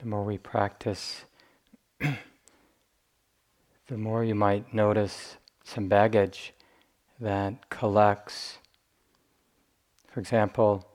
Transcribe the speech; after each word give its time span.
the 0.00 0.06
more 0.06 0.24
we 0.24 0.38
practice, 0.38 1.24
the 2.00 2.16
more 3.90 4.24
you 4.24 4.34
might 4.34 4.72
notice 4.72 5.36
some 5.62 5.88
baggage 5.88 6.54
that 7.20 7.68
collects. 7.68 8.56
For 10.08 10.20
example, 10.20 10.88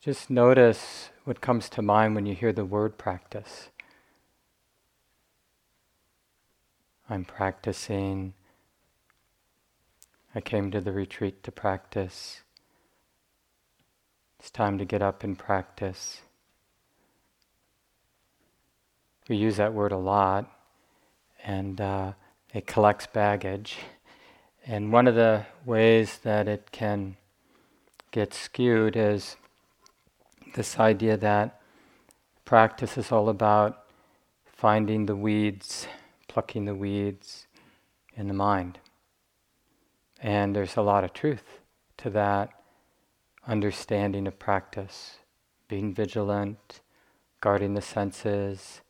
just 0.00 0.28
notice 0.28 1.08
what 1.24 1.40
comes 1.40 1.70
to 1.70 1.80
mind 1.80 2.14
when 2.14 2.26
you 2.26 2.34
hear 2.34 2.52
the 2.52 2.66
word 2.66 2.98
practice. 2.98 3.70
I'm 7.08 7.24
practicing. 7.24 8.34
I 10.34 10.42
came 10.42 10.70
to 10.70 10.82
the 10.82 10.92
retreat 10.92 11.42
to 11.44 11.50
practice. 11.50 12.42
It's 14.38 14.50
time 14.50 14.76
to 14.76 14.84
get 14.84 15.00
up 15.00 15.24
and 15.24 15.38
practice. 15.38 16.20
We 19.28 19.36
use 19.36 19.58
that 19.58 19.74
word 19.74 19.92
a 19.92 19.98
lot, 19.98 20.50
and 21.44 21.80
uh, 21.80 22.12
it 22.54 22.66
collects 22.66 23.06
baggage. 23.06 23.76
And 24.66 24.90
one 24.90 25.06
of 25.06 25.14
the 25.14 25.44
ways 25.66 26.18
that 26.22 26.48
it 26.48 26.70
can 26.72 27.16
get 28.10 28.32
skewed 28.32 28.96
is 28.96 29.36
this 30.54 30.78
idea 30.78 31.16
that 31.18 31.60
practice 32.46 32.96
is 32.96 33.12
all 33.12 33.28
about 33.28 33.84
finding 34.46 35.04
the 35.04 35.14
weeds, 35.14 35.86
plucking 36.26 36.64
the 36.64 36.74
weeds 36.74 37.46
in 38.16 38.28
the 38.28 38.34
mind. 38.34 38.78
And 40.20 40.56
there's 40.56 40.76
a 40.76 40.82
lot 40.82 41.04
of 41.04 41.12
truth 41.12 41.60
to 41.98 42.10
that 42.10 42.50
understanding 43.46 44.26
of 44.26 44.38
practice, 44.38 45.18
being 45.68 45.94
vigilant, 45.94 46.80
guarding 47.40 47.74
the 47.74 47.82
senses, 47.82 48.80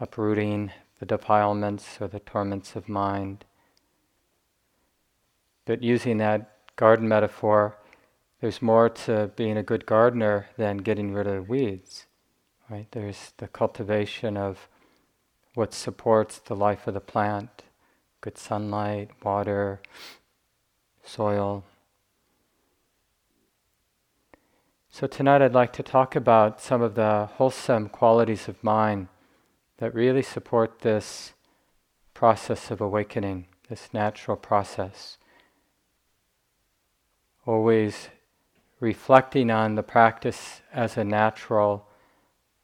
uprooting 0.00 0.72
the 0.98 1.06
defilements 1.06 1.98
or 2.00 2.08
the 2.08 2.20
torments 2.20 2.76
of 2.76 2.88
mind. 2.88 3.44
But 5.64 5.82
using 5.82 6.18
that 6.18 6.50
garden 6.76 7.08
metaphor, 7.08 7.76
there's 8.40 8.62
more 8.62 8.88
to 8.88 9.30
being 9.36 9.56
a 9.56 9.62
good 9.62 9.86
gardener 9.86 10.46
than 10.56 10.78
getting 10.78 11.12
rid 11.12 11.26
of 11.26 11.48
weeds. 11.48 12.06
Right? 12.70 12.86
There's 12.90 13.32
the 13.38 13.48
cultivation 13.48 14.36
of 14.36 14.68
what 15.54 15.74
supports 15.74 16.38
the 16.38 16.54
life 16.54 16.86
of 16.86 16.94
the 16.94 17.00
plant, 17.00 17.62
good 18.20 18.38
sunlight, 18.38 19.10
water, 19.24 19.80
soil, 21.02 21.64
So, 24.90 25.06
tonight 25.06 25.42
I'd 25.42 25.54
like 25.54 25.72
to 25.74 25.84
talk 25.84 26.16
about 26.16 26.60
some 26.60 26.82
of 26.82 26.96
the 26.96 27.26
wholesome 27.34 27.88
qualities 27.88 28.48
of 28.48 28.64
mind 28.64 29.06
that 29.78 29.94
really 29.94 30.22
support 30.22 30.80
this 30.80 31.32
process 32.12 32.70
of 32.70 32.80
awakening, 32.80 33.46
this 33.68 33.88
natural 33.92 34.36
process. 34.36 35.18
Always 37.46 38.08
reflecting 38.80 39.50
on 39.50 39.76
the 39.76 39.82
practice 39.82 40.60
as 40.72 40.96
a 40.96 41.04
natural 41.04 41.88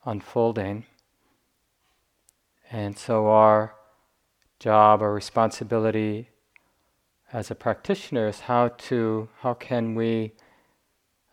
unfolding. 0.05 0.85
And 2.71 2.99
so, 2.99 3.29
our 3.29 3.75
job 4.59 5.03
or 5.03 5.15
responsibility 5.15 6.31
as 7.33 7.51
a 7.51 7.55
practitioner 7.55 8.29
is 8.29 8.41
how 8.41 8.69
to, 8.69 9.29
how 9.41 9.55
can 9.55 9.95
we 9.95 10.33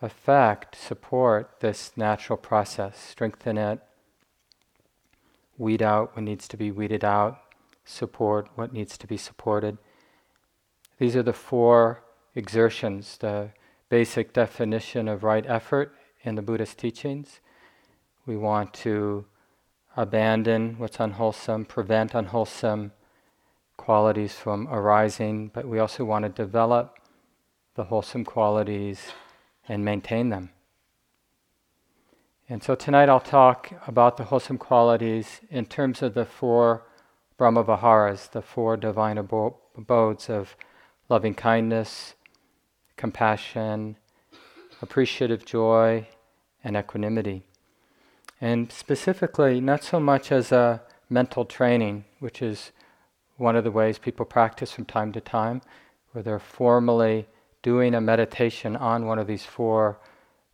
affect, 0.01 0.75
support 0.75 1.59
this 1.59 1.91
natural 1.95 2.37
process, 2.37 2.99
strengthen 2.99 3.57
it, 3.57 3.79
weed 5.61 5.83
out 5.83 6.15
what 6.15 6.23
needs 6.23 6.47
to 6.47 6.57
be 6.57 6.71
weeded 6.71 7.05
out, 7.05 7.39
support 7.85 8.49
what 8.55 8.73
needs 8.73 8.97
to 8.97 9.05
be 9.05 9.15
supported. 9.15 9.77
These 10.97 11.15
are 11.15 11.23
the 11.23 11.33
four 11.33 12.03
exertions, 12.33 13.17
the 13.17 13.51
basic 13.87 14.33
definition 14.33 15.07
of 15.07 15.23
right 15.23 15.45
effort 15.47 15.93
in 16.23 16.33
the 16.33 16.41
Buddhist 16.41 16.79
teachings. 16.79 17.41
We 18.25 18.37
want 18.37 18.73
to 18.85 19.25
abandon 19.95 20.79
what's 20.79 20.99
unwholesome, 20.99 21.65
prevent 21.65 22.15
unwholesome 22.15 22.91
qualities 23.77 24.33
from 24.33 24.67
arising, 24.67 25.51
but 25.53 25.67
we 25.67 25.77
also 25.77 26.03
want 26.05 26.23
to 26.23 26.29
develop 26.29 26.97
the 27.75 27.83
wholesome 27.83 28.25
qualities 28.25 29.11
and 29.67 29.85
maintain 29.85 30.29
them. 30.29 30.49
And 32.51 32.61
so 32.61 32.75
tonight 32.75 33.07
I'll 33.07 33.21
talk 33.21 33.71
about 33.87 34.17
the 34.17 34.25
wholesome 34.25 34.57
qualities 34.57 35.39
in 35.49 35.65
terms 35.65 36.01
of 36.01 36.15
the 36.15 36.25
four 36.25 36.83
Brahmaviharas, 37.39 38.29
the 38.29 38.41
four 38.41 38.75
divine 38.75 39.17
abodes 39.17 40.29
of 40.29 40.57
loving 41.07 41.33
kindness, 41.33 42.15
compassion, 42.97 43.95
appreciative 44.81 45.45
joy, 45.45 46.05
and 46.61 46.75
equanimity. 46.75 47.43
And 48.41 48.69
specifically, 48.69 49.61
not 49.61 49.85
so 49.85 50.01
much 50.01 50.29
as 50.29 50.51
a 50.51 50.81
mental 51.09 51.45
training, 51.45 52.03
which 52.19 52.41
is 52.41 52.73
one 53.37 53.55
of 53.55 53.63
the 53.63 53.71
ways 53.71 53.97
people 53.97 54.25
practice 54.25 54.73
from 54.73 54.83
time 54.83 55.13
to 55.13 55.21
time, 55.21 55.61
where 56.11 56.21
they're 56.21 56.37
formally 56.37 57.27
doing 57.63 57.95
a 57.95 58.01
meditation 58.01 58.75
on 58.75 59.05
one 59.05 59.19
of 59.19 59.27
these 59.27 59.45
four 59.45 59.99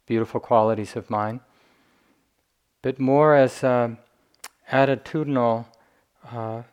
beautiful 0.06 0.40
qualities 0.40 0.96
of 0.96 1.09
mind, 1.09 1.40
but 2.81 2.99
more 2.99 3.35
as 3.35 3.61
attitudinal 4.71 5.65
uh, 6.31 6.63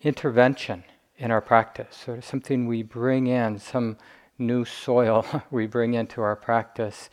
intervention 0.00 0.84
in 1.16 1.30
our 1.30 1.40
practice, 1.40 1.96
sort 1.96 2.18
of 2.18 2.24
something 2.24 2.66
we 2.66 2.82
bring 2.82 3.26
in, 3.26 3.58
some 3.58 3.96
new 4.38 4.64
soil 4.64 5.24
we 5.50 5.66
bring 5.66 5.94
into 5.94 6.20
our 6.20 6.36
practice 6.36 7.10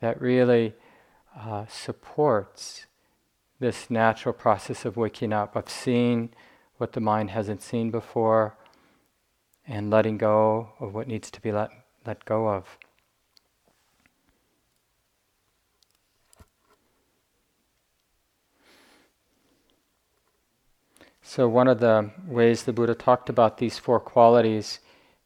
that 0.00 0.20
really 0.20 0.74
uh, 1.38 1.66
supports 1.68 2.86
this 3.58 3.90
natural 3.90 4.32
process 4.32 4.84
of 4.84 4.96
waking 4.96 5.32
up, 5.32 5.54
of 5.54 5.68
seeing 5.68 6.30
what 6.78 6.92
the 6.92 7.00
mind 7.00 7.30
hasn't 7.30 7.62
seen 7.62 7.90
before, 7.90 8.56
and 9.68 9.90
letting 9.90 10.16
go 10.16 10.70
of 10.80 10.94
what 10.94 11.06
needs 11.06 11.30
to 11.30 11.40
be 11.40 11.52
let 11.52 11.70
let 12.06 12.24
go 12.24 12.48
of. 12.48 12.78
So, 21.32 21.46
one 21.46 21.68
of 21.68 21.78
the 21.78 22.10
ways 22.26 22.64
the 22.64 22.72
Buddha 22.72 22.96
talked 22.96 23.28
about 23.28 23.58
these 23.58 23.78
four 23.78 24.00
qualities, 24.00 24.80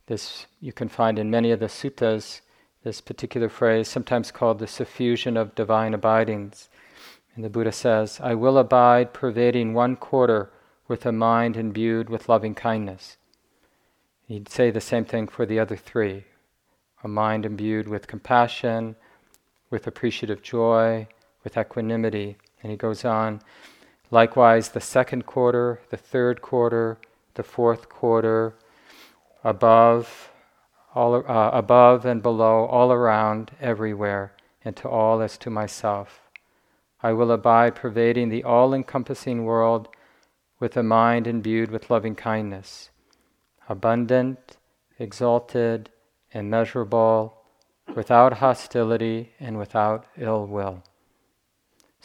this 0.04 0.44
you 0.60 0.70
can 0.70 0.90
find 0.90 1.18
in 1.18 1.30
many 1.30 1.50
of 1.50 1.60
the 1.60 1.66
suttas, 1.66 2.42
this 2.82 3.00
particular 3.00 3.48
phrase, 3.48 3.88
sometimes 3.88 4.30
called 4.30 4.58
the 4.58 4.66
suffusion 4.66 5.38
of 5.38 5.54
divine 5.54 5.94
abidings. 5.94 6.68
And 7.34 7.42
the 7.42 7.48
Buddha 7.48 7.72
says, 7.72 8.20
I 8.22 8.34
will 8.34 8.58
abide 8.58 9.14
pervading 9.14 9.72
one 9.72 9.96
quarter 9.96 10.50
with 10.88 11.06
a 11.06 11.10
mind 11.10 11.56
imbued 11.56 12.10
with 12.10 12.28
loving 12.28 12.54
kindness. 12.54 13.16
He'd 14.28 14.50
say 14.50 14.70
the 14.70 14.82
same 14.82 15.06
thing 15.06 15.26
for 15.26 15.46
the 15.46 15.58
other 15.58 15.74
three 15.74 16.24
a 17.02 17.08
mind 17.08 17.46
imbued 17.46 17.88
with 17.88 18.08
compassion, 18.08 18.96
with 19.70 19.86
appreciative 19.86 20.42
joy, 20.42 21.08
with 21.42 21.56
equanimity. 21.56 22.36
And 22.62 22.70
he 22.70 22.76
goes 22.76 23.06
on, 23.06 23.40
likewise, 24.10 24.70
the 24.70 24.80
second 24.80 25.26
quarter, 25.26 25.80
the 25.90 25.96
third 25.96 26.42
quarter, 26.42 26.98
the 27.34 27.42
fourth 27.42 27.88
quarter, 27.88 28.54
above, 29.42 30.30
all, 30.94 31.16
uh, 31.28 31.50
above 31.50 32.04
and 32.04 32.22
below, 32.22 32.64
all 32.66 32.92
around, 32.92 33.50
everywhere, 33.60 34.32
and 34.64 34.76
to 34.76 34.88
all 34.88 35.20
as 35.20 35.36
to 35.38 35.50
myself. 35.50 36.22
I 37.02 37.12
will 37.12 37.30
abide 37.30 37.74
pervading 37.74 38.30
the 38.30 38.44
all 38.44 38.72
encompassing 38.72 39.44
world 39.44 39.88
with 40.58 40.76
a 40.76 40.82
mind 40.82 41.26
imbued 41.26 41.70
with 41.70 41.90
loving 41.90 42.14
kindness, 42.14 42.90
abundant, 43.68 44.56
exalted, 44.98 45.90
immeasurable, 46.32 47.34
without 47.94 48.34
hostility, 48.34 49.32
and 49.38 49.58
without 49.58 50.06
ill 50.16 50.46
will. 50.46 50.82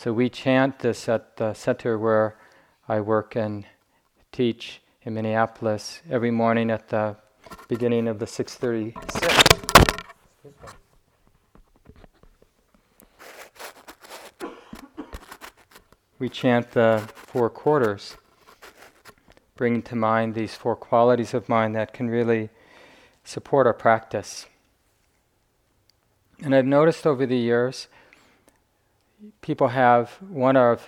So 0.02 0.14
we 0.14 0.30
chant 0.30 0.80
this 0.80 1.10
at 1.10 1.36
the 1.36 1.54
center 1.54 2.00
where 2.00 2.38
I 2.88 3.02
work 3.02 3.36
and 3.36 3.66
teach 4.32 4.82
in 5.02 5.16
Minneapolis 5.16 6.02
every 6.10 6.32
morning 6.32 6.72
at 6.72 6.88
the 6.88 7.18
beginning 7.68 8.08
of 8.08 8.18
the 8.18 8.26
636. 8.26 8.96
We 16.18 16.30
chant 16.30 16.72
the 16.72 17.04
four 17.14 17.50
quarters, 17.50 18.16
bringing 19.58 19.82
to 19.82 19.98
mind 19.98 20.34
these 20.34 20.56
four 20.56 20.78
qualities 20.78 21.34
of 21.34 21.50
mind 21.50 21.76
that 21.76 21.92
can 21.92 22.10
really 22.10 22.52
support 23.26 23.68
our 23.68 23.74
practice. 23.74 24.46
And 26.42 26.56
I've 26.56 26.66
noticed 26.66 27.06
over 27.06 27.26
the 27.26 27.36
years, 27.36 27.90
people 29.42 29.70
have 29.70 30.12
one 30.22 30.56
of 30.56 30.88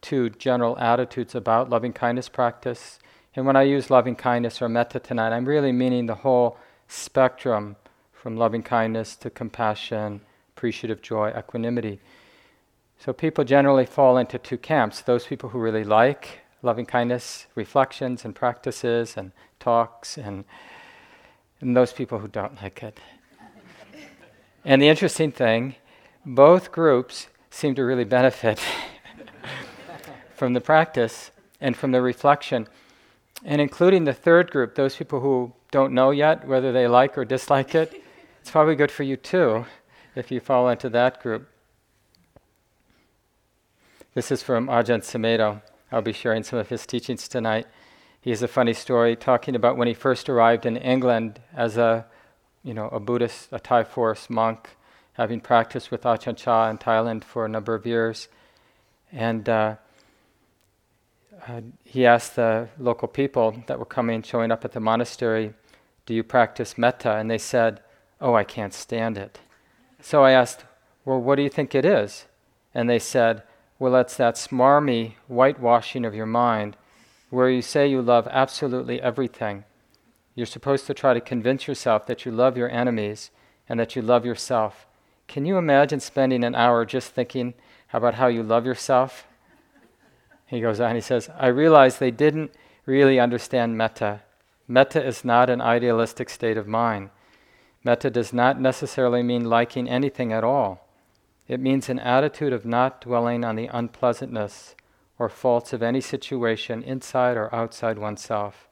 two 0.00 0.30
general 0.30 0.78
attitudes 0.78 1.34
about 1.34 1.68
loving 1.68 1.92
kindness 1.92 2.28
practice. 2.28 2.98
And 3.34 3.46
when 3.46 3.56
I 3.56 3.62
use 3.62 3.90
loving 3.90 4.16
kindness 4.16 4.62
or 4.62 4.68
metta 4.68 5.00
tonight, 5.00 5.32
I'm 5.32 5.44
really 5.44 5.72
meaning 5.72 6.06
the 6.06 6.14
whole 6.16 6.56
spectrum 6.86 7.76
from 8.12 8.36
loving 8.36 8.62
kindness 8.62 9.16
to 9.16 9.30
compassion, 9.30 10.20
appreciative 10.56 11.02
joy, 11.02 11.32
equanimity. 11.36 12.00
So 12.98 13.12
people 13.12 13.44
generally 13.44 13.86
fall 13.86 14.16
into 14.16 14.38
two 14.38 14.58
camps 14.58 15.02
those 15.02 15.26
people 15.26 15.50
who 15.50 15.58
really 15.58 15.84
like 15.84 16.40
loving 16.62 16.86
kindness 16.86 17.46
reflections 17.54 18.24
and 18.24 18.34
practices 18.34 19.16
and 19.16 19.30
talks, 19.60 20.18
and, 20.18 20.44
and 21.60 21.76
those 21.76 21.92
people 21.92 22.18
who 22.18 22.28
don't 22.28 22.60
like 22.62 22.82
it. 22.82 22.98
and 24.64 24.82
the 24.82 24.88
interesting 24.88 25.30
thing, 25.30 25.76
both 26.24 26.72
groups 26.72 27.28
seem 27.58 27.74
to 27.74 27.82
really 27.82 28.04
benefit 28.04 28.60
from 30.32 30.52
the 30.52 30.60
practice 30.60 31.32
and 31.60 31.76
from 31.76 31.90
the 31.90 32.00
reflection. 32.00 32.68
And 33.44 33.60
including 33.60 34.04
the 34.04 34.12
third 34.12 34.52
group, 34.52 34.76
those 34.76 34.94
people 34.94 35.18
who 35.18 35.52
don't 35.72 35.92
know 35.92 36.12
yet 36.12 36.46
whether 36.46 36.70
they 36.70 36.86
like 36.86 37.18
or 37.18 37.24
dislike 37.24 37.74
it, 37.74 38.00
it's 38.40 38.52
probably 38.52 38.76
good 38.76 38.92
for 38.92 39.02
you 39.02 39.16
too 39.16 39.66
if 40.14 40.30
you 40.30 40.38
fall 40.38 40.68
into 40.68 40.88
that 40.90 41.20
group. 41.20 41.48
This 44.14 44.30
is 44.30 44.40
from 44.40 44.68
Ajahn 44.68 45.00
Sumedho. 45.00 45.60
I'll 45.90 46.00
be 46.00 46.12
sharing 46.12 46.44
some 46.44 46.60
of 46.60 46.68
his 46.68 46.86
teachings 46.86 47.26
tonight. 47.26 47.66
He 48.20 48.30
has 48.30 48.40
a 48.40 48.48
funny 48.48 48.72
story 48.72 49.16
talking 49.16 49.56
about 49.56 49.76
when 49.76 49.88
he 49.88 49.94
first 49.94 50.28
arrived 50.28 50.64
in 50.64 50.76
England 50.76 51.40
as 51.56 51.76
a, 51.76 52.06
you 52.62 52.72
know, 52.72 52.86
a 52.90 53.00
Buddhist, 53.00 53.48
a 53.50 53.58
Thai 53.58 53.82
forest 53.82 54.30
monk, 54.30 54.76
having 55.18 55.40
practiced 55.40 55.90
with 55.90 56.04
Ajahn 56.04 56.36
Chah 56.36 56.70
in 56.70 56.78
Thailand 56.78 57.24
for 57.24 57.44
a 57.44 57.48
number 57.48 57.74
of 57.74 57.84
years. 57.84 58.28
And 59.12 59.48
uh, 59.48 59.74
uh, 61.46 61.60
he 61.84 62.06
asked 62.06 62.36
the 62.36 62.68
local 62.78 63.08
people 63.08 63.64
that 63.66 63.80
were 63.80 63.84
coming, 63.84 64.22
showing 64.22 64.52
up 64.52 64.64
at 64.64 64.72
the 64.72 64.80
monastery, 64.80 65.54
Do 66.06 66.14
you 66.14 66.22
practice 66.22 66.78
metta? 66.78 67.16
And 67.16 67.28
they 67.28 67.38
said, 67.38 67.80
Oh, 68.20 68.34
I 68.34 68.44
can't 68.44 68.72
stand 68.72 69.18
it. 69.18 69.40
So 70.00 70.22
I 70.22 70.30
asked, 70.30 70.64
Well, 71.04 71.20
what 71.20 71.34
do 71.34 71.42
you 71.42 71.50
think 71.50 71.74
it 71.74 71.84
is? 71.84 72.26
And 72.72 72.88
they 72.88 73.00
said, 73.00 73.42
Well, 73.80 73.96
it's 73.96 74.16
that 74.18 74.36
smarmy 74.36 75.14
whitewashing 75.26 76.04
of 76.04 76.14
your 76.14 76.26
mind 76.26 76.76
where 77.30 77.50
you 77.50 77.60
say 77.60 77.88
you 77.88 78.00
love 78.00 78.28
absolutely 78.30 79.02
everything. 79.02 79.64
You're 80.36 80.46
supposed 80.46 80.86
to 80.86 80.94
try 80.94 81.12
to 81.12 81.20
convince 81.20 81.66
yourself 81.66 82.06
that 82.06 82.24
you 82.24 82.30
love 82.30 82.56
your 82.56 82.70
enemies 82.70 83.32
and 83.68 83.80
that 83.80 83.96
you 83.96 84.02
love 84.02 84.24
yourself. 84.24 84.86
Can 85.28 85.44
you 85.44 85.58
imagine 85.58 86.00
spending 86.00 86.42
an 86.42 86.54
hour 86.54 86.84
just 86.84 87.12
thinking 87.12 87.54
about 87.92 88.14
how 88.14 88.26
you 88.26 88.42
love 88.42 88.64
yourself? 88.66 89.26
He 90.46 90.60
goes 90.60 90.80
on, 90.80 90.94
he 90.94 91.02
says, 91.02 91.28
I 91.38 91.48
realize 91.48 91.98
they 91.98 92.10
didn't 92.10 92.50
really 92.86 93.20
understand 93.20 93.76
metta. 93.76 94.22
Metta 94.66 95.04
is 95.04 95.24
not 95.24 95.50
an 95.50 95.60
idealistic 95.60 96.30
state 96.30 96.56
of 96.56 96.66
mind. 96.66 97.10
Metta 97.84 98.08
does 98.08 98.32
not 98.32 98.58
necessarily 98.58 99.22
mean 99.22 99.44
liking 99.44 99.88
anything 99.88 100.32
at 100.32 100.44
all. 100.44 100.88
It 101.46 101.60
means 101.60 101.88
an 101.88 101.98
attitude 101.98 102.54
of 102.54 102.64
not 102.64 103.02
dwelling 103.02 103.44
on 103.44 103.56
the 103.56 103.68
unpleasantness 103.70 104.74
or 105.18 105.28
faults 105.28 105.72
of 105.74 105.82
any 105.82 106.00
situation 106.00 106.82
inside 106.82 107.36
or 107.36 107.54
outside 107.54 107.98
oneself. 107.98 108.66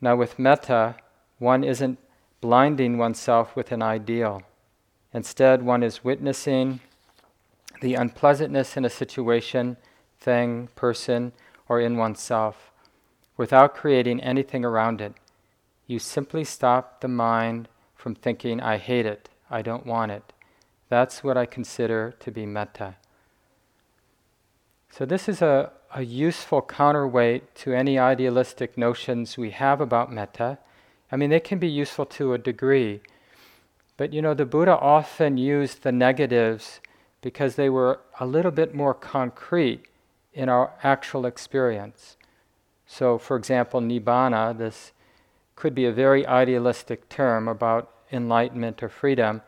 Now, 0.00 0.14
with 0.14 0.38
metta, 0.38 0.96
one 1.38 1.64
isn't 1.64 1.98
blinding 2.40 2.98
oneself 2.98 3.56
with 3.56 3.72
an 3.72 3.82
ideal. 3.82 4.42
Instead, 5.18 5.62
one 5.62 5.82
is 5.82 6.04
witnessing 6.04 6.78
the 7.80 7.96
unpleasantness 7.96 8.76
in 8.76 8.84
a 8.84 8.88
situation 8.88 9.76
thing, 10.20 10.68
person, 10.76 11.32
or 11.68 11.80
in 11.80 11.96
oneself, 11.96 12.70
without 13.36 13.74
creating 13.74 14.20
anything 14.20 14.64
around 14.64 15.00
it. 15.00 15.12
You 15.88 15.98
simply 15.98 16.44
stop 16.44 17.00
the 17.00 17.08
mind 17.08 17.66
from 17.96 18.14
thinking, 18.14 18.60
I 18.60 18.76
hate 18.76 19.06
it, 19.06 19.28
I 19.50 19.60
don't 19.60 19.84
want 19.84 20.12
it. 20.12 20.32
That's 20.88 21.24
what 21.24 21.36
I 21.36 21.46
consider 21.46 22.14
to 22.20 22.30
be 22.30 22.46
metta. 22.46 22.94
So, 24.88 25.04
this 25.04 25.28
is 25.28 25.42
a, 25.42 25.72
a 25.92 26.02
useful 26.02 26.62
counterweight 26.62 27.56
to 27.56 27.74
any 27.74 27.98
idealistic 27.98 28.78
notions 28.78 29.36
we 29.36 29.50
have 29.50 29.80
about 29.80 30.12
metta. 30.12 30.58
I 31.10 31.16
mean, 31.16 31.30
they 31.30 31.40
can 31.40 31.58
be 31.58 31.68
useful 31.68 32.06
to 32.06 32.34
a 32.34 32.38
degree, 32.38 33.00
but 33.98 34.14
you 34.14 34.22
know, 34.22 34.32
the 34.32 34.46
Buddha 34.46 34.78
often 34.78 35.36
used 35.36 35.82
the 35.82 35.92
negatives 35.92 36.80
because 37.20 37.56
they 37.56 37.68
were 37.68 38.00
a 38.20 38.24
little 38.26 38.52
bit 38.52 38.74
more 38.74 38.94
concrete 38.94 39.82
in 40.32 40.48
our 40.48 40.72
actual 40.82 41.26
experience. 41.26 42.16
So, 42.86 43.18
for 43.18 43.36
example, 43.36 43.80
nibbana, 43.80 44.56
this 44.56 44.92
could 45.56 45.74
be 45.74 45.84
a 45.84 45.92
very 45.92 46.24
idealistic 46.24 47.08
term 47.08 47.48
about 47.48 47.90
enlightenment 48.12 48.82
or 48.84 48.88
freedom, 48.88 49.42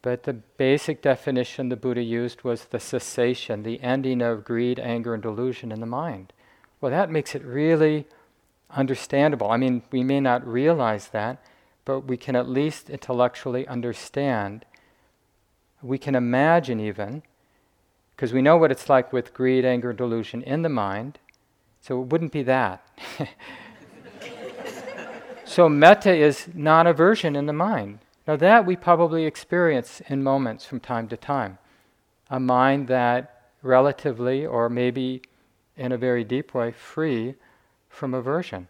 but 0.00 0.22
the 0.22 0.32
basic 0.32 1.02
definition 1.02 1.68
the 1.68 1.76
Buddha 1.76 2.00
used 2.02 2.42
was 2.42 2.66
the 2.66 2.78
cessation, 2.78 3.64
the 3.64 3.82
ending 3.82 4.22
of 4.22 4.44
greed, 4.44 4.78
anger, 4.78 5.12
and 5.12 5.22
delusion 5.22 5.72
in 5.72 5.80
the 5.80 5.86
mind. 5.86 6.32
Well, 6.80 6.92
that 6.92 7.10
makes 7.10 7.34
it 7.34 7.42
really 7.42 8.06
understandable. 8.70 9.50
I 9.50 9.56
mean, 9.56 9.82
we 9.90 10.04
may 10.04 10.20
not 10.20 10.46
realize 10.46 11.08
that, 11.08 11.42
but 11.88 12.00
we 12.00 12.18
can 12.18 12.36
at 12.36 12.46
least 12.46 12.90
intellectually 12.90 13.66
understand. 13.66 14.66
We 15.80 15.96
can 15.96 16.14
imagine 16.14 16.80
even 16.80 17.22
because 18.14 18.30
we 18.30 18.42
know 18.42 18.58
what 18.58 18.70
it's 18.70 18.90
like 18.90 19.10
with 19.10 19.32
greed, 19.32 19.64
anger, 19.64 19.94
delusion 19.94 20.42
in 20.42 20.60
the 20.60 20.68
mind. 20.68 21.18
So 21.80 22.02
it 22.02 22.08
wouldn't 22.08 22.30
be 22.30 22.42
that. 22.42 22.86
so 25.46 25.66
metta 25.70 26.14
is 26.14 26.48
non 26.52 26.86
aversion 26.86 27.34
in 27.34 27.46
the 27.46 27.54
mind. 27.54 28.00
Now, 28.26 28.36
that 28.36 28.66
we 28.66 28.76
probably 28.76 29.24
experience 29.24 30.02
in 30.08 30.22
moments 30.22 30.66
from 30.66 30.80
time 30.80 31.08
to 31.08 31.16
time. 31.16 31.56
A 32.28 32.38
mind 32.38 32.88
that 32.88 33.48
relatively, 33.62 34.44
or 34.44 34.68
maybe 34.68 35.22
in 35.74 35.92
a 35.92 35.96
very 35.96 36.22
deep 36.22 36.52
way, 36.52 36.70
free 36.70 37.36
from 37.88 38.12
aversion. 38.12 38.68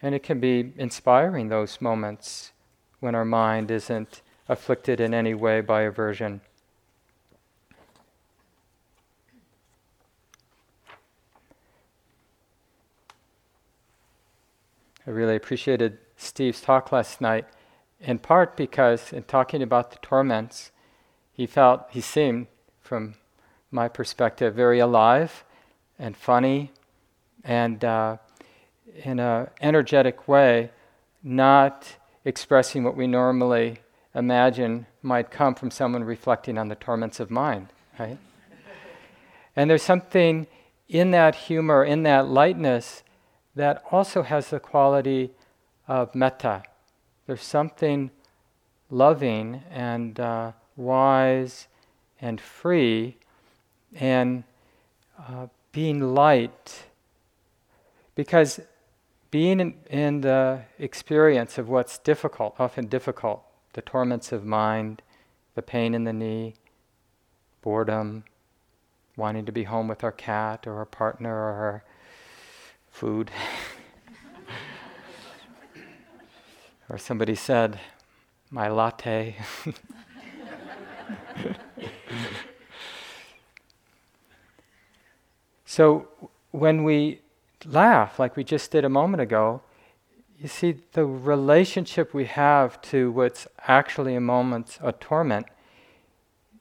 And 0.00 0.14
it 0.14 0.22
can 0.22 0.38
be 0.40 0.72
inspiring 0.76 1.48
those 1.48 1.80
moments 1.80 2.52
when 3.00 3.14
our 3.14 3.24
mind 3.24 3.70
isn't 3.70 4.22
afflicted 4.48 5.00
in 5.00 5.12
any 5.12 5.34
way 5.34 5.60
by 5.60 5.82
aversion. 5.82 6.40
I 15.06 15.10
really 15.10 15.36
appreciated 15.36 15.98
Steve's 16.16 16.60
talk 16.60 16.92
last 16.92 17.20
night, 17.20 17.46
in 17.98 18.18
part 18.18 18.56
because, 18.56 19.12
in 19.12 19.22
talking 19.22 19.62
about 19.62 19.90
the 19.90 19.96
torments, 20.02 20.70
he 21.32 21.46
felt, 21.46 21.86
he 21.90 22.02
seemed, 22.02 22.46
from 22.80 23.14
my 23.70 23.88
perspective, 23.88 24.54
very 24.54 24.78
alive 24.78 25.44
and 25.98 26.16
funny 26.16 26.72
and 27.42 27.84
uh, 27.84 28.18
in 29.04 29.18
an 29.18 29.48
energetic 29.60 30.28
way, 30.28 30.70
not 31.22 31.96
expressing 32.24 32.84
what 32.84 32.96
we 32.96 33.06
normally 33.06 33.78
imagine 34.14 34.86
might 35.02 35.30
come 35.30 35.54
from 35.54 35.70
someone 35.70 36.04
reflecting 36.04 36.58
on 36.58 36.68
the 36.68 36.74
torments 36.74 37.20
of 37.20 37.30
mind, 37.30 37.68
right? 37.98 38.18
and 39.56 39.70
there's 39.70 39.82
something 39.82 40.46
in 40.88 41.10
that 41.10 41.34
humor, 41.34 41.84
in 41.84 42.02
that 42.02 42.26
lightness, 42.28 43.02
that 43.54 43.82
also 43.90 44.22
has 44.22 44.50
the 44.50 44.60
quality 44.60 45.30
of 45.86 46.14
metta. 46.14 46.62
There's 47.26 47.42
something 47.42 48.10
loving 48.90 49.62
and 49.70 50.18
uh, 50.18 50.52
wise 50.76 51.66
and 52.20 52.40
free 52.40 53.16
and 53.94 54.44
uh, 55.18 55.48
being 55.72 56.14
light. 56.14 56.84
Because 58.14 58.60
being 59.30 59.60
in, 59.60 59.74
in, 59.90 60.22
the 60.22 60.62
experience 60.78 61.58
of 61.58 61.68
what's 61.68 61.98
difficult, 61.98 62.54
often 62.58 62.86
difficult, 62.86 63.44
the 63.74 63.82
torments 63.82 64.32
of 64.32 64.42
mind, 64.44 65.02
the 65.54 65.62
pain 65.62 65.94
in 65.94 66.04
the 66.04 66.12
knee, 66.12 66.54
boredom, 67.60 68.24
wanting 69.16 69.44
to 69.44 69.52
be 69.52 69.64
home 69.64 69.88
with 69.88 70.02
our 70.02 70.12
cat 70.12 70.66
or 70.66 70.78
our 70.78 70.86
partner 70.86 71.34
or 71.34 71.52
our 71.52 71.84
food. 72.90 73.30
or 76.88 76.96
somebody 76.96 77.34
said, 77.34 77.78
my 78.50 78.68
latte. 78.68 79.36
so 85.66 86.08
when 86.50 86.82
we 86.82 87.20
laugh, 87.66 88.18
like 88.18 88.36
we 88.36 88.44
just 88.44 88.70
did 88.70 88.84
a 88.84 88.88
moment 88.88 89.20
ago, 89.20 89.62
you 90.38 90.48
see 90.48 90.76
the 90.92 91.04
relationship 91.04 92.14
we 92.14 92.26
have 92.26 92.80
to 92.82 93.10
what's 93.10 93.46
actually 93.66 94.14
a 94.14 94.20
moment 94.20 94.78
of 94.80 95.00
torment 95.00 95.46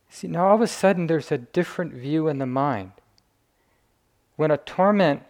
See, 0.10 0.28
now 0.28 0.48
all 0.48 0.56
of 0.56 0.62
a 0.62 0.68
sudden 0.68 1.08
there's 1.08 1.32
a 1.32 1.38
different 1.38 1.94
view 1.94 2.28
in 2.28 2.40
the 2.40 2.46
mind. 2.46 2.92
When 4.36 4.52
a 4.52 4.58
torment 4.58 5.24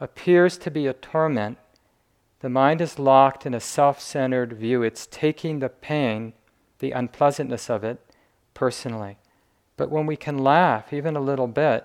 appears 0.00 0.56
to 0.58 0.70
be 0.70 0.86
a 0.86 0.92
torment, 0.92 1.58
the 2.40 2.48
mind 2.48 2.80
is 2.80 2.98
locked 2.98 3.46
in 3.46 3.54
a 3.54 3.60
self 3.60 4.00
centered 4.00 4.52
view. 4.54 4.82
It's 4.82 5.06
taking 5.06 5.58
the 5.58 5.68
pain, 5.68 6.32
the 6.78 6.92
unpleasantness 6.92 7.70
of 7.70 7.84
it, 7.84 8.00
personally. 8.54 9.18
But 9.76 9.90
when 9.90 10.06
we 10.06 10.16
can 10.16 10.38
laugh, 10.38 10.92
even 10.92 11.16
a 11.16 11.20
little 11.20 11.46
bit, 11.46 11.84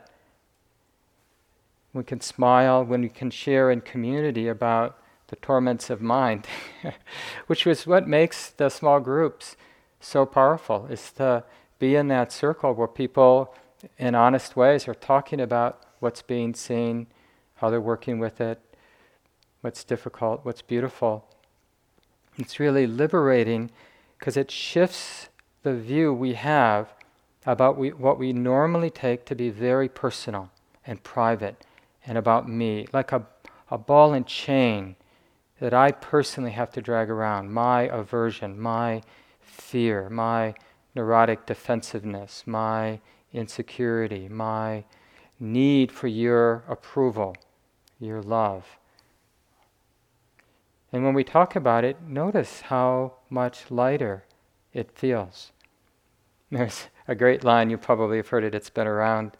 we 1.94 2.04
can 2.04 2.22
smile, 2.22 2.84
when 2.84 3.02
we 3.02 3.10
can 3.10 3.32
share 3.32 3.72
in 3.72 3.82
community 3.82 4.48
about 4.48 4.98
the 5.28 5.36
torments 5.38 5.90
of 5.90 6.02
mind, 6.02 6.48
which 7.48 7.66
is 7.68 7.88
what 7.88 8.08
makes 8.08 8.50
the 8.50 8.70
small 8.70 9.00
groups 9.00 9.56
so 10.00 10.26
powerful, 10.26 10.88
is 10.90 11.12
to 11.14 11.44
be 11.80 11.96
in 11.96 12.08
that 12.08 12.32
circle 12.32 12.74
where 12.74 12.88
people, 12.88 13.54
in 13.98 14.16
honest 14.16 14.56
ways, 14.56 14.88
are 14.88 14.94
talking 14.94 15.40
about 15.40 15.84
what's 16.00 16.22
being 16.22 16.54
seen, 16.54 17.08
how 17.56 17.70
they're 17.70 17.82
working 17.82 18.20
with 18.20 18.40
it, 18.40 18.60
what's 19.62 19.84
difficult, 19.84 20.46
what's 20.46 20.62
beautiful. 20.62 21.26
It's 22.38 22.60
really 22.60 22.88
liberating 22.88 23.72
because 24.18 24.38
it 24.38 24.52
shifts 24.52 25.30
the 25.64 25.76
view 25.76 26.14
we 26.14 26.34
have 26.34 26.94
about 27.46 27.78
we, 27.78 27.92
what 27.92 28.20
we 28.20 28.34
normally 28.34 28.90
take 28.90 29.26
to 29.26 29.36
be 29.36 29.50
very 29.50 29.90
personal 29.90 30.52
and 30.86 31.04
private 31.04 31.66
and 32.08 32.18
about 32.18 32.50
me, 32.50 32.88
like 32.94 33.12
a, 33.12 33.28
a 33.70 33.78
ball 33.78 34.14
and 34.14 34.26
chain 34.26 34.96
that 35.60 35.74
I 35.74 35.92
personally 35.92 36.52
have 36.52 36.72
to 36.72 36.82
drag 36.82 37.10
around 37.10 37.52
my 37.52 37.84
aversion, 37.84 38.60
my 38.60 39.04
fear, 39.42 40.10
my 40.10 40.56
neurotic 40.96 41.46
defensiveness, 41.46 42.44
my 42.46 43.00
insecurity, 43.34 44.30
my 44.30 44.86
need 45.40 45.92
for 45.92 46.08
your 46.08 46.64
approval, 46.68 47.36
your 48.00 48.22
love. 48.22 48.78
And 50.92 51.04
when 51.04 51.14
we 51.14 51.24
talk 51.24 51.56
about 51.56 51.84
it, 51.84 52.02
notice 52.02 52.62
how 52.62 53.14
much 53.30 53.70
lighter 53.70 54.24
it 54.74 54.92
feels. 54.92 55.52
There's 56.50 56.88
a 57.08 57.16
great 57.16 57.44
line, 57.44 57.70
you 57.70 57.78
probably 57.78 58.18
have 58.18 58.30
heard 58.30 58.46
it, 58.46 58.56
it's 58.56 58.70
been 58.70 58.88
around 58.88 59.36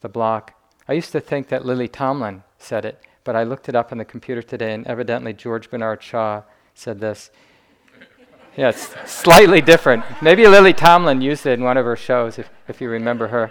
the 0.00 0.08
block. 0.08 0.54
I 0.88 0.92
used 0.92 1.12
to 1.12 1.20
think 1.20 1.48
that 1.48 1.64
Lily 1.64 1.88
Tomlin 1.88 2.42
said 2.58 2.84
it, 2.84 3.00
but 3.24 3.36
I 3.36 3.42
looked 3.42 3.68
it 3.68 3.74
up 3.74 3.92
on 3.92 3.98
the 3.98 4.04
computer 4.04 4.42
today, 4.42 4.74
and 4.74 4.86
evidently 4.86 5.32
George 5.32 5.70
Bernard 5.70 6.02
Shaw 6.02 6.42
said 6.74 7.00
this. 7.00 7.30
Yeah, 8.56 8.68
it's 8.68 8.94
slightly 9.10 9.60
different. 9.60 10.04
Maybe 10.22 10.46
Lily 10.46 10.72
Tomlin 10.72 11.20
used 11.20 11.46
it 11.46 11.58
in 11.58 11.64
one 11.64 11.76
of 11.76 11.84
her 11.84 11.96
shows, 11.96 12.38
if, 12.38 12.50
if 12.68 12.80
you 12.80 12.88
remember 12.88 13.28
her. 13.28 13.50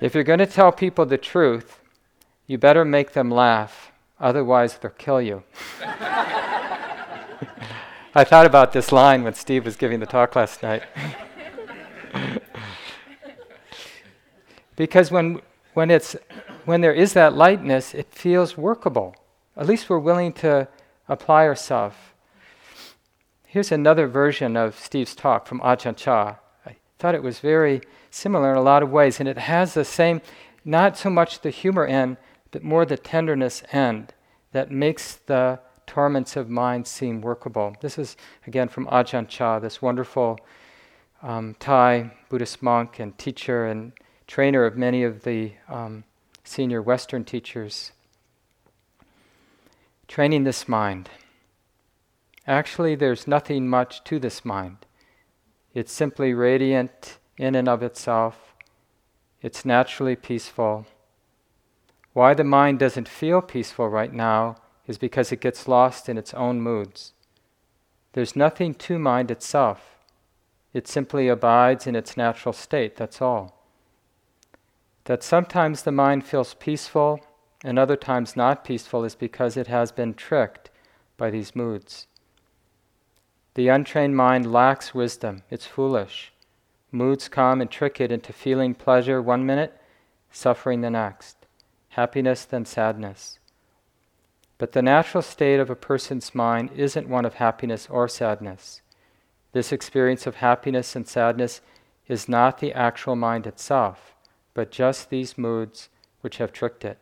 If 0.00 0.14
you're 0.14 0.24
going 0.24 0.38
to 0.38 0.46
tell 0.46 0.72
people 0.72 1.06
the 1.06 1.18
truth, 1.18 1.80
you 2.46 2.58
better 2.58 2.84
make 2.84 3.12
them 3.12 3.30
laugh 3.30 3.90
Otherwise, 4.20 4.76
they'll 4.76 4.90
kill 4.92 5.20
you. 5.22 5.42
I 8.14 8.24
thought 8.24 8.44
about 8.44 8.72
this 8.72 8.92
line 8.92 9.22
when 9.24 9.32
Steve 9.34 9.64
was 9.64 9.76
giving 9.76 10.00
the 10.00 10.06
talk 10.06 10.36
last 10.36 10.62
night. 10.62 10.82
because 14.76 15.10
when, 15.10 15.40
when, 15.74 15.90
it's, 15.90 16.16
when 16.64 16.80
there 16.80 16.92
is 16.92 17.12
that 17.12 17.34
lightness, 17.34 17.94
it 17.94 18.12
feels 18.12 18.56
workable. 18.56 19.14
At 19.56 19.66
least 19.66 19.88
we're 19.88 19.98
willing 19.98 20.32
to 20.34 20.68
apply 21.08 21.46
ourselves. 21.46 21.96
Here's 23.46 23.72
another 23.72 24.06
version 24.06 24.56
of 24.56 24.78
Steve's 24.78 25.14
talk 25.14 25.46
from 25.46 25.60
Ajahn 25.60 25.96
Chah. 25.96 26.36
I 26.64 26.76
thought 26.98 27.14
it 27.14 27.22
was 27.22 27.40
very 27.40 27.80
similar 28.10 28.52
in 28.52 28.56
a 28.56 28.62
lot 28.62 28.82
of 28.82 28.90
ways, 28.90 29.18
and 29.18 29.28
it 29.28 29.38
has 29.38 29.74
the 29.74 29.84
same, 29.84 30.20
not 30.64 30.96
so 30.96 31.10
much 31.10 31.40
the 31.40 31.50
humor 31.50 31.84
end, 31.86 32.16
but 32.52 32.62
more 32.62 32.84
the 32.84 32.96
tenderness 32.96 33.62
end 33.72 34.14
that 34.52 34.70
makes 34.70 35.14
the 35.14 35.58
torments 35.86 36.36
of 36.36 36.48
mind 36.48 36.86
seem 36.86 37.20
workable. 37.20 37.76
This 37.80 37.98
is, 37.98 38.16
again, 38.46 38.68
from 38.68 38.86
Ajahn 38.86 39.28
Chah, 39.28 39.58
this 39.58 39.82
wonderful 39.82 40.38
um, 41.22 41.56
Thai 41.58 42.12
Buddhist 42.28 42.62
monk 42.62 43.00
and 43.00 43.16
teacher 43.18 43.66
and 43.66 43.92
trainer 44.30 44.64
of 44.64 44.76
many 44.76 45.02
of 45.02 45.24
the 45.24 45.50
um, 45.68 46.04
senior 46.44 46.80
Western 46.80 47.24
teachers. 47.24 47.90
Training 50.06 50.44
this 50.44 50.68
mind. 50.68 51.10
Actually, 52.46 52.94
there's 52.94 53.26
nothing 53.26 53.68
much 53.68 54.04
to 54.04 54.20
this 54.20 54.44
mind. 54.44 54.86
It's 55.74 55.92
simply 55.92 56.32
radiant 56.32 57.18
in 57.38 57.56
and 57.56 57.68
of 57.68 57.82
itself. 57.82 58.54
It's 59.42 59.64
naturally 59.64 60.14
peaceful. 60.14 60.86
Why 62.12 62.32
the 62.32 62.44
mind 62.44 62.78
doesn't 62.78 63.08
feel 63.08 63.42
peaceful 63.42 63.88
right 63.88 64.12
now 64.12 64.58
is 64.86 64.96
because 64.96 65.32
it 65.32 65.40
gets 65.40 65.66
lost 65.66 66.08
in 66.08 66.16
its 66.16 66.32
own 66.34 66.60
moods. 66.60 67.14
There's 68.12 68.36
nothing 68.36 68.74
to 68.74 68.96
mind 68.96 69.32
itself. 69.32 69.96
It 70.72 70.86
simply 70.86 71.26
abides 71.26 71.88
in 71.88 71.96
its 71.96 72.16
natural 72.16 72.52
state, 72.52 72.94
that's 72.94 73.20
all. 73.20 73.59
That 75.10 75.24
sometimes 75.24 75.82
the 75.82 75.90
mind 75.90 76.24
feels 76.24 76.54
peaceful 76.54 77.18
and 77.64 77.80
other 77.80 77.96
times 77.96 78.36
not 78.36 78.64
peaceful 78.64 79.02
is 79.02 79.16
because 79.16 79.56
it 79.56 79.66
has 79.66 79.90
been 79.90 80.14
tricked 80.14 80.70
by 81.16 81.30
these 81.30 81.56
moods. 81.56 82.06
The 83.54 83.66
untrained 83.66 84.16
mind 84.16 84.52
lacks 84.52 84.94
wisdom, 84.94 85.42
it's 85.50 85.66
foolish. 85.66 86.32
Moods 86.92 87.26
come 87.26 87.60
and 87.60 87.68
trick 87.68 88.00
it 88.00 88.12
into 88.12 88.32
feeling 88.32 88.72
pleasure 88.72 89.20
one 89.20 89.44
minute, 89.44 89.76
suffering 90.30 90.80
the 90.80 90.90
next 90.90 91.38
happiness 91.88 92.44
then 92.44 92.64
sadness. 92.64 93.40
But 94.58 94.70
the 94.70 94.80
natural 94.80 95.22
state 95.22 95.58
of 95.58 95.70
a 95.70 95.74
person's 95.74 96.36
mind 96.36 96.70
isn't 96.76 97.08
one 97.08 97.24
of 97.24 97.34
happiness 97.34 97.88
or 97.90 98.06
sadness. 98.06 98.80
This 99.50 99.72
experience 99.72 100.28
of 100.28 100.36
happiness 100.36 100.94
and 100.94 101.08
sadness 101.08 101.62
is 102.06 102.28
not 102.28 102.58
the 102.58 102.72
actual 102.72 103.16
mind 103.16 103.48
itself, 103.48 104.09
but 104.54 104.70
just 104.70 105.10
these 105.10 105.38
moods 105.38 105.88
which 106.20 106.38
have 106.38 106.52
tricked 106.52 106.84
it. 106.84 106.98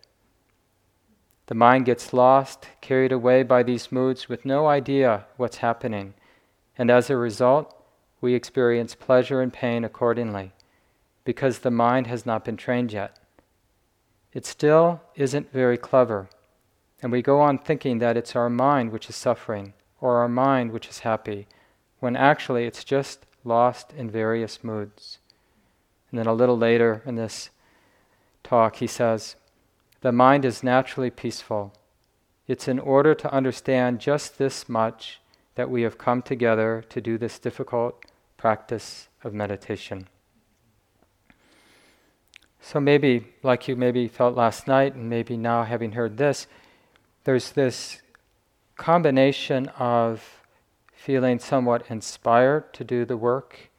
The 1.46 1.54
mind 1.54 1.86
gets 1.86 2.12
lost, 2.12 2.68
carried 2.80 3.12
away 3.12 3.42
by 3.42 3.62
these 3.62 3.90
moods 3.90 4.28
with 4.28 4.44
no 4.44 4.66
idea 4.66 5.26
what's 5.36 5.58
happening, 5.58 6.14
and 6.76 6.90
as 6.90 7.08
a 7.08 7.16
result, 7.16 7.74
we 8.20 8.34
experience 8.34 8.94
pleasure 8.94 9.40
and 9.40 9.52
pain 9.52 9.84
accordingly, 9.84 10.52
because 11.24 11.60
the 11.60 11.70
mind 11.70 12.06
has 12.06 12.26
not 12.26 12.44
been 12.44 12.56
trained 12.56 12.92
yet 12.92 13.18
it 14.32 14.46
still 14.46 15.00
isn't 15.14 15.52
very 15.52 15.76
clever. 15.76 16.28
And 17.02 17.10
we 17.10 17.22
go 17.22 17.40
on 17.40 17.58
thinking 17.58 17.98
that 17.98 18.16
it's 18.16 18.36
our 18.36 18.50
mind 18.50 18.92
which 18.92 19.08
is 19.08 19.16
suffering 19.16 19.72
or 20.00 20.18
our 20.18 20.28
mind 20.28 20.70
which 20.70 20.88
is 20.88 21.00
happy, 21.00 21.48
when 22.00 22.14
actually 22.14 22.64
it's 22.64 22.84
just 22.84 23.26
lost 23.44 23.92
in 23.96 24.10
various 24.10 24.62
moods. 24.62 25.18
And 26.10 26.18
then 26.18 26.26
a 26.26 26.32
little 26.32 26.56
later 26.56 27.02
in 27.04 27.16
this 27.16 27.50
talk, 28.42 28.76
he 28.76 28.86
says, 28.86 29.36
The 30.00 30.12
mind 30.12 30.44
is 30.44 30.62
naturally 30.62 31.10
peaceful. 31.10 31.74
It's 32.46 32.66
in 32.66 32.78
order 32.78 33.14
to 33.14 33.32
understand 33.32 34.00
just 34.00 34.38
this 34.38 34.68
much 34.68 35.20
that 35.54 35.70
we 35.70 35.82
have 35.82 35.98
come 35.98 36.22
together 36.22 36.84
to 36.88 37.00
do 37.00 37.18
this 37.18 37.38
difficult 37.38 38.04
practice 38.36 39.08
of 39.22 39.34
meditation. 39.34 40.08
So 42.60 42.80
maybe, 42.80 43.26
like 43.42 43.68
you 43.68 43.76
maybe 43.76 44.08
felt 44.08 44.36
last 44.36 44.66
night, 44.66 44.94
and 44.94 45.08
maybe 45.10 45.36
now 45.36 45.64
having 45.64 45.92
heard 45.92 46.16
this, 46.16 46.46
there's 47.24 47.52
this 47.52 48.00
combination 48.76 49.68
of 49.78 50.42
feeling 50.92 51.38
somewhat 51.38 51.84
inspired 51.88 52.72
to 52.74 52.84
do 52.84 53.04
the 53.04 53.16
work 53.16 53.70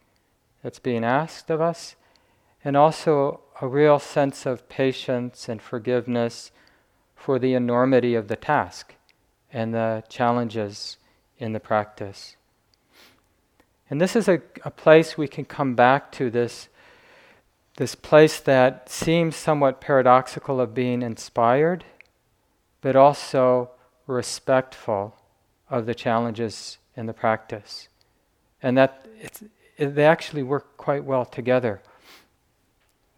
that's 0.62 0.78
being 0.78 1.04
asked 1.04 1.50
of 1.50 1.60
us, 1.60 1.96
and 2.64 2.76
also 2.76 3.40
a 3.60 3.66
real 3.66 3.98
sense 3.98 4.46
of 4.46 4.68
patience 4.68 5.48
and 5.48 5.60
forgiveness 5.60 6.50
for 7.14 7.38
the 7.38 7.54
enormity 7.54 8.14
of 8.14 8.28
the 8.28 8.36
task 8.36 8.94
and 9.52 9.74
the 9.74 10.02
challenges 10.08 10.96
in 11.38 11.52
the 11.52 11.60
practice. 11.60 12.36
And 13.88 14.00
this 14.00 14.14
is 14.14 14.28
a, 14.28 14.40
a 14.64 14.70
place 14.70 15.18
we 15.18 15.28
can 15.28 15.44
come 15.44 15.74
back 15.74 16.12
to 16.12 16.30
this 16.30 16.68
this 17.76 17.94
place 17.94 18.40
that 18.40 18.90
seems 18.90 19.36
somewhat 19.36 19.80
paradoxical 19.80 20.60
of 20.60 20.74
being 20.74 21.00
inspired, 21.00 21.84
but 22.82 22.94
also 22.94 23.70
respectful 24.06 25.16
of 25.70 25.86
the 25.86 25.94
challenges 25.94 26.76
in 26.94 27.06
the 27.06 27.14
practice. 27.14 27.88
And 28.62 28.76
that 28.76 29.06
it, 29.18 29.40
they 29.78 30.04
actually 30.04 30.42
work 30.42 30.76
quite 30.76 31.04
well 31.04 31.24
together. 31.24 31.80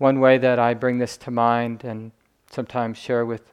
One 0.03 0.19
way 0.19 0.37
that 0.37 0.59
I 0.59 0.75
bring 0.75 0.99
this 0.99 1.17
to 1.19 1.31
mind 1.31 1.85
and 1.85 2.11
sometimes 2.51 2.99
share 2.99 3.25
with 3.25 3.53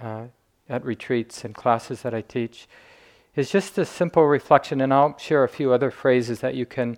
uh, 0.00 0.28
at 0.70 0.82
retreats 0.86 1.44
and 1.44 1.54
classes 1.54 2.00
that 2.00 2.14
I 2.14 2.22
teach 2.22 2.66
is 3.36 3.50
just 3.50 3.76
a 3.76 3.84
simple 3.84 4.24
reflection, 4.24 4.80
and 4.80 4.90
I'll 4.90 5.18
share 5.18 5.44
a 5.44 5.50
few 5.50 5.70
other 5.70 5.90
phrases 5.90 6.40
that 6.40 6.54
you 6.54 6.64
can 6.64 6.96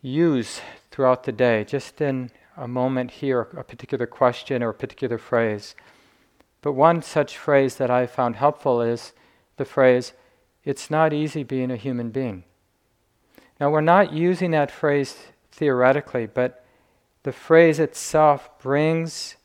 use 0.00 0.62
throughout 0.90 1.24
the 1.24 1.32
day, 1.32 1.64
just 1.64 2.00
in 2.00 2.30
a 2.56 2.66
moment 2.66 3.10
here, 3.10 3.42
a 3.42 3.62
particular 3.62 4.06
question 4.06 4.62
or 4.62 4.70
a 4.70 4.74
particular 4.74 5.18
phrase. 5.18 5.74
But 6.62 6.72
one 6.72 7.02
such 7.02 7.36
phrase 7.36 7.76
that 7.76 7.90
I 7.90 8.06
found 8.06 8.36
helpful 8.36 8.80
is 8.80 9.12
the 9.58 9.66
phrase, 9.66 10.14
it's 10.64 10.90
not 10.90 11.12
easy 11.12 11.42
being 11.42 11.70
a 11.70 11.76
human 11.76 12.08
being. 12.08 12.44
Now, 13.60 13.68
we're 13.68 13.82
not 13.82 14.14
using 14.14 14.52
that 14.52 14.70
phrase 14.70 15.14
theoretically, 15.52 16.24
but 16.24 16.64
the 17.28 17.32
phrase 17.32 17.78
itself 17.78 18.48
brings 18.58 19.36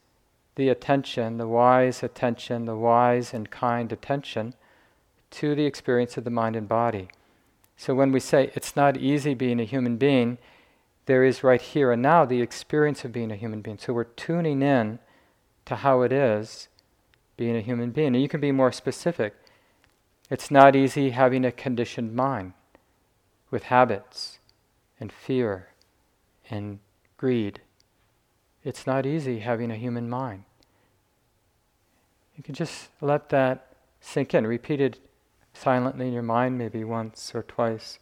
the 0.55 0.69
attention, 0.69 1.35
the 1.37 1.49
wise 1.49 2.01
attention, 2.01 2.63
the 2.63 2.77
wise 2.77 3.33
and 3.33 3.51
kind 3.51 3.91
attention 3.91 4.53
to 5.31 5.53
the 5.53 5.65
experience 5.65 6.15
of 6.15 6.23
the 6.23 6.29
mind 6.29 6.55
and 6.55 6.69
body. 6.69 7.09
So 7.75 7.93
when 7.93 8.13
we 8.13 8.21
say 8.21 8.51
it's 8.55 8.77
not 8.77 8.95
easy 8.95 9.33
being 9.33 9.59
a 9.59 9.65
human 9.65 9.97
being, 9.97 10.37
there 11.07 11.25
is 11.25 11.43
right 11.43 11.61
here 11.61 11.91
and 11.91 12.01
now 12.01 12.23
the 12.23 12.41
experience 12.41 13.03
of 13.03 13.11
being 13.11 13.33
a 13.33 13.35
human 13.35 13.59
being. 13.59 13.77
So 13.77 13.91
we're 13.91 14.05
tuning 14.05 14.61
in 14.61 14.99
to 15.65 15.75
how 15.75 16.03
it 16.03 16.13
is 16.13 16.69
being 17.35 17.57
a 17.57 17.59
human 17.59 17.91
being. 17.91 18.15
And 18.15 18.21
you 18.21 18.29
can 18.29 18.39
be 18.39 18.53
more 18.53 18.71
specific. 18.71 19.35
It's 20.29 20.49
not 20.49 20.73
easy 20.73 21.09
having 21.09 21.43
a 21.43 21.51
conditioned 21.51 22.15
mind 22.15 22.53
with 23.51 23.63
habits 23.63 24.39
and 25.01 25.11
fear 25.11 25.67
and 26.49 26.79
greed. 27.17 27.59
It's 28.63 28.87
not 28.87 29.05
easy 29.05 29.39
having 29.39 29.71
a 29.71 29.75
human 29.75 30.09
mind. 30.09 30.43
You 32.37 32.43
can 32.43 32.55
just 32.55 32.89
let 33.01 33.29
that 33.29 33.67
sink 33.99 34.33
in. 34.33 34.47
Repeat 34.47 34.79
it 34.79 34.99
silently 35.53 36.07
in 36.07 36.13
your 36.13 36.23
mind, 36.23 36.57
maybe 36.57 36.83
once 36.83 37.33
or 37.35 37.43
twice. 37.43 37.99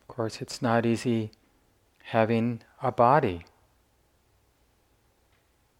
Of 0.00 0.08
course, 0.08 0.40
it's 0.42 0.60
not 0.60 0.84
easy 0.84 1.30
having 2.04 2.62
a 2.82 2.92
body. 2.92 3.44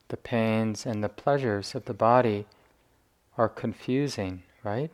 The 0.09 0.17
pains 0.17 0.87
and 0.87 1.05
the 1.05 1.09
pleasures 1.09 1.75
of 1.75 1.85
the 1.85 1.95
body 1.95 2.47
are 3.37 3.49
confusing, 3.49 4.43
right? 4.63 4.91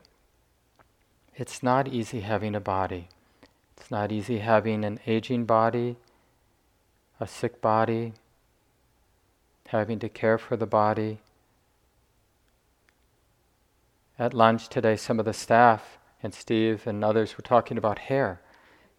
It's 1.34 1.62
not 1.62 1.88
easy 1.88 2.20
having 2.20 2.54
a 2.54 2.60
body. 2.60 3.08
It's 3.76 3.90
not 3.90 4.12
easy 4.12 4.38
having 4.38 4.84
an 4.84 5.00
aging 5.06 5.44
body, 5.44 5.96
a 7.18 7.26
sick 7.26 7.60
body, 7.60 8.12
having 9.68 9.98
to 10.00 10.08
care 10.08 10.38
for 10.38 10.56
the 10.56 10.66
body. 10.66 11.20
At 14.18 14.34
lunch 14.34 14.68
today, 14.68 14.96
some 14.96 15.18
of 15.18 15.24
the 15.24 15.32
staff 15.32 15.98
and 16.22 16.34
Steve 16.34 16.86
and 16.86 17.04
others 17.04 17.36
were 17.36 17.42
talking 17.42 17.78
about 17.78 17.98
hair. 17.98 18.40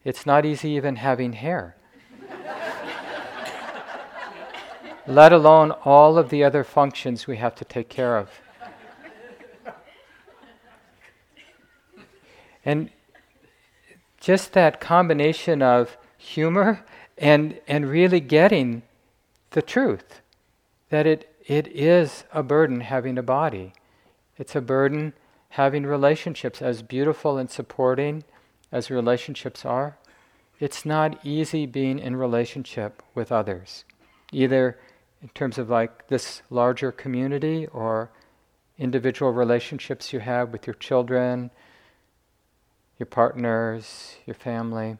It's 0.03 0.25
not 0.25 0.45
easy 0.45 0.69
even 0.71 0.95
having 0.95 1.33
hair. 1.33 1.75
Let 5.05 5.31
alone 5.31 5.71
all 5.85 6.17
of 6.17 6.29
the 6.29 6.43
other 6.43 6.63
functions 6.63 7.27
we 7.27 7.37
have 7.37 7.53
to 7.55 7.65
take 7.65 7.89
care 7.89 8.17
of. 8.17 8.29
And 12.65 12.89
just 14.19 14.53
that 14.53 14.79
combination 14.79 15.61
of 15.61 15.97
humor 16.17 16.85
and, 17.17 17.59
and 17.67 17.89
really 17.89 18.19
getting 18.19 18.83
the 19.51 19.61
truth 19.61 20.21
that 20.89 21.07
it, 21.07 21.33
it 21.45 21.67
is 21.67 22.23
a 22.33 22.43
burden 22.43 22.81
having 22.81 23.17
a 23.17 23.23
body. 23.23 23.73
It's 24.37 24.55
a 24.55 24.61
burden 24.61 25.13
having 25.49 25.85
relationships 25.85 26.61
as 26.61 26.81
beautiful 26.81 27.37
and 27.37 27.49
supporting 27.49 28.23
as 28.71 28.89
relationships 28.89 29.65
are. 29.65 29.97
It's 30.59 30.85
not 30.85 31.25
easy 31.25 31.65
being 31.65 31.99
in 31.99 32.15
relationship 32.15 33.01
with 33.15 33.31
others, 33.31 33.83
either 34.31 34.77
in 35.21 35.29
terms 35.29 35.57
of 35.57 35.69
like 35.69 36.07
this 36.07 36.41
larger 36.49 36.91
community 36.91 37.67
or 37.67 38.11
individual 38.77 39.31
relationships 39.31 40.13
you 40.13 40.19
have 40.19 40.51
with 40.51 40.67
your 40.67 40.75
children, 40.75 41.51
your 43.01 43.07
partners, 43.07 44.17
your 44.27 44.35
family. 44.35 44.95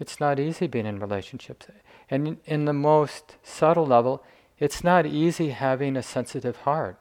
It's 0.00 0.18
not 0.18 0.40
easy 0.40 0.66
being 0.66 0.86
in 0.86 0.98
relationships. 0.98 1.68
And 2.10 2.38
in, 2.46 2.64
the 2.64 2.72
most 2.72 3.36
subtle 3.44 3.86
level, 3.86 4.24
it's 4.58 4.82
not 4.82 5.06
easy 5.06 5.50
having 5.50 5.96
a 5.96 6.02
sensitive 6.02 6.56
heart. 6.56 6.98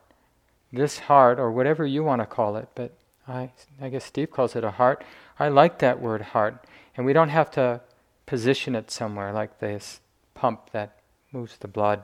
This 0.72 1.00
heart, 1.00 1.40
or 1.40 1.52
whatever 1.52 1.88
you 1.88 2.04
want 2.04 2.22
to 2.22 2.28
call 2.28 2.56
it, 2.56 2.70
but 2.76 2.94
I, 3.28 3.50
I 3.82 3.90
guess 3.90 4.06
Steve 4.06 4.30
calls 4.30 4.56
it 4.56 4.64
a 4.64 4.70
heart. 4.70 5.04
I 5.40 5.48
like 5.48 5.80
that 5.80 6.00
word 6.00 6.22
heart. 6.22 6.64
And 6.96 7.04
we 7.04 7.14
don't 7.14 7.30
have 7.30 7.50
to 7.52 7.82
position 8.28 8.76
it 8.76 8.92
somewhere 8.92 9.34
like 9.34 9.58
this 9.58 10.02
pump 10.36 10.70
that 10.72 11.00
moves 11.32 11.58
the 11.58 11.68
blood 11.68 12.04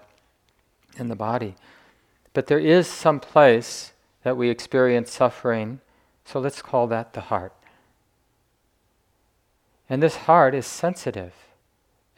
in 0.97 1.07
the 1.07 1.15
body. 1.15 1.53
But 2.33 2.47
there 2.47 2.57
is 2.57 2.87
some 2.87 3.19
place 3.19 3.93
that 4.23 4.37
we 4.37 4.49
experience 4.49 5.11
suffering 5.11 5.81
so 6.25 6.39
let's 6.39 6.61
call 6.61 6.87
that 6.87 7.13
the 7.13 7.21
heart. 7.21 7.53
And 9.89 10.01
this 10.01 10.15
heart 10.15 10.55
is 10.55 10.65
sensitive. 10.65 11.33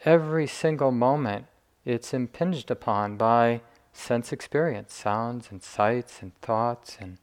Every 0.04 0.46
single 0.46 0.92
moment 0.92 1.46
it's 1.84 2.12
impinged 2.12 2.70
upon 2.70 3.16
by 3.16 3.60
sense 3.92 4.32
experience, 4.32 4.92
sounds 4.92 5.48
and 5.50 5.62
sights 5.62 6.20
and 6.20 6.34
thoughts 6.40 6.98
and 7.00 7.18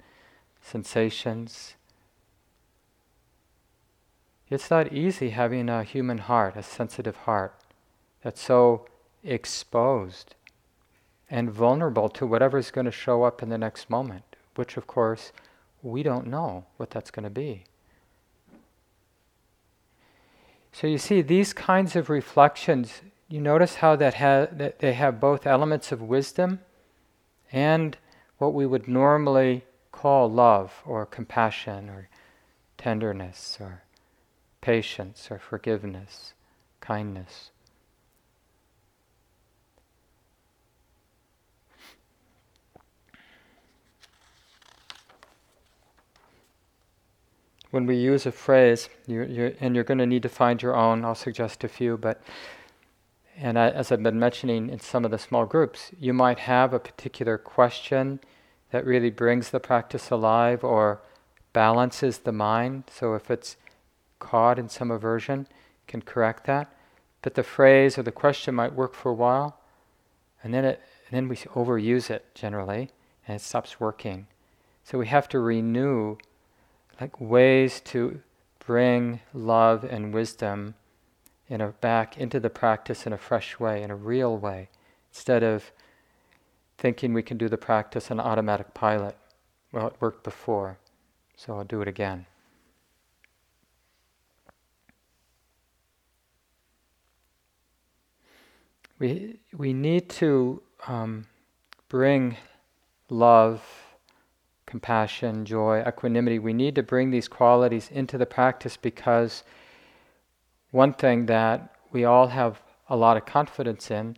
sensations. 0.62 1.76
It's 4.50 4.70
not 4.70 4.94
easy 4.94 5.30
having 5.30 5.70
a 5.70 5.84
human 5.84 6.20
heart, 6.20 6.56
a 6.56 6.64
sensitive 6.64 7.16
heart, 7.18 7.56
that's 8.24 8.42
so 8.42 8.86
exposed 9.24 10.36
and 11.30 11.52
vulnerable 11.52 12.10
to 12.10 12.28
whatever's 12.28 12.72
going 12.72 12.86
to 12.86 12.92
show 12.92 13.24
up 13.24 13.42
in 13.42 13.50
the 13.50 13.58
next 13.58 13.90
moment, 13.90 14.24
which, 14.56 14.78
of 14.78 14.88
course, 14.88 15.32
we 15.84 16.02
don't 16.02 16.26
know 16.28 16.66
what 16.78 16.90
that's 16.90 17.12
going 17.12 17.26
to 17.26 17.30
be. 17.30 17.66
So 20.72 20.88
you 20.88 20.98
see, 20.98 21.22
these 21.22 21.54
kinds 21.54 21.96
of 21.96 22.10
reflections, 22.10 23.02
you 23.30 23.40
notice 23.40 23.76
how 23.76 23.96
that, 23.98 24.16
ha- 24.16 24.48
that 24.52 24.80
they 24.80 24.94
have 24.94 25.20
both 25.20 25.46
elements 25.46 25.92
of 25.92 26.02
wisdom 26.02 26.62
and 27.52 27.96
what 28.40 28.56
we 28.56 28.66
would 28.66 28.88
normally 28.88 29.66
call 29.92 30.32
love 30.32 30.82
or 30.86 31.06
compassion 31.06 31.90
or 31.90 32.10
tenderness 32.78 33.58
or 33.60 33.84
patience 34.62 35.30
or 35.30 35.38
forgiveness, 35.38 36.34
kindness. 36.82 37.52
When 47.74 47.88
we 47.88 47.96
use 47.96 48.28
a 48.28 48.32
phrase, 48.32 48.88
you, 49.08 49.24
you, 49.24 49.56
and 49.60 49.74
you're 49.74 49.84
going 49.84 49.98
to 49.98 50.06
need 50.06 50.22
to 50.22 50.30
find 50.30 50.62
your 50.62 50.76
own, 50.76 51.04
I'll 51.04 51.16
suggest 51.16 51.64
a 51.64 51.68
few, 51.68 51.98
but 51.98 52.22
and 53.36 53.58
I, 53.58 53.70
as 53.70 53.92
I've 53.92 54.04
been 54.04 54.20
mentioning 54.20 54.70
in 54.70 54.80
some 54.80 55.04
of 55.04 55.10
the 55.10 55.18
small 55.18 55.48
groups, 55.48 55.90
you 56.00 56.14
might 56.14 56.38
have 56.38 56.72
a 56.72 56.80
particular 56.80 57.40
question 57.40 58.20
that 58.70 58.86
really 58.86 59.10
brings 59.10 59.50
the 59.50 59.60
practice 59.60 60.12
alive 60.12 60.64
or 60.64 61.02
balances 61.52 62.20
the 62.20 62.32
mind. 62.32 62.84
So 62.94 63.16
if 63.16 63.32
it's 63.32 63.58
caught 64.20 64.60
in 64.60 64.70
some 64.70 64.92
aversion, 64.92 65.48
can 65.88 66.04
correct 66.04 66.46
that. 66.46 66.72
But 67.24 67.34
the 67.34 67.42
phrase 67.42 67.98
or 67.98 68.04
the 68.04 68.12
question 68.12 68.54
might 68.54 68.76
work 68.76 68.94
for 68.94 69.10
a 69.10 69.16
while, 69.16 69.58
and 70.44 70.54
then 70.54 70.64
it, 70.64 70.80
and 71.10 71.18
then 71.18 71.28
we 71.28 71.38
overuse 71.38 72.12
it 72.12 72.36
generally, 72.36 72.92
and 73.28 73.36
it 73.36 73.42
stops 73.42 73.80
working. 73.80 74.28
So 74.84 75.00
we 75.00 75.08
have 75.08 75.28
to 75.30 75.40
renew 75.40 76.18
like 77.00 77.20
ways 77.20 77.82
to 77.82 78.22
bring 78.66 79.20
love 79.34 79.84
and 79.84 80.14
wisdom 80.14 80.76
in 81.50 81.62
a, 81.62 81.70
back 81.70 82.18
into 82.18 82.40
the 82.40 82.50
practice 82.50 83.06
in 83.06 83.14
a 83.14 83.18
fresh 83.18 83.60
way, 83.60 83.84
in 83.84 83.92
a 83.92 83.96
real 83.96 84.38
way, 84.38 84.70
instead 85.12 85.44
of 85.44 85.72
thinking 86.78 87.14
we 87.14 87.24
can 87.24 87.38
do 87.38 87.50
the 87.50 87.58
practice 87.58 88.10
on 88.10 88.20
automatic 88.20 88.74
pilot. 88.74 89.18
Well, 89.72 89.88
it 89.88 89.96
worked 90.00 90.24
before, 90.24 90.78
so 91.36 91.58
I'll 91.58 91.64
do 91.64 91.82
it 91.82 91.88
again. 91.88 92.26
We, 99.00 99.40
we 99.56 99.74
need 99.74 100.10
to 100.10 100.62
um, 100.88 101.26
bring 101.90 102.38
love 103.10 103.83
compassion, 104.74 105.46
joy, 105.46 105.84
equanimity. 105.88 106.40
We 106.40 106.52
need 106.52 106.74
to 106.74 106.82
bring 106.82 107.12
these 107.12 107.28
qualities 107.28 107.92
into 107.92 108.18
the 108.18 108.26
practice 108.26 108.76
because 108.76 109.44
one 110.72 110.94
thing 110.94 111.28
that 111.28 111.76
we 111.92 112.06
all 112.06 112.30
have 112.30 112.60
a 112.90 112.98
lot 112.98 113.16
of 113.16 113.24
confidence 113.24 113.92
in, 113.92 114.18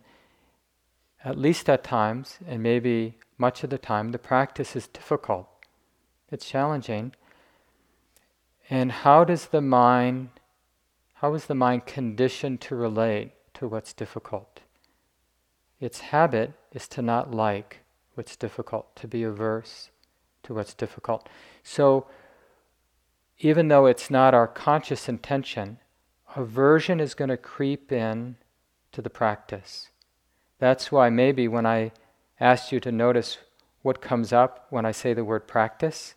at 1.22 1.36
least 1.36 1.68
at 1.68 1.84
times, 1.84 2.38
and 2.48 2.62
maybe 2.62 3.18
much 3.36 3.62
of 3.64 3.68
the 3.68 3.76
time 3.76 4.12
the 4.12 4.18
practice 4.18 4.74
is 4.74 4.86
difficult. 4.86 5.46
It's 6.30 6.48
challenging. 6.48 7.12
And 8.70 8.90
how 8.90 9.24
does 9.24 9.48
the 9.48 9.60
mind 9.60 10.30
how 11.20 11.34
is 11.34 11.46
the 11.46 11.54
mind 11.54 11.84
conditioned 11.86 12.60
to 12.62 12.76
relate 12.76 13.32
to 13.54 13.68
what's 13.68 13.92
difficult? 13.92 14.60
Its 15.80 16.00
habit 16.12 16.52
is 16.72 16.88
to 16.88 17.02
not 17.02 17.30
like 17.30 17.80
what's 18.14 18.36
difficult, 18.36 18.94
to 18.96 19.06
be 19.06 19.22
averse 19.22 19.90
to 20.46 20.54
what's 20.54 20.74
difficult. 20.74 21.28
So 21.62 22.06
even 23.38 23.68
though 23.68 23.86
it's 23.86 24.10
not 24.10 24.34
our 24.34 24.48
conscious 24.48 25.08
intention, 25.08 25.78
aversion 26.34 27.00
is 27.00 27.14
going 27.14 27.28
to 27.28 27.36
creep 27.36 27.92
in 27.92 28.36
to 28.92 29.02
the 29.02 29.10
practice. 29.10 29.90
That's 30.58 30.90
why 30.90 31.10
maybe 31.10 31.46
when 31.48 31.66
I 31.66 31.92
asked 32.40 32.72
you 32.72 32.80
to 32.80 32.92
notice 32.92 33.38
what 33.82 34.00
comes 34.00 34.32
up 34.32 34.66
when 34.70 34.86
I 34.86 34.92
say 34.92 35.12
the 35.12 35.24
word 35.24 35.46
practice, 35.46 36.14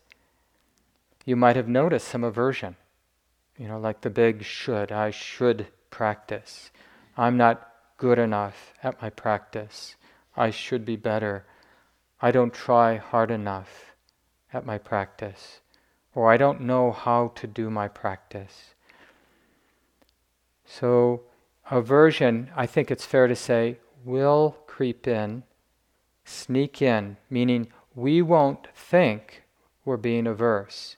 you 1.26 1.36
might 1.36 1.56
have 1.56 1.68
noticed 1.68 2.08
some 2.08 2.24
aversion. 2.24 2.76
You 3.58 3.68
know, 3.68 3.80
like 3.80 4.02
the 4.02 4.10
big 4.10 4.44
should, 4.44 4.92
I 4.92 5.12
should 5.12 5.68
practice. 5.90 6.72
I'm 7.18 7.36
not 7.36 7.70
good 7.98 8.18
enough 8.18 8.74
at 8.82 9.02
my 9.02 9.10
practice. 9.10 9.96
I 10.38 10.52
should 10.52 10.86
be 10.86 10.96
better. 10.96 11.46
I 12.22 12.32
don't 12.32 12.54
try 12.54 12.96
hard 12.96 13.30
enough 13.30 13.89
at 14.54 14.66
my 14.66 14.78
practice. 14.78 15.62
Or 16.16 16.32
I 16.32 16.38
don't 16.38 16.62
know 16.62 16.92
how 16.92 17.32
to 17.36 17.48
do 17.48 17.70
my 17.70 17.88
practice. 17.88 18.74
So, 20.66 21.22
aversion, 21.70 22.52
I 22.56 22.66
think 22.66 22.92
it's 22.92 23.06
fair 23.06 23.28
to 23.28 23.36
say, 23.36 23.78
will 24.04 24.58
creep 24.68 25.08
in, 25.08 25.44
sneak 26.26 26.82
in, 26.82 27.18
meaning 27.30 27.68
we 27.96 28.22
won't 28.22 28.68
think 28.76 29.44
we're 29.86 29.98
being 29.98 30.28
averse 30.28 30.98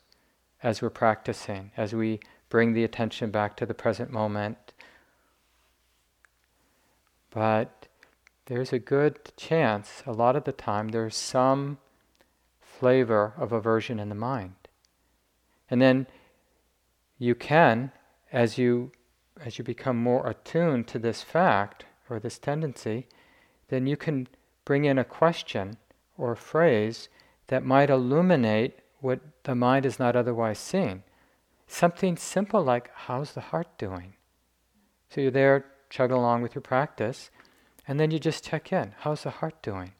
as 0.61 0.81
we're 0.81 0.89
practicing, 0.89 1.71
as 1.75 1.93
we 1.93 2.19
bring 2.49 2.73
the 2.73 2.83
attention 2.83 3.31
back 3.31 3.55
to 3.57 3.65
the 3.65 3.73
present 3.73 4.11
moment. 4.11 4.73
But 7.31 7.87
there's 8.45 8.73
a 8.73 8.79
good 8.79 9.31
chance, 9.37 10.03
a 10.05 10.11
lot 10.11 10.35
of 10.35 10.43
the 10.43 10.51
time, 10.51 10.89
there's 10.89 11.15
some 11.15 11.77
flavor 12.81 13.33
of 13.37 13.51
aversion 13.51 13.99
in 13.99 14.09
the 14.09 14.15
mind. 14.15 14.55
And 15.69 15.79
then 15.79 16.07
you 17.19 17.35
can, 17.35 17.91
as 18.31 18.57
you 18.57 18.91
as 19.39 19.59
you 19.59 19.63
become 19.63 19.97
more 19.97 20.27
attuned 20.27 20.87
to 20.87 20.97
this 20.97 21.21
fact 21.21 21.85
or 22.09 22.19
this 22.19 22.39
tendency, 22.39 23.07
then 23.69 23.85
you 23.85 23.95
can 23.95 24.27
bring 24.65 24.85
in 24.85 24.97
a 24.97 25.03
question 25.03 25.77
or 26.17 26.31
a 26.31 26.45
phrase 26.51 27.07
that 27.47 27.63
might 27.63 27.91
illuminate 27.91 28.79
what 28.99 29.19
the 29.43 29.53
mind 29.53 29.85
is 29.85 29.99
not 29.99 30.15
otherwise 30.15 30.57
seeing. 30.57 31.03
Something 31.67 32.17
simple 32.17 32.63
like, 32.63 32.89
How's 33.05 33.33
the 33.33 33.47
heart 33.51 33.77
doing? 33.77 34.15
So 35.09 35.21
you're 35.21 35.29
there 35.29 35.65
chugging 35.91 36.17
along 36.17 36.41
with 36.41 36.55
your 36.55 36.63
practice, 36.63 37.29
and 37.87 37.99
then 37.99 38.09
you 38.09 38.17
just 38.17 38.43
check 38.43 38.73
in. 38.73 38.95
How's 39.01 39.21
the 39.21 39.37
heart 39.39 39.61
doing? 39.61 39.91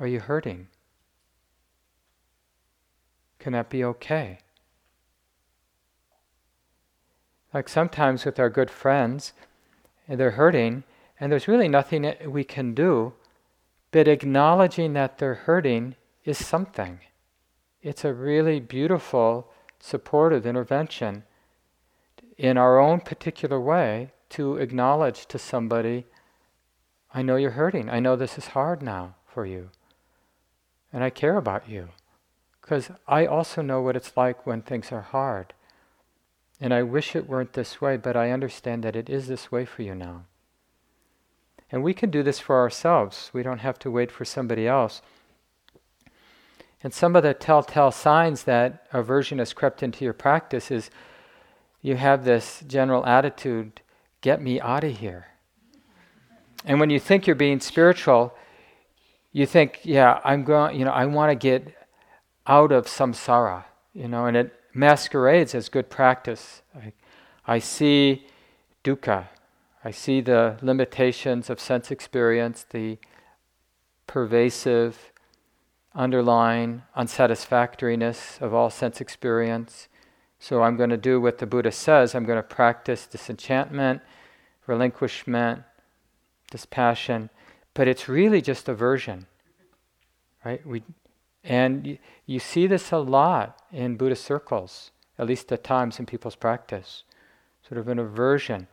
Are 0.00 0.06
you 0.06 0.20
hurting? 0.20 0.68
Can 3.38 3.52
that 3.52 3.70
be 3.70 3.84
okay? 3.84 4.38
Like 7.52 7.68
sometimes 7.68 8.24
with 8.24 8.38
our 8.38 8.50
good 8.50 8.70
friends, 8.70 9.32
they're 10.08 10.32
hurting, 10.32 10.84
and 11.18 11.32
there's 11.32 11.48
really 11.48 11.68
nothing 11.68 12.12
we 12.26 12.44
can 12.44 12.74
do, 12.74 13.14
but 13.90 14.06
acknowledging 14.06 14.92
that 14.92 15.18
they're 15.18 15.34
hurting 15.34 15.96
is 16.24 16.44
something. 16.44 17.00
It's 17.82 18.04
a 18.04 18.12
really 18.12 18.60
beautiful, 18.60 19.50
supportive 19.80 20.46
intervention 20.46 21.24
in 22.36 22.56
our 22.56 22.78
own 22.78 23.00
particular 23.00 23.60
way 23.60 24.12
to 24.30 24.56
acknowledge 24.58 25.26
to 25.26 25.38
somebody, 25.38 26.06
I 27.12 27.22
know 27.22 27.36
you're 27.36 27.52
hurting. 27.52 27.88
I 27.88 27.98
know 27.98 28.14
this 28.14 28.36
is 28.36 28.48
hard 28.48 28.82
now 28.82 29.14
for 29.26 29.46
you. 29.46 29.70
And 30.92 31.04
I 31.04 31.10
care 31.10 31.36
about 31.36 31.68
you. 31.68 31.88
Because 32.60 32.90
I 33.06 33.26
also 33.26 33.62
know 33.62 33.80
what 33.80 33.96
it's 33.96 34.16
like 34.16 34.46
when 34.46 34.62
things 34.62 34.92
are 34.92 35.00
hard. 35.00 35.54
And 36.60 36.74
I 36.74 36.82
wish 36.82 37.14
it 37.14 37.28
weren't 37.28 37.52
this 37.52 37.80
way, 37.80 37.96
but 37.96 38.16
I 38.16 38.30
understand 38.30 38.82
that 38.84 38.96
it 38.96 39.08
is 39.08 39.28
this 39.28 39.50
way 39.52 39.64
for 39.64 39.82
you 39.82 39.94
now. 39.94 40.24
And 41.70 41.82
we 41.82 41.94
can 41.94 42.10
do 42.10 42.22
this 42.22 42.40
for 42.40 42.56
ourselves. 42.56 43.30
We 43.32 43.42
don't 43.42 43.60
have 43.60 43.78
to 43.80 43.90
wait 43.90 44.10
for 44.10 44.24
somebody 44.24 44.66
else. 44.66 45.02
And 46.82 46.94
some 46.94 47.16
of 47.16 47.22
the 47.22 47.34
telltale 47.34 47.90
signs 47.90 48.44
that 48.44 48.86
aversion 48.92 49.38
has 49.38 49.52
crept 49.52 49.82
into 49.82 50.04
your 50.04 50.14
practice 50.14 50.70
is 50.70 50.90
you 51.82 51.96
have 51.96 52.24
this 52.24 52.62
general 52.66 53.04
attitude 53.06 53.80
get 54.20 54.40
me 54.40 54.60
out 54.60 54.84
of 54.84 54.98
here. 54.98 55.28
And 56.64 56.80
when 56.80 56.90
you 56.90 56.98
think 56.98 57.26
you're 57.26 57.36
being 57.36 57.60
spiritual, 57.60 58.34
you 59.32 59.46
think, 59.46 59.80
yeah, 59.84 60.20
I'm 60.24 60.44
going, 60.44 60.78
you 60.78 60.84
know, 60.84 60.90
I 60.90 61.06
want 61.06 61.30
to 61.30 61.34
get 61.34 61.74
out 62.46 62.72
of 62.72 62.86
samsara, 62.86 63.64
you 63.92 64.08
know, 64.08 64.26
and 64.26 64.36
it 64.36 64.52
masquerades 64.74 65.54
as 65.54 65.68
good 65.68 65.90
practice. 65.90 66.62
I, 66.74 66.92
I 67.46 67.58
see 67.58 68.26
dukkha, 68.84 69.26
I 69.84 69.90
see 69.90 70.20
the 70.20 70.56
limitations 70.62 71.50
of 71.50 71.60
sense 71.60 71.90
experience, 71.90 72.64
the 72.70 72.98
pervasive 74.06 75.12
underlying 75.94 76.82
unsatisfactoriness 76.96 78.38
of 78.40 78.54
all 78.54 78.70
sense 78.70 79.00
experience. 79.00 79.88
So 80.38 80.62
I'm 80.62 80.76
going 80.76 80.90
to 80.90 80.96
do 80.96 81.20
what 81.20 81.38
the 81.38 81.46
Buddha 81.46 81.72
says. 81.72 82.14
I'm 82.14 82.24
going 82.24 82.38
to 82.38 82.42
practice 82.42 83.06
disenchantment, 83.06 84.00
relinquishment, 84.66 85.64
dispassion, 86.50 87.30
but 87.78 87.86
it's 87.86 88.08
really 88.08 88.42
just 88.42 88.68
aversion, 88.68 89.24
right? 90.44 90.66
We, 90.66 90.82
and 91.44 91.86
you, 91.86 91.98
you 92.26 92.40
see 92.40 92.66
this 92.66 92.90
a 92.90 92.98
lot 92.98 93.62
in 93.70 93.96
Buddhist 93.96 94.24
circles, 94.24 94.90
at 95.16 95.28
least 95.28 95.52
at 95.52 95.62
times 95.62 96.00
in 96.00 96.04
people's 96.04 96.34
practice, 96.34 97.04
sort 97.68 97.78
of 97.78 97.86
an 97.86 98.00
aversion. 98.00 98.66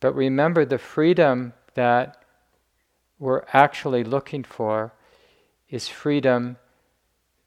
But 0.00 0.16
remember 0.16 0.64
the 0.64 0.78
freedom 0.78 1.52
that 1.74 2.24
we're 3.20 3.44
actually 3.52 4.02
looking 4.02 4.42
for 4.42 4.94
is 5.68 5.86
freedom 5.86 6.56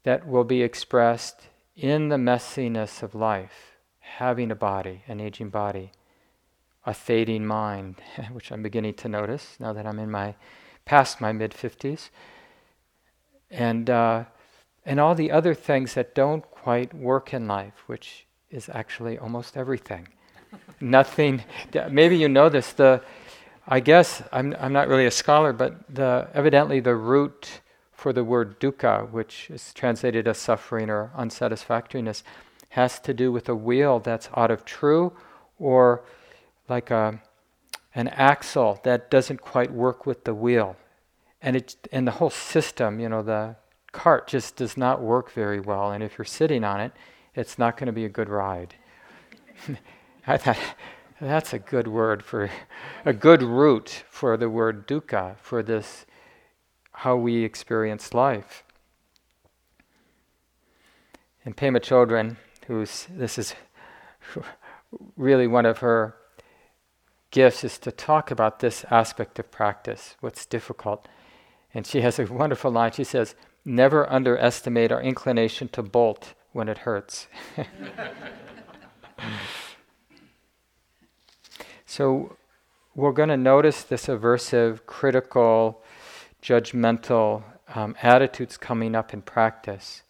that 0.04 0.26
will 0.26 0.44
be 0.44 0.62
expressed 0.62 1.48
in 1.76 2.08
the 2.08 2.16
messiness 2.16 3.02
of 3.02 3.14
life, 3.14 3.76
having 4.00 4.50
a 4.50 4.56
body, 4.56 5.02
an 5.06 5.20
aging 5.20 5.50
body, 5.50 5.92
a 6.86 6.94
fading 6.94 7.44
mind, 7.44 7.96
which 8.32 8.50
I'm 8.50 8.62
beginning 8.62 8.94
to 8.94 9.08
notice 9.10 9.56
now 9.60 9.74
that 9.74 9.86
I'm 9.86 9.98
in 9.98 10.10
my 10.10 10.34
past 10.84 11.20
my 11.20 11.32
mid 11.32 11.52
50s, 11.52 12.10
and 13.50 13.88
uh, 13.88 14.24
and 14.84 15.00
all 15.00 15.14
the 15.14 15.30
other 15.30 15.54
things 15.54 15.94
that 15.94 16.14
don't 16.14 16.48
quite 16.50 16.94
work 16.94 17.32
in 17.32 17.46
life, 17.48 17.84
which 17.86 18.26
is 18.50 18.68
actually 18.68 19.18
almost 19.18 19.56
everything. 19.56 20.08
Nothing. 20.80 21.42
Maybe 21.90 22.16
you 22.16 22.28
know 22.28 22.48
this. 22.48 22.72
The 22.72 23.02
I 23.66 23.80
guess 23.80 24.22
I'm 24.32 24.54
I'm 24.58 24.72
not 24.72 24.88
really 24.88 25.06
a 25.06 25.10
scholar, 25.10 25.52
but 25.52 25.94
the 25.94 26.28
evidently 26.34 26.80
the 26.80 26.94
root 26.94 27.60
for 27.92 28.12
the 28.12 28.24
word 28.24 28.60
dukkha, 28.60 29.10
which 29.10 29.48
is 29.50 29.72
translated 29.72 30.28
as 30.28 30.36
suffering 30.36 30.90
or 30.90 31.10
unsatisfactoriness, 31.16 32.22
has 32.70 32.98
to 32.98 33.14
do 33.14 33.32
with 33.32 33.48
a 33.48 33.54
wheel 33.54 34.00
that's 34.00 34.28
out 34.36 34.50
of 34.50 34.64
true 34.64 35.12
or 35.58 36.02
like 36.68 36.90
a, 36.90 37.20
an 37.94 38.08
axle 38.08 38.80
that 38.82 39.10
doesn't 39.10 39.40
quite 39.40 39.72
work 39.72 40.06
with 40.06 40.24
the 40.24 40.34
wheel. 40.34 40.76
And, 41.40 41.56
it, 41.56 41.76
and 41.92 42.06
the 42.06 42.12
whole 42.12 42.30
system, 42.30 42.98
you 42.98 43.08
know, 43.08 43.22
the 43.22 43.56
cart 43.92 44.26
just 44.26 44.56
does 44.56 44.76
not 44.76 45.00
work 45.00 45.30
very 45.30 45.60
well. 45.60 45.92
And 45.92 46.02
if 46.02 46.18
you're 46.18 46.24
sitting 46.24 46.64
on 46.64 46.80
it, 46.80 46.92
it's 47.34 47.58
not 47.58 47.76
going 47.76 47.86
to 47.86 47.92
be 47.92 48.04
a 48.04 48.08
good 48.08 48.28
ride. 48.28 48.74
I 50.26 50.36
thought, 50.36 50.58
that's 51.20 51.52
a 51.52 51.58
good 51.58 51.86
word 51.86 52.22
for, 52.22 52.50
a 53.04 53.12
good 53.12 53.42
root 53.42 54.04
for 54.08 54.36
the 54.36 54.50
word 54.50 54.88
dukkha, 54.88 55.36
for 55.38 55.62
this 55.62 56.06
how 56.92 57.16
we 57.16 57.44
experience 57.44 58.14
life. 58.14 58.64
And 61.44 61.56
Pema 61.56 61.78
Chodron, 61.80 62.36
who's 62.66 63.06
this 63.10 63.38
is 63.38 63.54
really 65.16 65.46
one 65.46 65.66
of 65.66 65.78
her 65.78 66.16
gifts, 67.34 67.64
is 67.64 67.78
to 67.78 67.90
talk 67.90 68.30
about 68.30 68.60
this 68.60 68.84
aspect 68.92 69.40
of 69.40 69.50
practice, 69.50 70.14
what's 70.20 70.46
difficult. 70.46 71.08
And 71.74 71.84
she 71.84 72.00
has 72.02 72.20
a 72.20 72.26
wonderful 72.26 72.70
line. 72.70 72.92
She 72.92 73.02
says, 73.04 73.34
Never 73.64 74.10
underestimate 74.10 74.92
our 74.92 75.02
inclination 75.02 75.68
to 75.68 75.82
bolt 75.82 76.34
when 76.52 76.68
it 76.68 76.78
hurts. 76.78 77.26
so 81.86 82.36
we're 82.94 83.12
going 83.12 83.30
to 83.30 83.36
notice 83.36 83.82
this 83.82 84.06
aversive, 84.06 84.86
critical, 84.86 85.82
judgmental 86.40 87.42
um, 87.74 87.96
attitudes 88.00 88.56
coming 88.56 88.94
up 88.94 89.12
in 89.12 89.22
practice. 89.22 90.02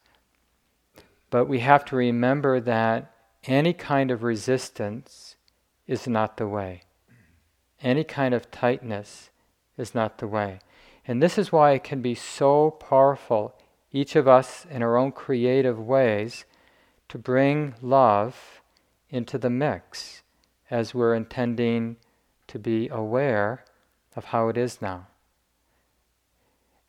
But 1.30 1.46
we 1.46 1.60
have 1.60 1.87
to 1.87 1.96
remember 1.96 2.60
that 2.60 3.14
any 3.44 3.72
kind 3.72 4.10
of 4.10 4.22
resistance 4.22 5.37
is 5.87 6.06
not 6.06 6.37
the 6.37 6.48
way. 6.48 6.82
Any 7.82 8.04
kind 8.04 8.34
of 8.34 8.50
tightness 8.50 9.30
is 9.76 9.94
not 9.94 10.18
the 10.18 10.28
way. 10.28 10.60
And 11.06 11.22
this 11.22 11.37
is 11.37 11.52
why 11.52 11.72
it 11.72 11.84
can 11.84 12.00
be 12.00 12.14
so 12.14 12.70
powerful, 12.70 13.54
each 13.92 14.16
of 14.16 14.26
us 14.26 14.66
in 14.70 14.82
our 14.82 14.96
own 14.96 15.12
creative 15.12 15.78
ways, 15.78 16.44
to 17.08 17.18
bring 17.18 17.74
love 17.82 18.62
into 19.10 19.38
the 19.38 19.50
mix 19.50 20.22
as 20.70 20.94
we're 20.94 21.14
intending 21.14 21.96
to 22.48 22.58
be 22.58 22.88
aware 22.88 23.64
of 24.16 24.26
how 24.26 24.48
it 24.48 24.56
is 24.56 24.80
now. 24.80 25.06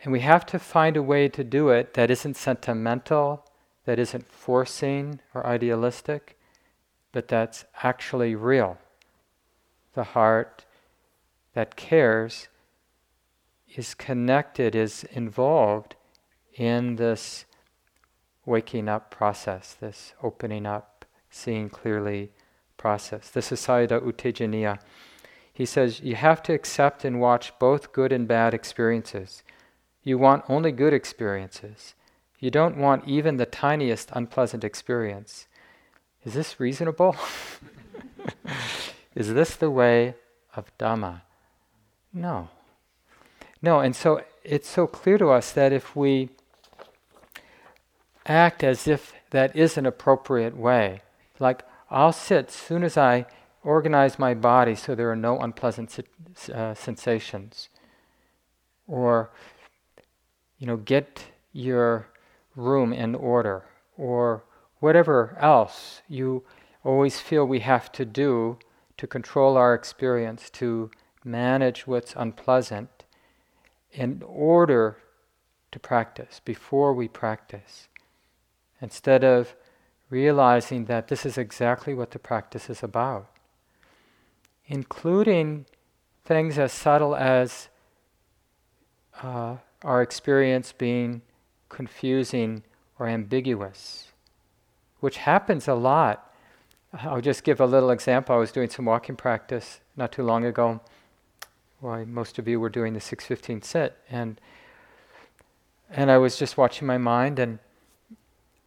And 0.02 0.12
we 0.12 0.22
have 0.22 0.46
to 0.48 0.60
find 0.60 0.96
a 0.96 1.04
way 1.04 1.28
to 1.30 1.44
do 1.44 1.70
it 1.70 1.94
that 1.96 2.12
isn't 2.12 2.38
sentimental, 2.38 3.46
that 3.86 4.00
isn't 4.00 4.28
forcing 4.28 5.20
or 5.34 5.46
idealistic, 5.46 6.38
but 7.12 7.28
that's 7.28 7.66
actually 7.84 8.36
real. 8.36 8.78
The 9.94 10.04
heart 10.04 10.65
that 11.56 11.76
cares 11.76 12.50
is 13.76 13.96
connected, 13.96 14.76
is 14.76 15.06
involved 15.12 15.96
in 16.54 16.98
this 16.98 17.46
waking 18.46 18.88
up 18.88 19.10
process, 19.10 19.74
this 19.74 20.14
opening 20.22 20.66
up, 20.66 21.06
seeing 21.30 21.70
clearly 21.70 22.32
process. 22.78 23.30
This 23.30 23.52
is 23.52 23.60
Sayadaw 23.62 24.06
U 24.06 24.78
He 25.52 25.66
says 25.66 26.02
you 26.02 26.16
have 26.16 26.44
to 26.44 26.54
accept 26.54 27.04
and 27.04 27.20
watch 27.20 27.58
both 27.58 27.92
good 27.92 28.12
and 28.12 28.28
bad 28.28 28.54
experiences. 28.54 29.42
You 30.04 30.18
want 30.18 30.44
only 30.48 30.72
good 30.72 30.94
experiences. 30.94 31.96
You 32.40 32.52
don't 32.52 32.78
want 32.78 33.08
even 33.08 33.38
the 33.38 33.46
tiniest 33.46 34.12
unpleasant 34.14 34.64
experience. 34.64 35.48
Is 36.24 36.34
this 36.34 36.60
reasonable? 36.60 37.16
is 39.16 39.34
this 39.34 39.56
the 39.56 39.72
way 39.72 40.16
of 40.56 40.78
Dhamma? 40.78 41.22
No. 42.16 42.48
No, 43.62 43.82
and 43.82 43.94
so 43.94 44.24
it's 44.44 44.70
so 44.70 44.88
clear 44.88 45.18
to 45.18 45.30
us 45.30 45.52
that 45.52 45.74
if 45.74 45.96
we 45.96 46.30
act 48.26 48.64
as 48.64 48.88
if 48.88 49.14
that 49.32 49.54
is 49.56 49.78
an 49.78 49.86
appropriate 49.86 50.56
way, 50.56 51.02
like 51.40 51.64
I'll 51.92 52.14
sit 52.14 52.50
soon 52.50 52.84
as 52.84 52.98
I 52.98 53.26
organize 53.64 54.18
my 54.18 54.34
body 54.34 54.76
so 54.76 54.96
there 54.96 55.12
are 55.12 55.16
no 55.16 55.40
unpleasant 55.40 56.00
uh, 56.54 56.74
sensations, 56.74 57.68
or 58.88 59.30
you 60.58 60.68
know, 60.68 60.78
get 60.78 61.26
your 61.52 62.08
room 62.56 62.94
in 62.94 63.14
order, 63.14 63.66
or 63.98 64.46
whatever 64.80 65.38
else 65.42 66.02
you 66.08 66.44
always 66.86 67.20
feel 67.20 67.46
we 67.46 67.60
have 67.60 67.92
to 67.92 68.06
do 68.06 68.58
to 68.96 69.06
control 69.06 69.58
our 69.58 69.74
experience, 69.74 70.50
to 70.52 70.90
manage 71.26 71.88
what's 71.88 72.14
unpleasant 72.16 73.04
in 73.92 74.22
order 74.26 74.98
to 75.72 75.80
practice, 75.80 76.42
before 76.46 76.94
we 76.94 77.08
practice, 77.08 77.90
instead 78.82 79.24
of 79.24 79.56
realizing 80.10 80.86
that 80.86 81.08
this 81.08 81.26
is 81.26 81.38
exactly 81.38 81.94
what 81.94 82.12
the 82.12 82.20
practice 82.20 82.70
is 82.70 82.84
about, 82.84 83.30
including 84.68 85.66
things 86.24 86.58
as 86.58 86.72
subtle 86.72 87.16
as 87.16 87.70
uh, 89.22 89.58
our 89.84 90.02
experience 90.02 90.72
being 90.72 91.22
confusing 91.70 92.64
or 93.00 93.08
ambiguous, 93.08 94.12
which 95.00 95.18
happens 95.18 95.68
a 95.68 95.74
lot. 95.74 96.34
I'll 96.94 97.22
just 97.22 97.44
give 97.44 97.60
a 97.60 97.66
little 97.66 97.92
example. 97.92 98.36
I 98.36 98.40
was 98.40 98.52
doing 98.52 98.70
some 98.70 98.86
walking 98.86 99.16
practice 99.16 99.82
not 99.98 100.12
too 100.12 100.24
long 100.24 100.46
ago 100.46 100.82
why 101.80 102.04
most 102.06 102.40
of 102.40 102.48
you 102.48 102.60
were 102.60 102.70
doing 102.70 102.94
the 102.94 103.00
615 103.00 103.62
set 103.62 103.98
and 104.10 104.40
and 105.90 106.10
I 106.10 106.18
was 106.18 106.38
just 106.38 106.58
watching 106.58 106.88
my 106.88 106.98
mind 106.98 107.40
and 107.40 107.60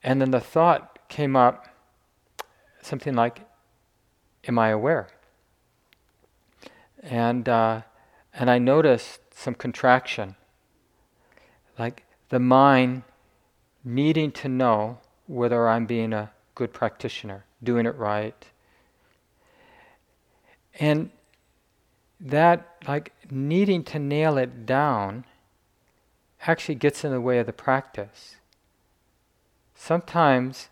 and 0.03 0.21
then 0.21 0.31
the 0.31 0.41
thought 0.41 1.09
came 1.09 1.35
up 1.37 1.67
something 2.83 3.15
like 3.15 3.43
am 4.47 4.59
I 4.59 4.69
aware? 4.71 5.09
And 7.03 7.49
uh, 7.49 7.83
and 8.35 8.51
I 8.51 8.59
noticed 8.59 9.21
some 9.35 9.55
contraction 9.55 10.37
like 11.79 12.05
the 12.31 12.41
mind 12.41 13.03
needing 13.85 14.33
to 14.33 14.49
know 14.49 14.99
whether 15.27 15.69
I'm 15.69 15.87
being 15.87 16.13
a 16.13 16.33
good 16.55 16.73
practitioner 16.73 17.45
doing 17.63 17.87
it 17.87 17.95
right. 17.97 18.47
And 20.81 21.11
that 22.21 22.77
like 22.87 23.13
needing 23.31 23.85
to 23.85 23.99
nail 23.99 24.39
it 24.39 24.67
down 24.67 25.25
actually 26.47 26.75
gets 26.75 27.05
in 27.05 27.13
the 27.13 27.21
way 27.21 27.39
of 27.39 27.47
the 27.47 27.53
practice. 27.53 28.37
Sometimes 29.75 30.69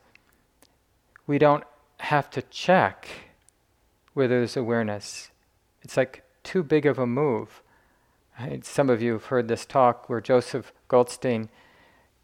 we 1.27 1.39
don't 1.39 1.65
have 1.99 2.31
to 2.31 2.43
check 2.43 3.09
whether 4.15 4.39
there's 4.39 4.57
awareness. 4.57 5.31
It's 5.83 5.97
like 5.97 6.25
too 6.43 6.63
big 6.63 6.87
of 6.87 6.99
a 6.99 7.07
move. 7.07 7.63
Some 8.63 8.91
of 8.91 9.01
you 9.01 9.13
have 9.13 9.27
heard 9.27 9.49
this 9.49 9.65
talk 9.65 10.09
where 10.09 10.21
Joseph 10.21 10.73
Goldstein 10.89 11.49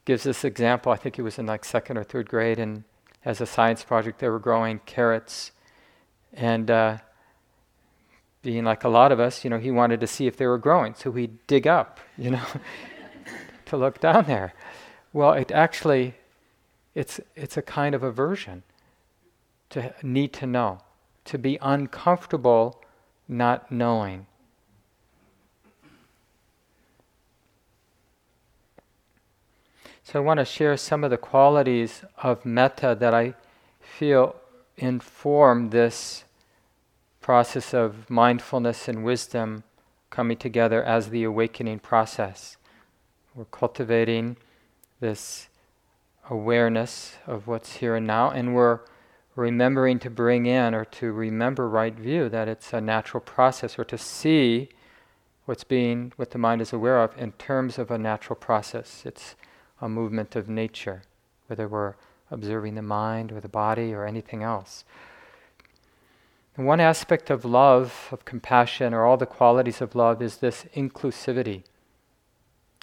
gives 0.05 0.25
this 0.25 0.45
example. 0.45 0.93
I 0.93 0.97
think 0.97 1.17
he 1.17 1.23
was 1.23 1.39
in 1.39 1.47
like 1.47 1.65
second 1.65 1.97
or 1.97 2.05
third 2.05 2.29
grade, 2.29 2.59
and 2.59 2.85
as 3.25 3.41
a 3.41 3.47
science 3.47 3.85
project, 3.85 4.19
they 4.19 4.29
were 4.29 4.39
growing 4.39 4.81
carrots, 4.85 5.53
and 6.33 6.71
uh, 6.71 6.99
being 8.43 8.65
like 8.65 8.85
a 8.85 8.89
lot 8.89 9.13
of 9.13 9.21
us, 9.21 9.45
you 9.45 9.51
know, 9.51 9.59
he 9.59 9.71
wanted 9.71 10.01
to 10.01 10.07
see 10.07 10.27
if 10.27 10.37
they 10.37 10.47
were 10.47 10.59
growing. 10.59 10.95
So 10.95 11.13
he'd 11.13 11.47
dig 11.47 11.67
up, 11.67 12.01
you 12.19 12.33
know, 12.33 12.45
to 13.67 13.77
look 13.77 14.01
down 14.01 14.25
there. 14.27 14.53
Well, 15.13 15.33
it 15.33 15.51
actually, 15.53 16.15
it's, 16.95 17.21
it's 17.37 17.57
a 17.57 17.63
kind 17.63 17.95
of 17.95 18.03
aversion 18.03 18.65
to 19.71 19.95
need 20.03 20.33
to 20.35 20.47
know, 20.47 20.81
to 21.25 21.39
be 21.39 21.59
uncomfortable 21.63 22.83
not 23.29 23.71
knowing. 23.71 24.27
So 30.05 30.19
I 30.19 30.23
want 30.23 30.39
to 30.39 30.45
share 30.45 30.77
some 30.77 31.05
of 31.05 31.11
the 31.11 31.17
qualities 31.17 32.03
of 32.19 32.45
metta 32.45 32.97
that 32.99 33.15
I 33.15 33.35
feel 33.81 34.37
inform 34.77 35.71
this 35.71 36.25
process 37.23 37.73
of 37.73 38.11
mindfulness 38.11 38.89
and 38.89 39.05
wisdom 39.05 39.65
coming 40.11 40.37
together 40.37 40.83
as 40.85 41.09
the 41.09 41.25
awakening 41.25 41.79
process. 41.79 42.57
We're 43.35 43.47
cultivating 43.47 44.37
this 45.01 45.49
awareness 46.29 47.17
of 47.27 47.47
what's 47.47 47.77
here 47.77 47.97
and 47.97 48.07
now, 48.07 48.31
and 48.31 48.55
we're 48.55 48.81
remembering 49.35 49.99
to 50.01 50.11
bring 50.11 50.47
in 50.47 50.75
or 50.75 50.85
to 50.85 51.13
remember 51.13 51.69
right 51.69 51.95
view 51.95 52.29
that 52.29 52.49
it's 52.49 52.73
a 52.73 52.81
natural 52.81 53.21
process 53.21 53.79
or 53.79 53.85
to 53.85 53.97
see 53.97 54.69
what's 55.47 55.65
being 55.65 56.13
what 56.17 56.31
the 56.31 56.39
mind 56.39 56.61
is 56.61 56.73
aware 56.73 57.03
of 57.03 57.17
in 57.17 57.33
terms 57.33 57.79
of 57.79 57.91
a 57.91 57.99
natural 57.99 58.37
process 58.37 59.03
it's 59.07 59.35
a 59.81 59.89
movement 59.89 60.37
of 60.37 60.49
nature 60.49 61.03
whether 61.47 61.67
we're 61.67 61.95
observing 62.31 62.75
the 62.75 62.83
mind 62.83 63.33
or 63.33 63.41
the 63.41 63.49
body 63.49 63.93
or 63.95 64.05
anything 64.05 64.43
else 64.43 64.85
and 66.57 66.67
one 66.67 66.81
aspect 66.81 67.31
of 67.31 67.45
love, 67.45 68.09
of 68.13 68.25
compassion, 68.25 68.93
or 68.93 69.05
all 69.05 69.17
the 69.17 69.27
qualities 69.27 69.81
of 69.81 69.95
love 69.95 70.21
is 70.21 70.37
this 70.37 70.67
inclusivity. 70.77 71.63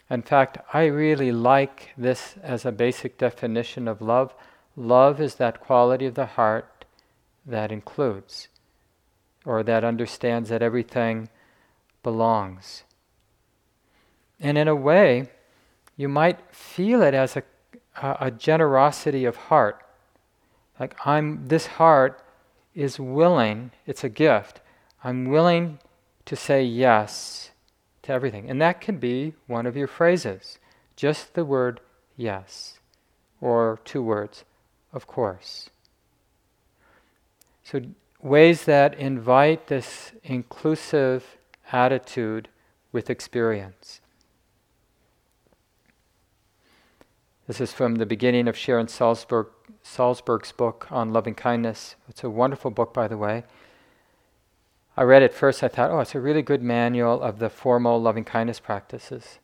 In 0.09 0.23
fact, 0.23 0.57
I 0.73 0.85
really 0.85 1.31
like 1.31 1.89
this 1.95 2.35
as 2.41 2.65
a 2.65 2.71
basic 2.71 3.19
definition 3.19 3.87
of 3.87 4.01
love. 4.01 4.33
Love 4.75 5.21
is 5.21 5.35
that 5.35 5.61
quality 5.61 6.07
of 6.07 6.15
the 6.15 6.25
heart 6.25 6.85
that 7.45 7.71
includes, 7.71 8.47
or 9.45 9.61
that 9.61 9.83
understands 9.83 10.49
that 10.49 10.63
everything 10.63 11.29
belongs. 12.01 12.83
And 14.39 14.57
in 14.57 14.67
a 14.67 14.75
way, 14.75 15.29
you 15.95 16.09
might 16.09 16.39
feel 16.49 17.03
it 17.03 17.13
as 17.13 17.35
a, 17.35 17.43
a 18.01 18.31
generosity 18.31 19.25
of 19.25 19.35
heart. 19.35 19.85
Like, 20.79 20.95
I'm, 21.05 21.47
this 21.47 21.67
heart 21.67 22.23
is 22.79 22.97
willing, 22.97 23.71
it's 23.85 24.05
a 24.05 24.09
gift. 24.09 24.61
I'm 25.03 25.25
willing 25.25 25.79
to 26.25 26.35
say 26.35 26.63
yes 26.63 27.51
to 28.03 28.13
everything. 28.13 28.49
And 28.49 28.61
that 28.61 28.79
can 28.79 28.97
be 28.97 29.33
one 29.47 29.65
of 29.65 29.75
your 29.75 29.87
phrases, 29.87 30.59
just 30.95 31.33
the 31.33 31.43
word 31.43 31.81
yes, 32.15 32.79
or 33.41 33.81
two 33.83 34.01
words, 34.01 34.45
of 34.93 35.07
course. 35.07 35.69
So, 37.63 37.81
ways 38.21 38.63
that 38.63 38.93
invite 38.97 39.67
this 39.67 40.13
inclusive 40.23 41.37
attitude 41.73 42.47
with 42.93 43.09
experience. 43.09 43.99
This 47.45 47.59
is 47.59 47.73
from 47.73 47.95
the 47.95 48.05
beginning 48.05 48.47
of 48.47 48.55
Sharon 48.55 48.87
Salzberg, 48.87 49.47
Salzberg's 49.83 50.51
book 50.51 50.87
on 50.91 51.13
loving 51.13 51.35
kindness. 51.35 51.95
It's 52.07 52.23
a 52.23 52.29
wonderful 52.29 52.71
book, 52.71 52.93
by 52.93 53.07
the 53.07 53.17
way. 53.17 53.43
I 54.97 55.03
read 55.03 55.23
it 55.23 55.33
first, 55.33 55.63
I 55.63 55.69
thought, 55.69 55.91
oh, 55.91 55.99
it's 55.99 56.15
a 56.15 56.19
really 56.19 56.41
good 56.41 56.61
manual 56.61 57.21
of 57.21 57.39
the 57.39 57.49
formal 57.49 58.01
loving 58.01 58.25
kindness 58.25 58.59
practices. 58.59 59.39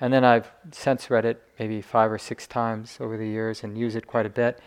And 0.00 0.12
then 0.12 0.24
I've 0.24 0.50
since 0.70 1.10
read 1.10 1.24
it 1.24 1.42
maybe 1.58 1.80
five 1.80 2.12
or 2.12 2.18
six 2.18 2.46
times 2.46 2.98
over 3.00 3.16
the 3.16 3.26
years 3.26 3.64
and 3.64 3.76
use 3.76 3.96
it 3.96 4.06
quite 4.06 4.26
a 4.26 4.30
bit. 4.30 4.60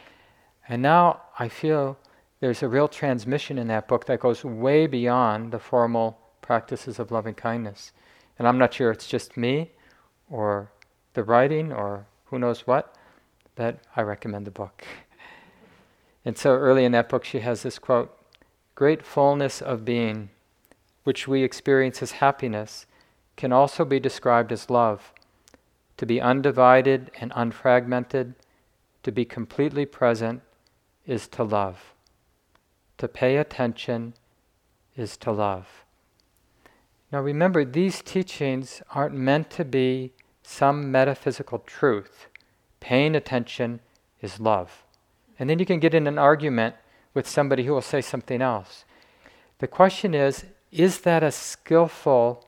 And 0.67 0.81
now 0.81 1.21
I 1.39 1.47
feel 1.47 1.97
there's 2.39 2.61
a 2.61 2.67
real 2.67 2.87
transmission 2.87 3.57
in 3.57 3.67
that 3.67 3.87
book 3.87 4.05
that 4.05 4.19
goes 4.19 4.43
way 4.43 4.87
beyond 4.87 5.51
the 5.51 5.59
formal 5.59 6.19
practices 6.41 6.99
of 6.99 7.11
loving 7.11 7.33
kindness. 7.33 7.91
And 8.37 8.47
I'm 8.47 8.57
not 8.57 8.73
sure 8.73 8.91
it's 8.91 9.07
just 9.07 9.37
me 9.37 9.71
or 10.29 10.71
the 11.13 11.23
writing 11.23 11.71
or 11.71 12.05
who 12.25 12.37
knows 12.37 12.67
what, 12.67 12.96
but 13.57 13.79
I 13.95 14.03
recommend 14.03 14.47
the 14.47 14.51
book. 14.51 14.85
And 16.23 16.37
so 16.37 16.51
early 16.51 16.85
in 16.85 16.91
that 16.93 17.09
book, 17.09 17.25
she 17.25 17.39
has 17.39 17.63
this 17.63 17.79
quote 17.79 18.15
Great 18.75 19.03
fullness 19.03 19.61
of 19.61 19.83
being, 19.83 20.29
which 21.03 21.27
we 21.27 21.43
experience 21.43 22.01
as 22.03 22.11
happiness, 22.11 22.85
can 23.35 23.51
also 23.51 23.83
be 23.83 23.99
described 23.99 24.51
as 24.51 24.69
love. 24.69 25.11
To 25.97 26.05
be 26.05 26.21
undivided 26.21 27.09
and 27.19 27.31
unfragmented, 27.31 28.35
to 29.01 29.11
be 29.11 29.25
completely 29.25 29.85
present, 29.85 30.41
is 31.07 31.27
to 31.29 31.43
love. 31.43 31.93
To 32.99 33.07
pay 33.07 33.37
attention 33.37 34.13
is 34.95 35.17
to 35.17 35.31
love. 35.31 35.83
Now 37.11 37.21
remember, 37.21 37.65
these 37.65 38.01
teachings 38.03 38.83
aren't 38.93 39.15
meant 39.15 39.49
to 39.51 39.65
be 39.65 40.11
some 40.43 40.91
metaphysical 40.91 41.59
truth. 41.59 42.27
Paying 42.87 43.17
attention 43.17 43.81
is 44.21 44.39
love. 44.39 44.85
And 45.37 45.49
then 45.49 45.59
you 45.59 45.65
can 45.65 45.81
get 45.81 45.93
in 45.93 46.07
an 46.07 46.17
argument 46.17 46.75
with 47.13 47.27
somebody 47.27 47.65
who 47.65 47.73
will 47.73 47.81
say 47.81 47.99
something 47.99 48.41
else. 48.41 48.85
The 49.59 49.67
question 49.67 50.13
is 50.13 50.45
is 50.71 51.01
that 51.01 51.21
a 51.21 51.31
skillful 51.33 52.45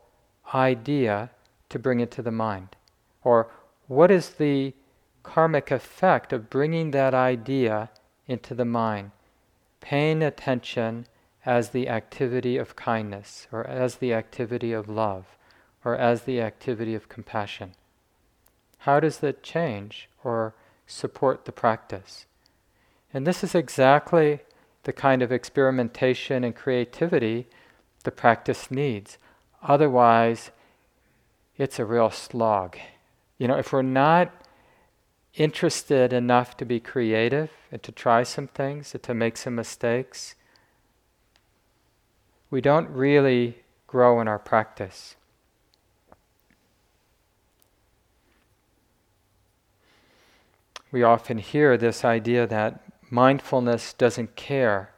idea 0.54 1.32
to 1.68 1.78
bring 1.78 2.00
into 2.00 2.22
the 2.22 2.32
mind? 2.32 2.78
Or 3.22 3.52
what 3.88 4.12
is 4.12 4.30
the 4.30 4.74
karmic 5.24 5.72
effect 5.72 6.32
of 6.32 6.50
bringing 6.50 6.92
that 6.92 7.14
idea 7.14 7.90
into 8.26 8.56
the 8.56 8.64
mind? 8.64 9.12
Paying 9.82 10.24
attention 10.24 11.06
as 11.46 11.72
the 11.72 11.90
activity 11.90 12.56
of 12.56 12.78
kindness, 12.78 13.46
or 13.52 13.68
as 13.68 13.98
the 13.98 14.14
activity 14.14 14.72
of 14.72 14.88
love, 14.88 15.36
or 15.84 15.98
as 15.98 16.22
the 16.22 16.40
activity 16.40 16.96
of 16.96 17.10
compassion. 17.10 17.74
How 18.80 19.02
does 19.02 19.18
that 19.18 19.44
change 19.44 20.09
or 20.24 20.54
support 20.88 21.46
the 21.46 21.52
practice? 21.52 22.26
And 23.14 23.26
this 23.26 23.44
is 23.44 23.56
exactly 23.56 24.40
the 24.84 24.94
kind 24.94 25.22
of 25.22 25.32
experimentation 25.32 26.44
and 26.44 26.56
creativity 26.56 27.48
the 28.04 28.12
practice 28.12 28.72
needs. 28.72 29.18
Otherwise, 29.62 30.52
it's 31.58 31.80
a 31.80 31.86
real 31.86 32.10
slog. 32.10 32.78
You 33.38 33.48
know, 33.48 33.58
if 33.58 33.74
we're 33.74 33.82
not 33.82 34.32
interested 35.36 36.14
enough 36.14 36.58
to 36.58 36.66
be 36.66 36.80
creative 36.80 37.52
and 37.72 37.84
to 37.84 37.92
try 37.92 38.24
some 38.24 38.48
things 38.48 38.94
and 38.94 39.04
to 39.04 39.14
make 39.14 39.38
some 39.38 39.56
mistakes, 39.56 40.36
we 42.50 42.62
don't 42.62 42.90
really 42.90 43.60
grow 43.88 44.22
in 44.22 44.28
our 44.28 44.40
practice. 44.40 45.16
We 50.92 51.04
often 51.04 51.38
hear 51.38 51.78
this 51.78 52.04
idea 52.04 52.48
that 52.48 52.82
mindfulness 53.10 53.94
doesn't 53.94 54.36
care, 54.36 54.92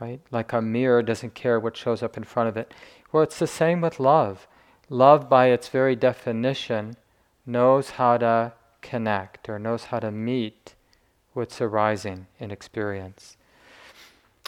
right? 0.00 0.20
Like 0.30 0.52
a 0.52 0.62
mirror 0.62 1.02
doesn't 1.02 1.34
care 1.34 1.60
what 1.60 1.76
shows 1.76 2.02
up 2.02 2.16
in 2.16 2.24
front 2.24 2.48
of 2.48 2.56
it. 2.56 2.72
Well, 3.10 3.22
it's 3.22 3.38
the 3.38 3.46
same 3.46 3.80
with 3.80 4.00
love. 4.00 4.46
Love, 4.88 5.28
by 5.28 5.46
its 5.46 5.68
very 5.68 5.94
definition, 5.94 6.96
knows 7.44 7.90
how 7.90 8.16
to 8.18 8.52
connect 8.80 9.48
or 9.48 9.58
knows 9.58 9.84
how 9.84 9.98
to 10.00 10.10
meet 10.10 10.74
what's 11.34 11.60
arising 11.60 12.26
in 12.38 12.50
experience. 12.50 13.36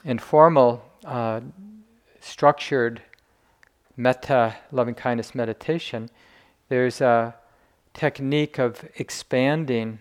In 0.04 0.18
formal, 0.18 0.84
uh, 1.04 1.40
structured 2.20 3.02
metta 3.96 4.56
loving 4.72 4.94
kindness 4.94 5.34
meditation, 5.34 6.10
there's 6.68 7.00
a 7.00 7.34
technique 7.92 8.58
of 8.58 8.88
expanding 8.96 10.00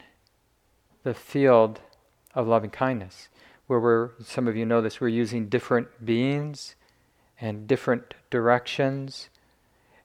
the 1.04 1.14
field 1.14 1.80
of 2.34 2.48
loving 2.48 2.70
kindness, 2.70 3.28
where 3.68 3.80
we're, 3.80 4.12
some 4.24 4.48
of 4.48 4.56
you 4.56 4.66
know 4.66 4.82
this, 4.82 5.00
we're 5.00 5.08
using 5.08 5.48
different 5.48 6.06
beings 6.06 6.76
and 7.40 7.68
different 7.68 8.14
directions. 8.30 9.30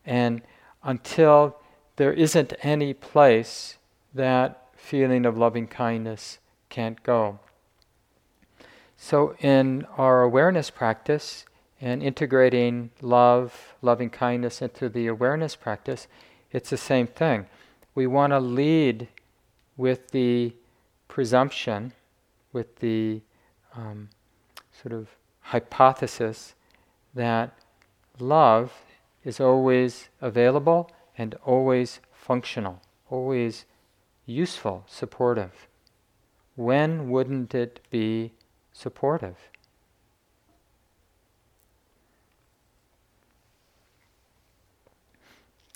And 0.04 0.42
until 0.82 1.56
there 1.96 2.12
isn't 2.12 2.52
any 2.62 2.94
place 2.94 3.76
that 4.14 4.68
feeling 4.76 5.26
of 5.26 5.36
loving 5.36 5.66
kindness 5.66 6.38
can't 6.68 7.02
go. 7.02 7.38
So, 8.96 9.36
in 9.40 9.86
our 9.96 10.22
awareness 10.22 10.70
practice 10.70 11.44
and 11.80 12.02
integrating 12.02 12.90
love, 13.00 13.74
loving 13.80 14.10
kindness 14.10 14.60
into 14.60 14.88
the 14.88 15.06
awareness 15.06 15.54
practice, 15.54 16.08
it's 16.50 16.70
the 16.70 16.76
same 16.76 17.06
thing. 17.06 17.46
We 17.94 18.06
want 18.06 18.32
to 18.32 18.40
lead 18.40 19.08
with 19.76 20.10
the 20.10 20.52
presumption 21.18 21.92
with 22.52 22.76
the 22.76 23.20
um, 23.74 24.08
sort 24.70 24.92
of 24.92 25.08
hypothesis 25.40 26.54
that 27.12 27.58
love 28.20 28.72
is 29.24 29.40
always 29.40 30.10
available 30.20 30.88
and 31.16 31.34
always 31.44 31.98
functional, 32.12 32.80
always 33.10 33.64
useful, 34.26 34.84
supportive. 34.86 35.66
When 36.54 37.10
wouldn't 37.10 37.52
it 37.52 37.80
be 37.90 38.30
supportive? 38.72 39.38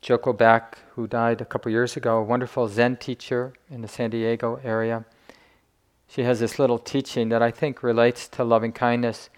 Joko 0.00 0.32
Beck, 0.32 0.78
who 0.94 1.08
died 1.08 1.40
a 1.40 1.44
couple 1.44 1.72
years 1.72 1.96
ago, 1.96 2.18
a 2.18 2.22
wonderful 2.22 2.68
Zen 2.68 2.96
teacher 2.96 3.54
in 3.68 3.82
the 3.82 3.88
San 3.88 4.10
Diego 4.10 4.60
area, 4.62 5.04
she 6.12 6.24
has 6.24 6.40
this 6.40 6.58
little 6.58 6.78
teaching 6.78 7.30
that 7.30 7.40
I 7.40 7.50
think 7.50 7.82
relates 7.82 8.28
to 8.28 8.44
loving 8.44 8.72
kindness. 8.72 9.30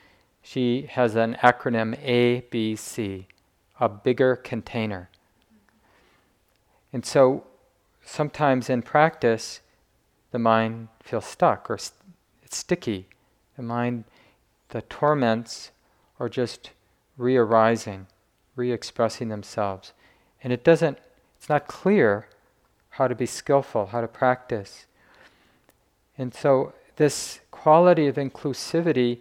She 0.43 0.89
has 0.91 1.15
an 1.15 1.37
acronym 1.41 1.97
ABC, 2.05 3.27
a 3.79 3.89
bigger 3.89 4.35
container. 4.35 5.09
And 6.93 7.07
so 7.07 7.45
sometimes 8.05 8.69
in 8.69 8.83
practice, 8.83 9.61
the 10.33 10.41
mind 10.41 10.89
feels 11.01 11.27
stuck 11.27 11.71
or 11.71 11.79
st- 11.79 12.01
it's 12.43 12.57
sticky. 12.57 13.07
The 13.57 13.63
mind, 13.63 14.03
the 14.71 14.83
torments 14.83 15.71
are 16.19 16.29
just 16.29 16.71
re 17.17 17.37
arising, 17.37 18.09
re 18.57 18.73
expressing 18.73 19.29
themselves. 19.29 19.93
And 20.43 20.53
it 20.53 20.65
doesn't, 20.65 20.99
it's 21.37 21.49
not 21.49 21.69
clear 21.69 22.27
how 22.91 23.07
to 23.07 23.15
be 23.15 23.27
skillful, 23.27 23.87
how 23.87 24.01
to 24.01 24.09
practice. 24.09 24.87
And 26.17 26.33
so 26.35 26.73
this 26.97 27.41
quality 27.51 28.07
of 28.07 28.17
inclusivity 28.17 29.21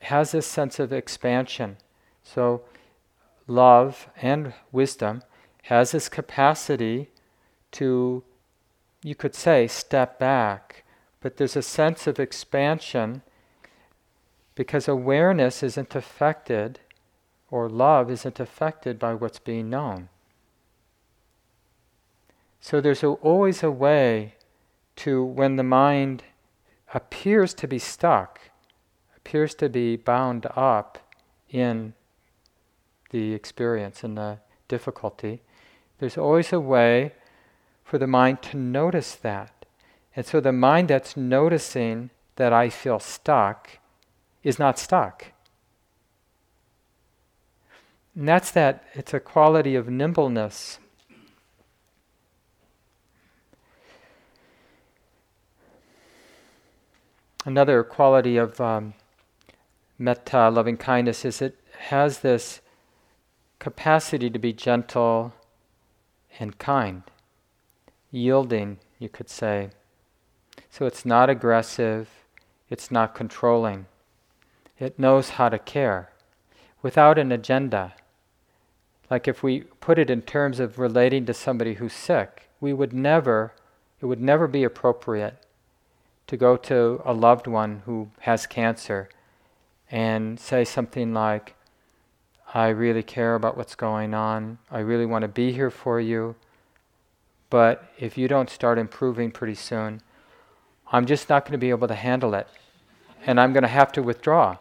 has 0.00 0.32
this 0.32 0.46
sense 0.46 0.78
of 0.78 0.92
expansion. 0.92 1.76
So 2.22 2.62
love 3.46 4.08
and 4.20 4.54
wisdom 4.70 5.22
has 5.64 5.92
this 5.92 6.08
capacity 6.08 7.10
to, 7.72 8.22
you 9.02 9.14
could 9.14 9.34
say, 9.34 9.66
step 9.66 10.18
back, 10.18 10.84
but 11.20 11.36
there's 11.36 11.56
a 11.56 11.62
sense 11.62 12.06
of 12.06 12.18
expansion 12.18 13.22
because 14.54 14.88
awareness 14.88 15.62
isn't 15.62 15.94
affected 15.94 16.80
or 17.50 17.68
love 17.68 18.10
isn't 18.10 18.40
affected 18.40 18.98
by 18.98 19.14
what's 19.14 19.38
being 19.38 19.70
known. 19.70 20.08
So 22.60 22.80
there's 22.80 23.04
always 23.04 23.62
a 23.62 23.70
way 23.70 24.34
to 25.02 25.24
when 25.24 25.56
the 25.56 25.64
mind 25.64 26.22
appears 26.94 27.54
to 27.54 27.66
be 27.66 27.78
stuck, 27.78 28.40
appears 29.16 29.52
to 29.56 29.68
be 29.68 29.96
bound 29.96 30.46
up 30.54 30.98
in 31.50 31.94
the 33.10 33.34
experience 33.34 34.04
and 34.04 34.16
the 34.16 34.38
difficulty, 34.68 35.42
there's 35.98 36.16
always 36.16 36.52
a 36.52 36.60
way 36.60 37.12
for 37.84 37.98
the 37.98 38.06
mind 38.06 38.42
to 38.42 38.56
notice 38.56 39.16
that. 39.16 39.66
And 40.14 40.24
so 40.24 40.40
the 40.40 40.52
mind 40.52 40.88
that's 40.88 41.16
noticing 41.16 42.10
that 42.36 42.52
I 42.52 42.70
feel 42.70 43.00
stuck 43.00 43.78
is 44.44 44.58
not 44.58 44.78
stuck. 44.78 45.32
And 48.14 48.28
that's 48.28 48.52
that, 48.52 48.84
it's 48.94 49.12
a 49.12 49.20
quality 49.20 49.74
of 49.74 49.88
nimbleness 49.88 50.78
another 57.44 57.82
quality 57.82 58.36
of 58.36 58.60
um, 58.60 58.94
metta, 59.98 60.50
loving 60.50 60.76
kindness, 60.76 61.24
is 61.24 61.42
it 61.42 61.56
has 61.88 62.20
this 62.20 62.60
capacity 63.58 64.30
to 64.30 64.38
be 64.38 64.52
gentle 64.52 65.32
and 66.38 66.58
kind, 66.58 67.02
yielding, 68.10 68.78
you 68.98 69.08
could 69.08 69.28
say. 69.28 69.70
So 70.70 70.86
it's 70.86 71.04
not 71.04 71.30
aggressive, 71.30 72.08
it's 72.70 72.90
not 72.90 73.14
controlling. 73.14 73.86
It 74.78 74.98
knows 74.98 75.30
how 75.30 75.48
to 75.48 75.58
care 75.58 76.10
without 76.82 77.18
an 77.18 77.30
agenda. 77.30 77.94
Like 79.10 79.28
if 79.28 79.42
we 79.42 79.60
put 79.80 79.98
it 79.98 80.10
in 80.10 80.22
terms 80.22 80.58
of 80.58 80.78
relating 80.78 81.26
to 81.26 81.34
somebody 81.34 81.74
who's 81.74 81.92
sick, 81.92 82.48
we 82.60 82.72
would 82.72 82.92
never, 82.92 83.52
it 84.00 84.06
would 84.06 84.20
never 84.20 84.48
be 84.48 84.64
appropriate 84.64 85.36
to 86.32 86.36
go 86.38 86.56
to 86.56 87.02
a 87.04 87.12
loved 87.12 87.46
one 87.46 87.82
who 87.84 88.08
has 88.20 88.46
cancer 88.46 89.06
and 89.90 90.40
say 90.40 90.64
something 90.64 91.12
like, 91.12 91.54
I 92.54 92.68
really 92.68 93.02
care 93.02 93.34
about 93.34 93.58
what's 93.58 93.74
going 93.74 94.14
on. 94.14 94.56
I 94.70 94.78
really 94.78 95.04
want 95.04 95.24
to 95.24 95.28
be 95.28 95.52
here 95.52 95.68
for 95.68 96.00
you. 96.00 96.34
But 97.50 97.84
if 97.98 98.16
you 98.16 98.28
don't 98.28 98.48
start 98.48 98.78
improving 98.78 99.30
pretty 99.30 99.56
soon, 99.56 100.00
I'm 100.90 101.04
just 101.04 101.28
not 101.28 101.44
going 101.44 101.52
to 101.52 101.58
be 101.58 101.68
able 101.68 101.88
to 101.88 101.94
handle 101.94 102.32
it. 102.32 102.48
And 103.26 103.38
I'm 103.38 103.52
going 103.52 103.60
to 103.64 103.68
have 103.68 103.92
to 103.92 104.02
withdraw. 104.02 104.56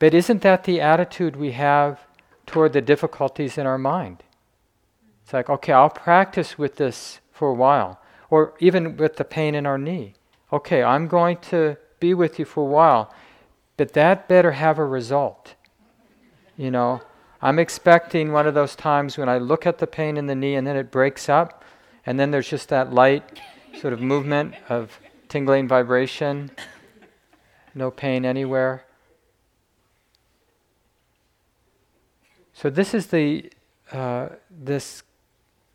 But 0.00 0.12
isn't 0.12 0.42
that 0.42 0.64
the 0.64 0.80
attitude 0.80 1.36
we 1.36 1.52
have 1.52 2.00
toward 2.46 2.72
the 2.72 2.80
difficulties 2.80 3.56
in 3.56 3.64
our 3.64 3.78
mind? 3.78 4.24
It's 5.22 5.32
like, 5.32 5.48
okay, 5.48 5.72
I'll 5.72 5.88
practice 5.88 6.58
with 6.58 6.78
this 6.78 7.20
for 7.30 7.50
a 7.50 7.54
while. 7.54 8.00
Or 8.28 8.54
even 8.58 8.96
with 8.96 9.18
the 9.18 9.24
pain 9.24 9.54
in 9.54 9.66
our 9.66 9.78
knee. 9.78 10.14
Okay, 10.52 10.82
I'm 10.82 11.08
going 11.08 11.38
to 11.38 11.78
be 11.98 12.12
with 12.12 12.38
you 12.38 12.44
for 12.44 12.62
a 12.62 12.66
while, 12.66 13.14
but 13.78 13.94
that 13.94 14.28
better 14.28 14.52
have 14.52 14.78
a 14.78 14.84
result. 14.84 15.54
You 16.58 16.70
know, 16.70 17.00
I'm 17.40 17.58
expecting 17.58 18.32
one 18.32 18.46
of 18.46 18.52
those 18.52 18.76
times 18.76 19.16
when 19.16 19.28
I 19.28 19.38
look 19.38 19.66
at 19.66 19.78
the 19.78 19.86
pain 19.86 20.18
in 20.18 20.26
the 20.26 20.34
knee 20.34 20.54
and 20.54 20.66
then 20.66 20.76
it 20.76 20.90
breaks 20.90 21.28
up, 21.28 21.64
and 22.04 22.20
then 22.20 22.30
there's 22.30 22.48
just 22.48 22.68
that 22.68 22.92
light 22.92 23.40
sort 23.80 23.94
of 23.94 24.00
movement 24.02 24.54
of 24.68 25.00
tingling 25.28 25.68
vibration, 25.68 26.50
no 27.74 27.90
pain 27.90 28.26
anywhere. 28.26 28.84
So 32.52 32.68
this 32.68 32.92
is 32.92 33.06
the 33.06 33.50
uh, 33.90 34.28
this 34.50 35.02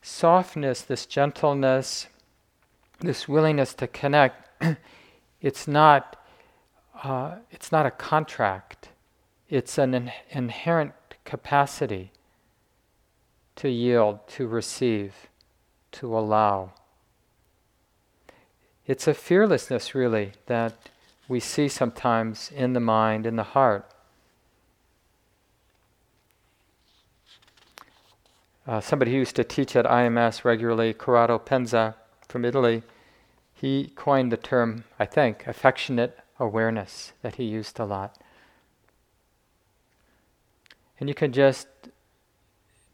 softness, 0.02 0.82
this 0.82 1.06
gentleness, 1.06 2.08
this 3.00 3.28
willingness 3.28 3.74
to 3.74 3.88
connect. 3.88 4.47
it's 5.42 5.68
not 5.68 6.18
uh, 7.04 7.36
it's 7.52 7.72
not 7.72 7.86
a 7.86 7.92
contract. 7.92 8.90
It's 9.50 9.78
an 9.78 9.94
in- 9.94 10.12
inherent 10.30 10.94
capacity 11.26 12.12
to 13.56 13.70
yield, 13.70 14.28
to 14.30 14.48
receive, 14.48 15.28
to 15.92 16.18
allow. 16.18 16.74
It's 18.86 19.08
a 19.08 19.14
fearlessness, 19.14 19.94
really, 19.94 20.34
that 20.46 20.90
we 21.28 21.40
see 21.40 21.68
sometimes 21.68 22.52
in 22.56 22.74
the 22.74 22.80
mind, 22.80 23.26
in 23.26 23.36
the 23.36 23.44
heart. 23.44 23.90
Uh, 28.66 28.82
somebody 28.82 29.12
who 29.12 29.18
used 29.18 29.36
to 29.36 29.44
teach 29.44 29.76
at 29.76 29.86
IMS 29.86 30.44
regularly, 30.44 30.94
Corrado 30.94 31.40
Pensa 31.40 31.96
from 32.28 32.44
Italy, 32.44 32.84
he 33.60 33.92
coined 33.96 34.32
the 34.32 34.38
term, 34.38 34.84
I 35.00 35.06
think, 35.06 35.48
affectionate 35.48 36.20
awareness 36.40 37.14
that 37.24 37.36
he 37.36 37.44
used 37.44 37.80
a 37.80 37.86
lot. 37.86 38.22
And 41.00 41.10
you 41.10 41.16
can 41.16 41.32
just 41.32 41.68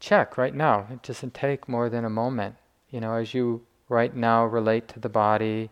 check 0.00 0.38
right 0.38 0.54
now. 0.54 0.86
It 0.90 1.02
doesn't 1.02 1.34
take 1.34 1.68
more 1.68 1.90
than 1.90 2.06
a 2.06 2.10
moment. 2.10 2.54
You 2.90 3.00
know, 3.00 3.12
as 3.14 3.34
you 3.34 3.66
right 3.90 4.16
now 4.16 4.46
relate 4.46 4.88
to 4.88 5.00
the 5.00 5.10
body, 5.10 5.70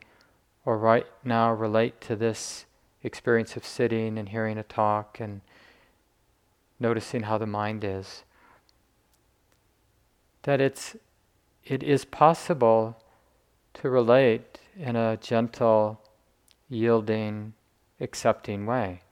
or 0.67 0.77
right 0.77 1.07
now 1.25 1.53
relate 1.53 2.01
to 2.03 2.15
this 2.15 2.67
experience 3.03 3.57
of 3.57 3.65
sitting 3.65 4.19
and 4.19 4.29
hearing 4.29 4.59
a 4.59 4.63
talk 4.63 5.19
and 5.19 5.41
noticing 6.79 7.23
how 7.23 7.39
the 7.39 7.47
mind 7.47 7.83
is. 7.83 8.25
That 10.43 10.61
it's 10.61 10.97
it 11.65 11.83
is 11.83 12.05
possible 12.05 13.03
to 13.75 13.89
relate 13.89 14.52
in 14.77 14.97
a 14.97 15.17
gentle, 15.17 16.01
yielding, 16.69 17.55
accepting 18.01 18.67
way. 18.67 19.03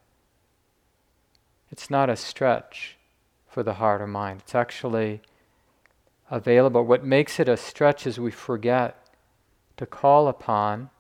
It's 1.71 1.91
not 1.91 2.11
a 2.11 2.17
stretch 2.17 2.97
for 3.49 3.63
the 3.63 3.75
heart 3.75 4.01
or 4.01 4.07
mind. 4.07 4.41
It's 4.45 4.55
actually 4.55 5.21
available. 6.31 6.85
What 6.85 7.05
makes 7.05 7.39
it 7.39 7.49
a 7.49 7.57
stretch 7.57 8.07
is 8.07 8.19
we 8.19 8.31
forget 8.31 8.97
to 9.77 9.87
call 9.87 10.29
upon 10.29 10.91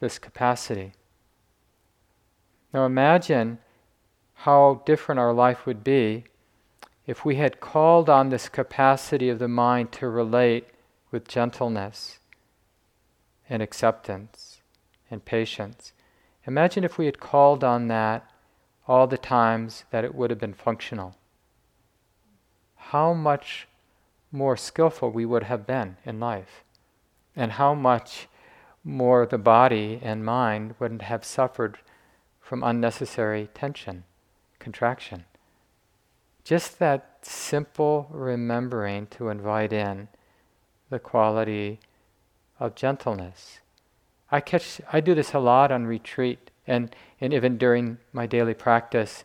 this 0.00 0.18
capacity. 0.18 0.92
Now 2.72 2.84
imagine 2.84 3.58
how 4.40 4.82
different 4.84 5.18
our 5.18 5.32
life 5.32 5.64
would 5.64 5.82
be 5.82 6.24
if 7.06 7.24
we 7.24 7.36
had 7.36 7.60
called 7.60 8.10
on 8.10 8.28
this 8.28 8.48
capacity 8.48 9.28
of 9.28 9.38
the 9.38 9.48
mind 9.48 9.92
to 9.92 10.08
relate 10.08 10.66
with 11.10 11.28
gentleness 11.28 12.18
and 13.48 13.62
acceptance 13.62 14.60
and 15.10 15.24
patience. 15.24 15.92
Imagine 16.46 16.84
if 16.84 16.98
we 16.98 17.06
had 17.06 17.20
called 17.20 17.64
on 17.64 17.88
that 17.88 18.30
all 18.88 19.06
the 19.06 19.18
times 19.18 19.84
that 19.90 20.04
it 20.04 20.14
would 20.14 20.30
have 20.30 20.38
been 20.38 20.54
functional. 20.54 21.16
How 22.76 23.12
much 23.12 23.66
more 24.30 24.56
skillful 24.56 25.10
we 25.10 25.24
would 25.24 25.44
have 25.44 25.66
been 25.66 25.96
in 26.04 26.20
life, 26.20 26.62
and 27.34 27.52
how 27.52 27.74
much 27.74 28.28
more 28.84 29.26
the 29.26 29.38
body 29.38 29.98
and 30.02 30.24
mind 30.24 30.74
wouldn't 30.78 31.02
have 31.02 31.24
suffered 31.24 31.78
from 32.40 32.62
unnecessary 32.62 33.48
tension, 33.54 34.04
contraction. 34.60 35.24
Just 36.44 36.78
that 36.78 37.18
simple 37.22 38.06
remembering 38.10 39.08
to 39.08 39.30
invite 39.30 39.72
in 39.72 40.06
the 40.90 41.00
quality 41.00 41.80
of 42.58 42.74
gentleness. 42.74 43.60
I 44.30 44.40
catch 44.40 44.80
I 44.92 45.00
do 45.00 45.14
this 45.14 45.34
a 45.34 45.38
lot 45.38 45.70
on 45.70 45.86
retreat 45.86 46.50
and, 46.66 46.94
and 47.20 47.32
even 47.32 47.58
during 47.58 47.98
my 48.12 48.26
daily 48.26 48.54
practice, 48.54 49.24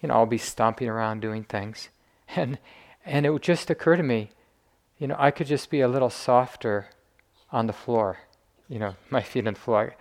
you 0.00 0.08
know, 0.08 0.14
I'll 0.14 0.26
be 0.26 0.38
stomping 0.38 0.88
around 0.88 1.20
doing 1.20 1.44
things. 1.44 1.88
And 2.34 2.58
and 3.04 3.24
it 3.24 3.30
would 3.30 3.42
just 3.42 3.70
occur 3.70 3.94
to 3.94 4.02
me, 4.02 4.30
you 4.98 5.06
know, 5.06 5.14
I 5.16 5.30
could 5.30 5.46
just 5.46 5.70
be 5.70 5.80
a 5.80 5.86
little 5.86 6.10
softer 6.10 6.88
on 7.52 7.68
the 7.68 7.72
floor, 7.72 8.18
you 8.68 8.80
know, 8.80 8.96
my 9.10 9.22
feet 9.22 9.46
on 9.46 9.54
the 9.54 9.60
floor. 9.60 9.94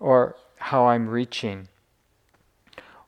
Or 0.00 0.36
how 0.56 0.86
I'm 0.86 1.08
reaching. 1.08 1.68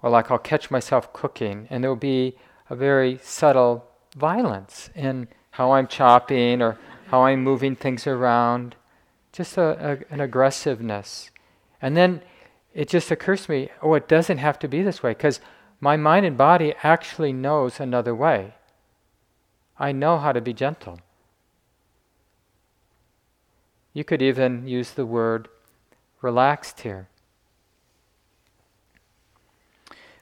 Or 0.02 0.10
like 0.10 0.30
I'll 0.30 0.38
catch 0.38 0.70
myself 0.70 1.12
cooking 1.14 1.66
and 1.70 1.82
there'll 1.82 1.96
be 1.96 2.36
a 2.68 2.76
very 2.76 3.18
subtle 3.22 3.86
violence 4.14 4.90
in 4.94 5.28
how 5.52 5.72
I'm 5.72 5.86
chopping 5.86 6.60
or 6.60 6.78
how 7.14 7.26
I'm 7.26 7.44
moving 7.44 7.76
things 7.76 8.08
around, 8.08 8.74
just 9.30 9.56
a, 9.56 9.62
a, 10.10 10.12
an 10.12 10.20
aggressiveness. 10.20 11.30
And 11.80 11.96
then 11.96 12.22
it 12.74 12.88
just 12.88 13.08
occurs 13.12 13.44
to 13.44 13.52
me, 13.52 13.68
oh, 13.80 13.94
it 13.94 14.08
doesn't 14.08 14.38
have 14.38 14.58
to 14.58 14.66
be 14.66 14.82
this 14.82 15.00
way 15.00 15.12
because 15.12 15.38
my 15.80 15.96
mind 15.96 16.26
and 16.26 16.36
body 16.36 16.74
actually 16.82 17.32
knows 17.32 17.78
another 17.78 18.16
way. 18.16 18.54
I 19.78 19.92
know 19.92 20.18
how 20.18 20.32
to 20.32 20.40
be 20.40 20.52
gentle. 20.52 20.98
You 23.92 24.02
could 24.02 24.20
even 24.20 24.66
use 24.66 24.90
the 24.90 25.06
word 25.06 25.46
relaxed 26.20 26.80
here. 26.80 27.06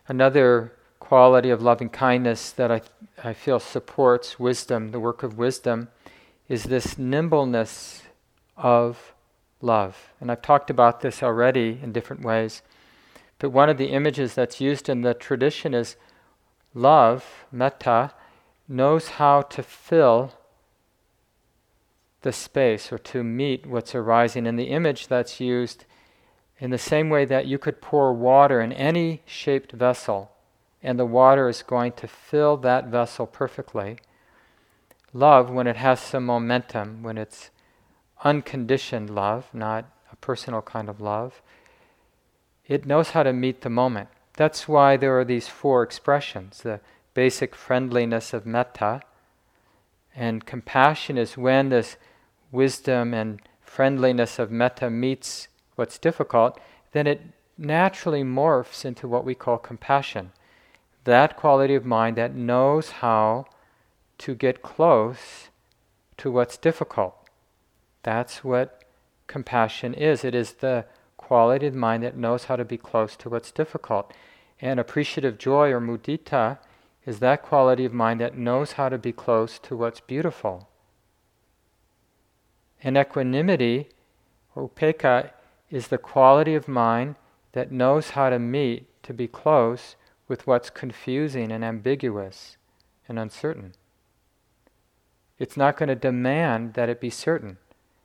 Another 0.07 0.73
quality 1.01 1.49
of 1.49 1.63
loving 1.63 1.89
kindness 1.89 2.53
that 2.53 2.71
I, 2.71 2.83
I 3.25 3.33
feel 3.33 3.61
supports 3.61 4.39
wisdom, 4.39 4.91
the 4.91 5.01
work 5.01 5.23
of 5.23 5.39
wisdom, 5.39 5.89
is 6.53 6.65
this 6.65 6.99
nimbleness 6.99 8.03
of 8.59 9.15
love. 9.63 10.13
And 10.21 10.31
I've 10.31 10.43
talked 10.43 10.69
about 10.69 11.01
this 11.01 11.23
already 11.23 11.81
in 11.83 11.93
different 11.93 12.23
ways. 12.23 12.61
But 13.39 13.49
one 13.49 13.71
of 13.71 13.79
the 13.79 13.87
images 13.87 14.35
that's 14.35 14.61
used 14.61 14.91
in 14.91 15.01
the 15.01 15.15
tradition 15.15 15.73
is 15.73 15.97
love, 16.75 17.47
metta, 17.51 18.13
knows 18.69 19.09
how 19.17 19.41
to 19.41 19.63
fill 19.63 20.35
the 22.21 22.33
space 22.33 22.93
or 22.93 22.99
to 22.99 23.25
meet 23.25 23.65
what's 23.65 23.95
arising. 23.95 24.47
And 24.47 24.59
the 24.59 24.65
image 24.65 25.09
that's 25.09 25.41
used 25.41 25.87
in 26.59 26.69
the 26.69 26.77
same 26.77 27.09
way 27.09 27.25
that 27.25 27.47
you 27.47 27.57
could 27.57 27.81
pour 27.81 28.13
water 28.13 28.61
in 28.61 28.75
any 28.75 29.23
shaped 29.25 29.73
vessel, 29.73 30.31
and 30.83 30.99
the 30.99 31.07
water 31.07 31.49
is 31.49 31.63
going 31.63 31.93
to 31.93 32.07
fill 32.07 32.59
that 32.59 32.89
vessel 32.89 33.27
perfectly 33.27 33.97
love, 35.13 35.51
when 35.51 35.67
it 35.67 35.77
has 35.77 36.01
some 36.01 36.27
momentum, 36.27 37.03
when 37.03 37.19
it's 37.19 37.51
unconditioned 38.25 39.11
love, 39.11 39.47
not 39.53 39.85
a 40.11 40.17
personal 40.17 40.63
kind 40.63 40.89
of 40.89 41.01
love, 41.01 41.43
it 42.67 42.87
knows 42.87 43.11
how 43.11 43.23
to 43.23 43.33
meet 43.33 43.61
the 43.63 43.71
moment. 43.71 44.09
That's 44.35 44.67
why 44.67 44.97
there 44.97 45.19
are 45.19 45.25
these 45.25 45.49
four 45.49 45.83
expressions 45.83 46.63
the 46.63 46.81
basic 47.15 47.55
friendliness 47.55 48.33
of 48.33 48.47
metta, 48.47 49.03
and 50.15 50.47
compassion 50.47 51.19
is 51.19 51.37
when 51.37 51.69
this 51.69 51.97
wisdom 52.51 53.13
and 53.13 53.41
friendliness 53.61 54.39
of 54.39 54.51
metta 54.51 54.91
meets 54.91 55.49
what's 55.77 55.99
difficult, 55.99 56.59
then 56.93 57.07
it 57.07 57.21
naturally 57.59 58.23
morphs 58.23 58.85
into 58.85 59.09
what 59.09 59.25
we 59.25 59.35
call 59.35 59.59
compassion. 59.59 60.33
That 61.05 61.37
quality 61.37 61.75
of 61.75 61.85
mind 61.85 62.17
that 62.17 62.35
knows 62.35 62.91
how 62.91 63.47
to 64.23 64.37
get 64.37 64.63
close 64.63 65.49
to 66.17 66.31
what's 66.31 66.57
difficult. 66.57 67.15
That's 68.05 68.45
what 68.45 68.85
compassion 69.27 69.95
is. 69.95 70.25
It 70.25 70.33
is 70.33 70.53
the 70.53 70.85
quality 71.17 71.67
of 71.67 71.75
mind 71.75 72.05
that 72.05 72.17
knows 72.17 72.45
how 72.45 72.55
to 72.55 72.65
be 72.65 72.79
close 72.79 73.17
to 73.17 73.29
what's 73.29 73.51
difficult. 73.51 74.13
And 74.61 74.79
appreciative 74.79 75.39
joy 75.39 75.73
or 75.73 75.81
mudita 75.81 76.59
is 77.05 77.19
that 77.19 77.43
quality 77.43 77.85
of 77.85 77.93
mind 77.93 78.21
that 78.21 78.39
knows 78.39 78.73
how 78.73 78.89
to 78.89 78.99
be 78.99 79.11
close 79.11 79.59
to 79.59 79.77
what's 79.77 79.99
beautiful. 79.99 80.69
And 82.81 82.97
equanimity, 82.97 83.89
or 84.55 84.69
upekkha, 84.69 85.31
is 85.69 85.89
the 85.89 85.99
quality 85.99 86.55
of 86.55 86.69
mind 86.69 87.17
that 87.53 87.73
knows 87.73 88.11
how 88.11 88.31
to 88.31 88.39
meet, 88.39 88.87
to 89.03 89.13
be 89.13 89.27
close 89.27 89.97
with 90.29 90.47
what's 90.47 90.71
confusing 90.71 91.51
and 91.51 91.65
ambiguous 91.65 92.57
and 93.09 93.19
uncertain. 93.19 93.75
It's 95.43 95.57
not 95.57 95.77
going 95.77 95.89
to 95.89 95.97
demand 95.97 96.75
that 96.75 96.89
it 96.89 97.01
be 97.01 97.11
certain, 97.11 97.57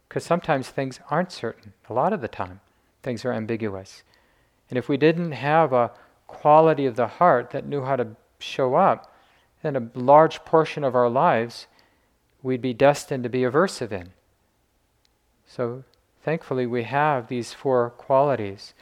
because 0.10 0.24
sometimes 0.24 0.70
things 0.70 1.00
aren't 1.12 1.32
certain, 1.32 1.74
a 1.88 1.94
lot 1.94 2.12
of 2.12 2.22
the 2.22 2.28
time 2.28 2.62
things 3.04 3.24
are 3.24 3.32
ambiguous. 3.32 4.02
And 4.72 4.78
if 4.80 4.90
we 4.90 4.98
didn't 4.98 5.34
have 5.34 5.72
a 5.72 5.92
quality 6.26 6.88
of 6.88 6.96
the 6.96 7.06
heart 7.06 7.52
that 7.52 7.68
knew 7.68 7.84
how 7.84 7.96
to 7.96 8.16
show 8.40 8.74
up, 8.74 9.14
then 9.62 9.76
a 9.76 9.88
large 9.94 10.46
portion 10.46 10.84
of 10.84 10.96
our 10.96 11.12
lives 11.12 11.68
we'd 12.42 12.60
be 12.60 12.74
destined 12.74 13.22
to 13.22 13.30
be 13.30 13.42
aversive 13.42 13.92
in. 13.92 14.14
So 15.46 15.84
thankfully, 16.24 16.66
we 16.66 16.86
have 16.86 17.28
these 17.28 17.54
four 17.54 17.92
qualities. 17.92 18.74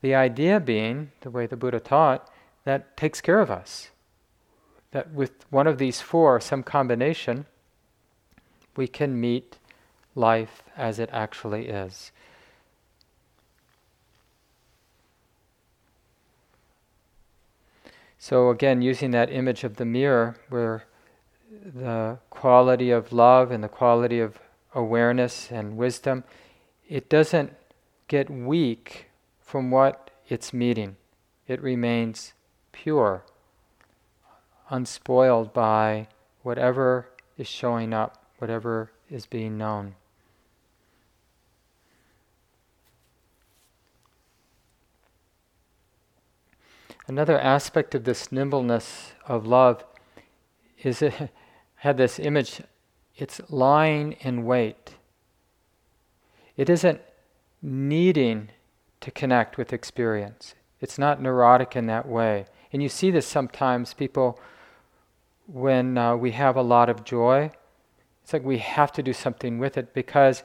The 0.00 0.14
idea 0.14 0.60
being, 0.60 1.10
the 1.20 1.30
way 1.30 1.46
the 1.46 1.58
Buddha 1.58 1.80
taught, 1.80 2.26
that 2.64 2.96
takes 2.96 3.20
care 3.20 3.40
of 3.40 3.50
us. 3.50 3.90
That 4.92 5.12
with 5.12 5.44
one 5.50 5.66
of 5.66 5.76
these 5.76 6.00
four, 6.00 6.40
some 6.40 6.62
combination, 6.62 7.44
we 8.76 8.88
can 8.88 9.20
meet 9.20 9.58
life 10.14 10.62
as 10.76 10.98
it 10.98 11.10
actually 11.12 11.68
is. 11.68 12.10
So, 18.18 18.50
again, 18.50 18.82
using 18.82 19.12
that 19.12 19.30
image 19.30 19.62
of 19.62 19.76
the 19.76 19.84
mirror, 19.84 20.36
where 20.48 20.84
the 21.64 22.18
quality 22.30 22.90
of 22.90 23.12
love 23.12 23.50
and 23.50 23.62
the 23.62 23.68
quality 23.68 24.18
of 24.18 24.40
awareness 24.74 25.50
and 25.52 25.76
wisdom, 25.76 26.24
it 26.88 27.08
doesn't 27.08 27.54
get 28.08 28.28
weak 28.28 29.06
from 29.40 29.70
what 29.70 30.10
it's 30.28 30.52
meeting. 30.52 30.96
It 31.46 31.62
remains 31.62 32.32
pure, 32.72 33.22
unspoiled 34.70 35.52
by 35.52 36.08
whatever 36.42 37.08
is 37.38 37.46
showing 37.46 37.92
up, 37.92 38.25
whatever 38.38 38.90
is 39.10 39.26
being 39.26 39.56
known. 39.56 39.94
Another 47.08 47.38
aspect 47.38 47.94
of 47.94 48.04
this 48.04 48.32
nimbleness 48.32 49.12
of 49.26 49.46
love 49.46 49.84
is 50.82 51.02
it 51.02 51.30
had 51.76 51.96
this 51.96 52.18
image, 52.18 52.62
it's 53.16 53.40
lying 53.48 54.12
in 54.20 54.44
wait. 54.44 54.96
It 56.56 56.68
isn't 56.68 57.00
needing 57.62 58.48
to 59.00 59.10
connect 59.10 59.56
with 59.56 59.72
experience. 59.72 60.54
It's 60.80 60.98
not 60.98 61.22
neurotic 61.22 61.76
in 61.76 61.86
that 61.86 62.08
way. 62.08 62.46
And 62.72 62.82
you 62.82 62.88
see 62.88 63.10
this 63.10 63.26
sometimes, 63.26 63.94
people, 63.94 64.40
when 65.46 65.96
uh, 65.96 66.16
we 66.16 66.32
have 66.32 66.56
a 66.56 66.62
lot 66.62 66.88
of 66.88 67.04
joy, 67.04 67.52
it's 68.26 68.32
like 68.32 68.42
we 68.42 68.58
have 68.58 68.90
to 68.90 69.04
do 69.04 69.12
something 69.12 69.60
with 69.60 69.78
it 69.78 69.94
because 69.94 70.42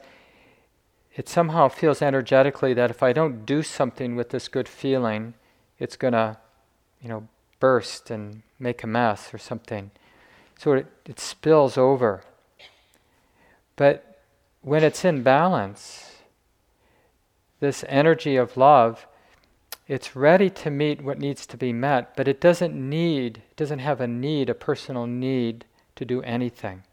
it 1.16 1.28
somehow 1.28 1.66
feels 1.66 2.00
energetically 2.00 2.74
that 2.74 2.90
if 2.90 3.02
I 3.02 3.12
don't 3.12 3.44
do 3.44 3.60
something 3.64 4.14
with 4.14 4.30
this 4.30 4.46
good 4.46 4.68
feeling, 4.68 5.34
it's 5.80 5.96
going 5.96 6.12
to 6.12 6.36
you 7.00 7.08
know, 7.08 7.26
burst 7.58 8.08
and 8.08 8.42
make 8.60 8.84
a 8.84 8.86
mess 8.86 9.34
or 9.34 9.38
something. 9.38 9.90
So 10.60 10.74
it, 10.74 10.86
it 11.06 11.18
spills 11.18 11.76
over. 11.76 12.22
But 13.74 14.20
when 14.60 14.84
it's 14.84 15.04
in 15.04 15.24
balance, 15.24 16.18
this 17.58 17.84
energy 17.88 18.36
of 18.36 18.56
love, 18.56 19.08
it's 19.88 20.14
ready 20.14 20.50
to 20.50 20.70
meet 20.70 21.02
what 21.02 21.18
needs 21.18 21.46
to 21.46 21.56
be 21.56 21.72
met, 21.72 22.16
but 22.16 22.28
it 22.28 22.40
doesn't 22.40 22.74
need, 22.76 23.38
it 23.38 23.56
doesn't 23.56 23.80
have 23.80 24.00
a 24.00 24.06
need, 24.06 24.48
a 24.48 24.54
personal 24.54 25.08
need 25.08 25.64
to 25.96 26.04
do 26.04 26.22
anything. 26.22 26.84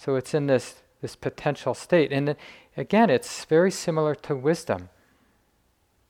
So 0.00 0.14
it's 0.14 0.32
in 0.32 0.46
this, 0.46 0.76
this 1.02 1.14
potential 1.14 1.74
state. 1.74 2.10
And 2.10 2.34
again, 2.74 3.10
it's 3.10 3.44
very 3.44 3.70
similar 3.70 4.14
to 4.14 4.34
wisdom. 4.34 4.88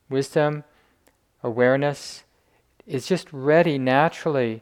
Wisdom, 0.09 0.63
awareness, 1.43 2.23
is 2.87 3.05
just 3.05 3.27
ready 3.33 3.77
naturally 3.77 4.61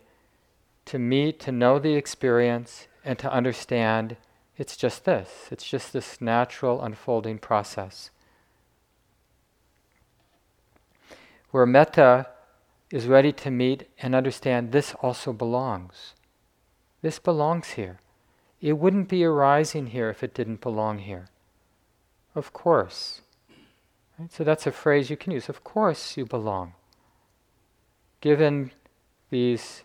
to 0.86 0.97
meet, 0.97 1.39
to 1.41 1.51
know 1.51 1.77
the 1.77 1.93
experience, 1.93 2.88
and 3.05 3.19
to 3.19 3.32
understand 3.32 4.17
it's 4.57 4.75
just 4.75 5.05
this. 5.05 5.47
It's 5.51 5.69
just 5.69 5.93
this 5.93 6.19
natural 6.19 6.82
unfolding 6.82 7.38
process. 7.38 8.09
Where 11.51 11.67
metta 11.67 12.30
is 12.91 13.05
ready 13.05 13.32
to 13.34 13.51
meet 13.51 13.88
and 13.99 14.15
understand 14.15 14.71
this 14.71 14.95
also 15.03 15.34
belongs. 15.34 16.15
This 17.03 17.19
belongs 17.19 17.71
here. 17.71 17.99
It 18.62 18.74
wouldn't 18.74 19.10
be 19.10 19.24
arising 19.24 19.88
here 19.88 20.10
if 20.10 20.24
it 20.24 20.34
didn't 20.34 20.62
belong 20.62 20.99
here. 20.99 21.28
Of 22.36 22.53
course. 22.53 23.22
Right? 24.18 24.32
So 24.32 24.43
that's 24.43 24.68
a 24.68 24.72
phrase 24.72 25.10
you 25.10 25.18
can 25.18 25.32
use. 25.32 25.49
Of 25.49 25.64
course 25.64 26.18
you 26.18 26.26
belong 26.26 26.74
given 28.22 28.72
these 29.30 29.84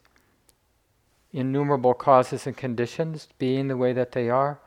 innumerable 1.33 1.95
causes 1.95 2.47
and 2.47 2.57
conditions 2.57 3.29
being 3.39 3.68
the 3.68 3.77
way 3.77 3.93
that 3.93 4.12
they 4.12 4.29
are, 4.31 4.59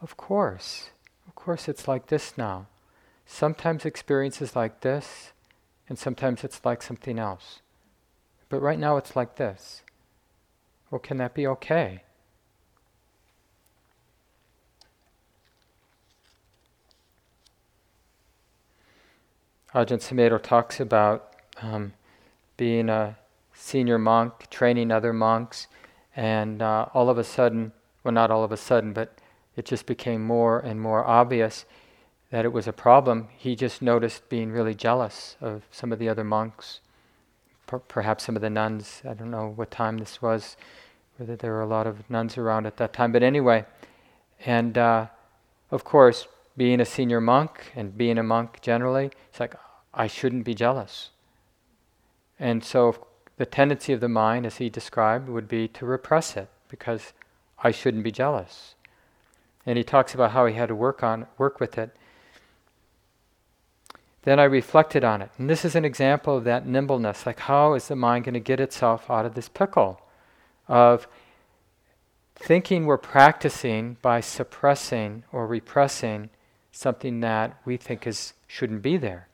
of 0.00 0.16
course, 0.16 0.90
of 1.26 1.34
course 1.34 1.68
it's 1.68 1.88
like 1.88 2.06
this 2.06 2.36
now. 2.36 2.66
Sometimes 3.26 3.84
experience 3.84 4.42
is 4.42 4.56
like 4.56 4.80
this, 4.80 5.32
and 5.88 5.98
sometimes 5.98 6.44
it's 6.44 6.64
like 6.64 6.82
something 6.82 7.18
else. 7.18 7.60
But 8.48 8.60
right 8.60 8.78
now 8.78 8.96
it's 8.96 9.16
like 9.16 9.36
this. 9.36 9.82
Well, 10.90 10.98
can 10.98 11.16
that 11.18 11.34
be 11.34 11.46
okay? 11.46 12.02
Ajahn 19.74 20.00
Sumedho 20.00 20.42
talks 20.42 20.80
about 20.80 21.32
um, 21.62 21.94
being 22.58 22.90
a 22.90 23.16
senior 23.54 23.98
monk, 23.98 24.50
training 24.50 24.90
other 24.90 25.14
monks, 25.14 25.66
and 26.14 26.60
uh, 26.60 26.86
all 26.92 27.08
of 27.08 27.16
a 27.16 27.24
sudden, 27.24 27.72
well, 28.04 28.12
not 28.12 28.30
all 28.30 28.44
of 28.44 28.52
a 28.52 28.56
sudden, 28.58 28.92
but 28.92 29.16
it 29.56 29.64
just 29.64 29.86
became 29.86 30.22
more 30.22 30.58
and 30.60 30.78
more 30.78 31.06
obvious 31.06 31.64
that 32.30 32.44
it 32.44 32.52
was 32.52 32.66
a 32.66 32.72
problem. 32.72 33.28
He 33.36 33.56
just 33.56 33.80
noticed 33.80 34.28
being 34.28 34.52
really 34.52 34.74
jealous 34.74 35.36
of 35.40 35.62
some 35.70 35.90
of 35.90 35.98
the 35.98 36.08
other 36.08 36.24
monks, 36.24 36.80
per- 37.66 37.78
perhaps 37.78 38.24
some 38.24 38.36
of 38.36 38.42
the 38.42 38.50
nuns. 38.50 39.00
I 39.08 39.14
don't 39.14 39.30
know 39.30 39.52
what 39.56 39.70
time 39.70 39.96
this 39.96 40.20
was, 40.20 40.56
whether 41.16 41.34
there 41.34 41.52
were 41.52 41.62
a 41.62 41.66
lot 41.66 41.86
of 41.86 42.10
nuns 42.10 42.36
around 42.36 42.66
at 42.66 42.76
that 42.76 42.92
time, 42.92 43.10
but 43.10 43.22
anyway. 43.22 43.64
And 44.44 44.76
uh, 44.76 45.06
of 45.70 45.84
course, 45.84 46.26
being 46.56 46.80
a 46.80 46.84
senior 46.84 47.20
monk 47.20 47.72
and 47.74 47.96
being 47.96 48.18
a 48.18 48.22
monk 48.22 48.60
generally, 48.60 49.10
it's 49.28 49.40
like, 49.40 49.54
I 49.94 50.06
shouldn't 50.06 50.44
be 50.44 50.54
jealous. 50.54 51.10
And 52.38 52.64
so 52.64 53.06
the 53.36 53.46
tendency 53.46 53.92
of 53.92 54.00
the 54.00 54.08
mind, 54.08 54.46
as 54.46 54.56
he 54.56 54.68
described, 54.68 55.28
would 55.28 55.48
be 55.48 55.68
to 55.68 55.86
repress 55.86 56.36
it 56.36 56.48
because 56.68 57.12
I 57.62 57.70
shouldn't 57.70 58.04
be 58.04 58.12
jealous. 58.12 58.74
And 59.64 59.78
he 59.78 59.84
talks 59.84 60.14
about 60.14 60.32
how 60.32 60.46
he 60.46 60.54
had 60.54 60.68
to 60.68 60.74
work 60.74 61.02
on 61.02 61.26
work 61.38 61.60
with 61.60 61.78
it. 61.78 61.94
Then 64.22 64.38
I 64.38 64.44
reflected 64.44 65.04
on 65.04 65.22
it. 65.22 65.30
And 65.38 65.50
this 65.50 65.64
is 65.64 65.74
an 65.74 65.84
example 65.84 66.36
of 66.36 66.44
that 66.44 66.66
nimbleness. 66.66 67.26
Like 67.26 67.40
how 67.40 67.74
is 67.74 67.88
the 67.88 67.96
mind 67.96 68.24
going 68.24 68.34
to 68.34 68.40
get 68.40 68.60
itself 68.60 69.10
out 69.10 69.26
of 69.26 69.34
this 69.34 69.48
pickle 69.48 70.00
of 70.68 71.06
thinking 72.34 72.86
we're 72.86 72.98
practicing 72.98 73.96
by 74.02 74.20
suppressing 74.20 75.24
or 75.32 75.46
repressing 75.46 76.30
something 76.72 77.20
that 77.20 77.58
we 77.64 77.76
think 77.76 78.06
is 78.06 78.32
shouldn't 78.46 78.82
be 78.82 78.96
there. 78.96 79.28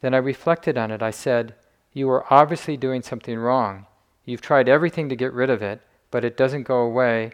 Then 0.00 0.14
I 0.14 0.18
reflected 0.18 0.76
on 0.76 0.90
it. 0.90 1.00
I 1.00 1.12
said, 1.12 1.54
You 1.92 2.10
are 2.10 2.30
obviously 2.32 2.76
doing 2.76 3.02
something 3.02 3.38
wrong. 3.38 3.86
You've 4.24 4.40
tried 4.40 4.68
everything 4.68 5.08
to 5.08 5.16
get 5.16 5.32
rid 5.32 5.48
of 5.48 5.62
it, 5.62 5.80
but 6.10 6.24
it 6.24 6.36
doesn't 6.36 6.64
go 6.64 6.80
away 6.80 7.32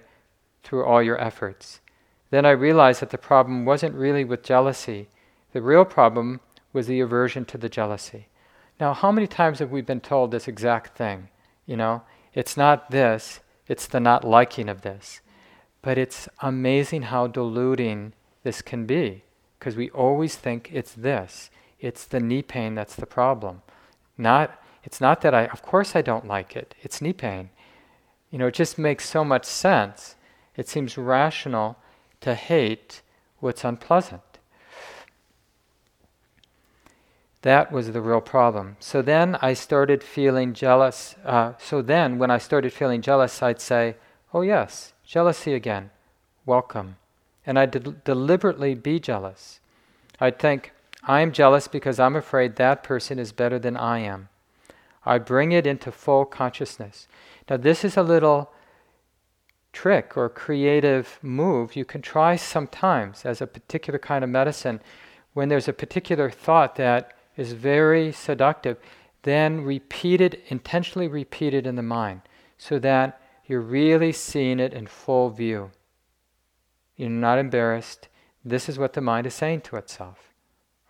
through 0.63 0.85
all 0.85 1.03
your 1.03 1.21
efforts. 1.21 1.81
Then 2.31 2.45
I 2.45 2.51
realized 2.51 3.01
that 3.01 3.11
the 3.11 3.19
problem 3.19 3.65
wasn't 3.65 3.95
really 3.95 4.25
with 4.25 4.43
jealousy. 4.43 5.09
The 5.53 5.63
real 5.63 5.85
problem 5.85 6.41
was 6.73 6.87
the 6.87 7.01
aversion 7.01 7.45
to 7.47 7.59
the 7.59 7.71
jealousy. 7.71 8.29
Now, 8.79 8.93
how 8.93 9.11
many 9.11 9.27
times 9.27 9.59
have 9.59 9.71
we 9.71 9.81
been 9.81 10.01
told 10.01 10.31
this 10.31 10.47
exact 10.47 10.97
thing? 10.97 11.29
You 11.67 11.77
know, 11.77 12.03
it's 12.35 12.57
not 12.57 12.91
this, 12.91 13.41
it's 13.67 13.87
the 13.87 14.01
not 14.01 14.25
liking 14.25 14.69
of 14.69 14.83
this. 14.83 15.21
But 15.83 15.99
it's 15.99 16.29
amazing 16.41 17.03
how 17.03 17.27
deluding 17.27 18.13
this 18.49 18.63
can 18.63 18.87
be 18.87 19.23
because 19.59 19.77
we 19.77 19.91
always 19.91 20.35
think 20.35 20.71
it's 20.73 20.95
this. 20.95 21.51
It's 21.81 22.07
the 22.07 22.19
knee 22.19 22.41
pain 22.41 22.75
that's 22.75 22.97
the 22.97 23.05
problem. 23.05 23.61
Not 24.17 24.59
it's 24.83 25.03
not 25.03 25.21
that 25.21 25.35
I 25.35 25.45
of 25.57 25.61
course 25.61 25.95
I 25.95 26.01
don't 26.01 26.27
like 26.27 26.57
it. 26.57 26.75
It's 26.81 27.03
knee 27.03 27.13
pain. 27.13 27.51
You 28.31 28.39
know, 28.39 28.47
it 28.47 28.55
just 28.55 28.79
makes 28.79 29.07
so 29.07 29.23
much 29.23 29.45
sense. 29.45 30.17
It 30.57 30.67
seems 30.67 30.97
rational 30.97 31.77
to 32.23 32.35
hate 32.35 33.03
what's 33.41 33.65
unpleasant. 33.65 34.39
That 37.43 37.71
was 37.71 37.93
the 37.93 38.01
real 38.01 38.23
problem. 38.23 38.79
So 38.81 39.03
then 39.03 39.37
I 39.43 39.53
started 39.53 40.03
feeling 40.03 40.55
jealous. 40.55 41.17
Uh, 41.23 41.53
so 41.59 41.83
then, 41.83 42.19
when 42.19 42.31
I 42.31 42.39
started 42.39 42.73
feeling 42.73 43.03
jealous, 43.03 43.43
I'd 43.43 43.61
say, 43.61 43.97
Oh, 44.33 44.41
yes, 44.41 44.95
jealousy 45.05 45.53
again. 45.53 45.91
Welcome. 46.47 46.97
And 47.49 47.59
I'd 47.59 47.71
de- 47.71 47.81
deliberately 47.81 48.75
be 48.75 49.01
jealous. 49.01 49.61
I'd 50.21 50.39
think, 50.39 50.73
I'm 51.03 51.33
jealous 51.33 51.67
because 51.67 51.99
I'm 51.99 52.15
afraid 52.15 52.57
that 52.57 52.83
person 52.83 53.19
is 53.19 53.33
better 53.33 53.59
than 53.59 53.75
I 53.75 54.01
am. 54.01 54.29
I 55.07 55.17
bring 55.17 55.53
it 55.53 55.67
into 55.67 55.91
full 55.91 56.27
consciousness. 56.27 57.09
Now, 57.49 57.57
this 57.57 57.85
is 57.85 57.97
a 57.97 58.03
little 58.03 58.53
trick 59.73 60.15
or 60.15 60.29
creative 60.29 61.19
move 61.23 61.75
you 61.75 61.87
can 61.87 62.03
try 62.03 62.37
sometimes 62.37 63.25
as 63.25 63.41
a 63.41 63.47
particular 63.47 63.99
kind 63.99 64.23
of 64.23 64.29
medicine 64.29 64.81
when 65.33 65.49
there's 65.49 65.69
a 65.69 65.73
particular 65.73 66.29
thought 66.29 66.77
that 66.77 67.17
is 67.39 67.53
very 67.53 68.13
seductive, 68.13 68.77
then 69.23 69.63
repeat 69.63 70.21
it, 70.21 70.43
intentionally 70.49 71.09
repeat 71.09 71.55
it 71.55 71.67
in 71.67 71.77
the 71.77 71.83
mind 71.83 72.21
so 72.59 72.79
that 72.79 73.23
you're 73.47 73.63
really 73.63 74.13
seeing 74.13 74.61
it 74.61 74.75
in 74.75 74.87
full 74.87 75.31
view. 75.31 75.71
You're 76.99 77.09
not 77.09 77.39
embarrassed. 77.39 78.09
This 78.45 78.69
is 78.69 78.79
what 78.79 78.93
the 78.93 79.01
mind 79.01 79.27
is 79.27 79.33
saying 79.33 79.63
to 79.63 79.77
itself. 79.77 80.35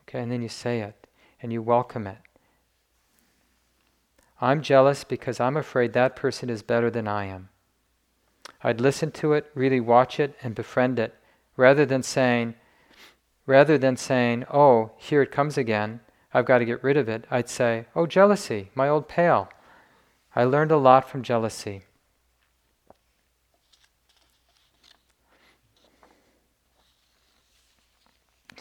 Okay, 0.02 0.18
and 0.18 0.32
then 0.32 0.42
you 0.42 0.48
say 0.48 0.80
it 0.80 1.06
and 1.40 1.52
you 1.52 1.62
welcome 1.62 2.08
it. 2.08 2.18
I'm 4.40 4.62
jealous 4.62 5.04
because 5.04 5.38
I'm 5.38 5.56
afraid 5.56 5.92
that 5.92 6.16
person 6.16 6.50
is 6.50 6.62
better 6.62 6.90
than 6.90 7.06
I 7.06 7.26
am. 7.26 7.50
I'd 8.64 8.80
listen 8.80 9.12
to 9.12 9.34
it, 9.34 9.50
really 9.54 9.80
watch 9.80 10.18
it, 10.18 10.34
and 10.42 10.54
befriend 10.54 10.98
it, 10.98 11.14
rather 11.56 11.84
than 11.84 12.02
saying, 12.02 12.54
rather 13.46 13.78
than 13.78 13.96
saying, 13.96 14.44
"Oh, 14.50 14.92
here 14.96 15.22
it 15.22 15.30
comes 15.30 15.58
again," 15.58 16.00
I've 16.32 16.46
got 16.46 16.58
to 16.58 16.64
get 16.64 16.82
rid 16.82 16.96
of 16.96 17.08
it, 17.08 17.26
I'd 17.30 17.48
say, 17.48 17.86
Oh, 17.94 18.06
jealousy, 18.06 18.70
my 18.74 18.88
old 18.88 19.08
pal. 19.08 19.50
I 20.34 20.44
learned 20.44 20.70
a 20.70 20.76
lot 20.76 21.08
from 21.08 21.22
jealousy. 21.22 21.84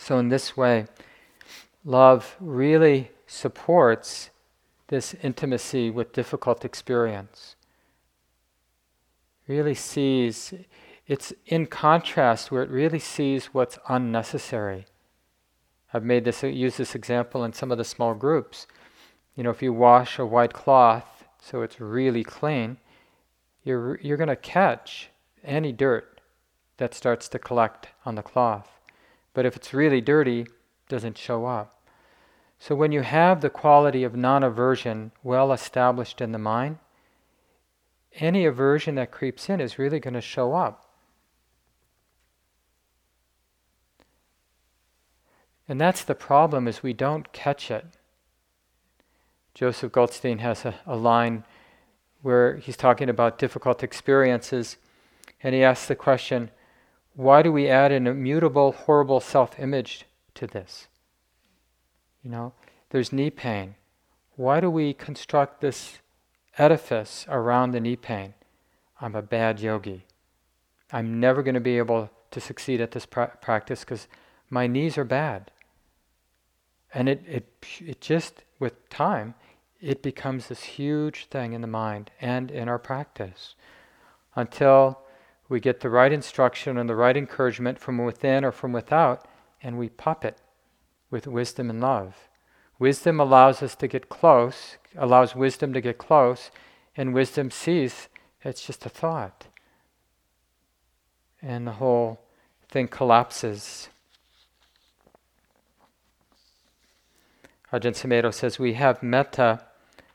So, 0.07 0.19
in 0.19 0.29
this 0.29 0.55
way, 0.55 0.85
love 1.83 2.37
really 2.39 3.11
supports 3.25 4.29
this 4.87 5.13
intimacy 5.21 5.89
with 5.89 6.13
difficult 6.13 6.63
experience. 6.63 7.57
Really 9.49 9.75
sees, 9.75 10.53
it's 11.07 11.33
in 11.45 11.65
contrast 11.65 12.51
where 12.51 12.63
it 12.63 12.69
really 12.69 12.99
sees 12.99 13.47
what's 13.47 13.79
unnecessary 13.89 14.85
I've 15.93 16.05
made 16.05 16.23
this 16.23 16.41
use 16.41 16.77
this 16.77 16.95
example 16.95 17.43
in 17.43 17.51
some 17.51 17.71
of 17.71 17.77
the 17.77 17.83
small 17.83 18.13
groups. 18.13 18.65
You 19.35 19.43
know, 19.43 19.49
if 19.49 19.61
you 19.61 19.73
wash 19.73 20.19
a 20.19 20.25
white 20.25 20.53
cloth 20.53 21.25
so 21.41 21.63
it's 21.63 21.81
really 21.81 22.23
clean, 22.23 22.77
you're 23.65 23.99
you're 24.01 24.17
going 24.17 24.27
to 24.27 24.37
catch 24.37 25.09
any 25.43 25.73
dirt 25.73 26.21
that 26.77 26.93
starts 26.93 27.27
to 27.29 27.39
collect 27.39 27.87
on 28.05 28.15
the 28.15 28.21
cloth. 28.21 28.76
But 29.37 29.45
if 29.45 29.55
it's 29.55 29.71
really 29.71 30.01
dirty, 30.01 30.39
it 30.39 30.49
doesn't 30.89 31.15
show 31.15 31.45
up. 31.45 31.79
So 32.57 32.73
when 32.73 32.91
you 32.91 33.01
have 33.01 33.41
the 33.41 33.51
quality 33.51 34.03
of 34.03 34.15
non-aversion 34.15 35.11
well 35.21 35.53
established 35.53 36.21
in 36.21 36.31
the 36.31 36.39
mind, 36.39 36.79
any 38.15 38.47
aversion 38.47 38.95
that 38.95 39.11
creeps 39.11 39.47
in 39.47 39.61
is 39.61 39.77
really 39.77 39.99
going 39.99 40.15
to 40.15 40.21
show 40.21 40.55
up. 40.55 40.89
And 45.69 45.79
that's 45.79 46.03
the 46.03 46.15
problem 46.15 46.67
is 46.67 46.81
we 46.81 46.93
don't 46.93 47.31
catch 47.31 47.69
it. 47.69 47.85
Joseph 49.53 49.91
Goldstein 49.91 50.39
has 50.39 50.65
a, 50.65 50.73
a 50.87 50.95
line 50.95 51.43
where 52.23 52.55
he's 52.55 52.75
talking 52.75 53.07
about 53.07 53.37
difficult 53.37 53.83
experiences, 53.83 54.77
and 55.43 55.53
he 55.53 55.63
asks 55.63 55.85
the 55.85 55.95
question, 55.95 56.49
why 57.17 57.41
do 57.41 57.51
we 57.51 57.67
add 57.67 57.91
an 57.91 58.05
immutable, 58.05 58.71
horrible 58.71 59.19
self-image 59.19 60.05
to 60.35 60.45
this? 60.45 60.87
You 62.21 62.29
know, 62.29 62.53
there's 62.91 63.11
knee 63.11 63.31
pain. 63.31 63.73
Why 64.35 64.59
do 64.59 64.69
we 64.69 64.93
construct 64.93 65.59
this 65.59 65.97
edifice 66.59 67.25
around 67.27 67.71
the 67.71 67.79
knee 67.79 67.95
pain? 67.95 68.35
I'm 69.01 69.15
a 69.15 69.23
bad 69.23 69.59
yogi. 69.59 70.05
I'm 70.91 71.19
never 71.19 71.41
going 71.41 71.55
to 71.55 71.59
be 71.59 71.79
able 71.79 72.11
to 72.29 72.39
succeed 72.39 72.79
at 72.81 72.91
this 72.91 73.07
pra- 73.07 73.35
practice 73.41 73.79
because 73.79 74.07
my 74.51 74.67
knees 74.67 74.95
are 74.95 75.03
bad. 75.03 75.49
And 76.93 77.09
it, 77.09 77.23
it, 77.27 77.47
it 77.79 77.99
just, 77.99 78.43
with 78.59 78.89
time, 78.89 79.33
it 79.81 80.03
becomes 80.03 80.49
this 80.49 80.63
huge 80.63 81.25
thing 81.25 81.53
in 81.53 81.61
the 81.61 81.67
mind 81.67 82.11
and 82.21 82.51
in 82.51 82.69
our 82.69 82.79
practice 82.79 83.55
until 84.35 85.01
we 85.49 85.59
get 85.59 85.79
the 85.79 85.89
right 85.89 86.11
instruction 86.11 86.77
and 86.77 86.89
the 86.89 86.95
right 86.95 87.15
encouragement 87.15 87.79
from 87.79 87.97
within 87.97 88.43
or 88.43 88.51
from 88.51 88.73
without, 88.73 89.27
and 89.61 89.77
we 89.77 89.89
pop 89.89 90.25
it 90.25 90.37
with 91.09 91.27
wisdom 91.27 91.69
and 91.69 91.79
love. 91.79 92.27
Wisdom 92.79 93.19
allows 93.19 93.63
us 93.63 93.75
to 93.75 93.87
get 93.87 94.09
close, 94.09 94.77
allows 94.95 95.35
wisdom 95.35 95.73
to 95.73 95.81
get 95.81 95.97
close, 95.97 96.51
and 96.95 97.13
wisdom 97.13 97.49
sees 97.49 98.07
it's 98.43 98.65
just 98.65 98.85
a 98.85 98.89
thought. 98.89 99.47
And 101.41 101.67
the 101.67 101.73
whole 101.73 102.19
thing 102.69 102.87
collapses. 102.87 103.89
Ajahn 107.73 107.93
Sumedho 107.93 108.33
says 108.33 108.59
we 108.59 108.73
have 108.73 109.03
metta 109.03 109.61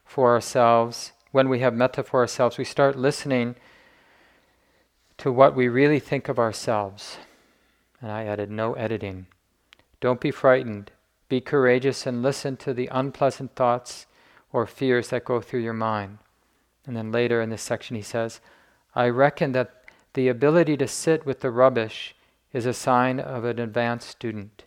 for 0.04 0.32
ourselves. 0.32 1.12
When 1.30 1.48
we 1.48 1.60
have 1.60 1.74
metta 1.74 2.02
for 2.02 2.20
ourselves, 2.20 2.58
we 2.58 2.64
start 2.64 2.96
listening 2.96 3.56
to 5.22 5.30
what 5.30 5.54
we 5.54 5.68
really 5.68 6.00
think 6.00 6.28
of 6.28 6.40
ourselves. 6.40 7.16
And 8.00 8.10
I 8.10 8.24
added, 8.24 8.50
no 8.50 8.72
editing. 8.72 9.28
Don't 10.00 10.20
be 10.20 10.32
frightened. 10.32 10.90
Be 11.28 11.40
courageous 11.40 12.08
and 12.08 12.24
listen 12.24 12.56
to 12.56 12.74
the 12.74 12.88
unpleasant 12.90 13.54
thoughts 13.54 14.06
or 14.52 14.66
fears 14.66 15.10
that 15.10 15.24
go 15.24 15.40
through 15.40 15.60
your 15.60 15.74
mind. 15.74 16.18
And 16.84 16.96
then 16.96 17.12
later 17.12 17.40
in 17.40 17.50
this 17.50 17.62
section, 17.62 17.94
he 17.94 18.02
says, 18.02 18.40
I 18.96 19.10
reckon 19.10 19.52
that 19.52 19.84
the 20.14 20.26
ability 20.26 20.76
to 20.78 20.88
sit 20.88 21.24
with 21.24 21.38
the 21.38 21.52
rubbish 21.52 22.16
is 22.52 22.66
a 22.66 22.74
sign 22.74 23.20
of 23.20 23.44
an 23.44 23.60
advanced 23.60 24.08
student. 24.08 24.64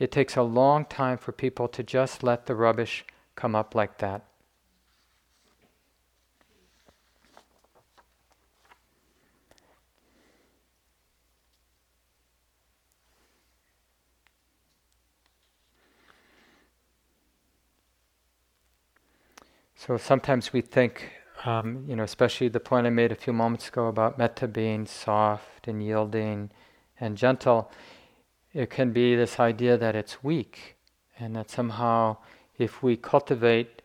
It 0.00 0.10
takes 0.10 0.36
a 0.36 0.42
long 0.42 0.84
time 0.84 1.16
for 1.16 1.30
people 1.30 1.68
to 1.68 1.84
just 1.84 2.24
let 2.24 2.46
the 2.46 2.56
rubbish 2.56 3.04
come 3.36 3.54
up 3.54 3.72
like 3.76 3.98
that. 3.98 4.24
So 19.84 19.96
sometimes 19.96 20.52
we 20.52 20.60
think, 20.60 21.10
um, 21.44 21.84
you 21.88 21.96
know, 21.96 22.04
especially 22.04 22.46
the 22.46 22.60
point 22.60 22.86
I 22.86 22.90
made 22.90 23.10
a 23.10 23.16
few 23.16 23.32
moments 23.32 23.66
ago 23.66 23.88
about 23.88 24.16
metta 24.16 24.46
being 24.46 24.86
soft 24.86 25.66
and 25.66 25.82
yielding 25.82 26.52
and 27.00 27.16
gentle 27.16 27.68
it 28.52 28.70
can 28.70 28.92
be 28.92 29.16
this 29.16 29.40
idea 29.40 29.76
that 29.76 29.96
it's 29.96 30.22
weak, 30.22 30.76
and 31.18 31.34
that 31.34 31.50
somehow, 31.50 32.18
if 32.58 32.80
we 32.80 32.96
cultivate 32.96 33.82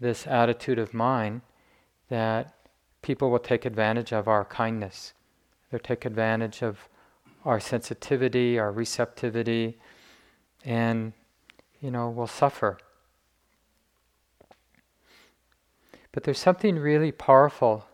this 0.00 0.26
attitude 0.26 0.80
of 0.80 0.92
mind, 0.92 1.42
that 2.08 2.54
people 3.00 3.30
will 3.30 3.38
take 3.38 3.64
advantage 3.64 4.12
of 4.12 4.26
our 4.26 4.44
kindness. 4.44 5.12
They'll 5.70 5.78
take 5.78 6.04
advantage 6.04 6.60
of 6.60 6.88
our 7.44 7.60
sensitivity, 7.60 8.58
our 8.58 8.72
receptivity, 8.72 9.78
and 10.64 11.12
you 11.80 11.92
know, 11.92 12.08
we'll 12.08 12.26
suffer 12.26 12.78
But 16.12 16.24
there's 16.24 16.38
something 16.38 16.76
really 16.78 17.12
powerful 17.12 17.86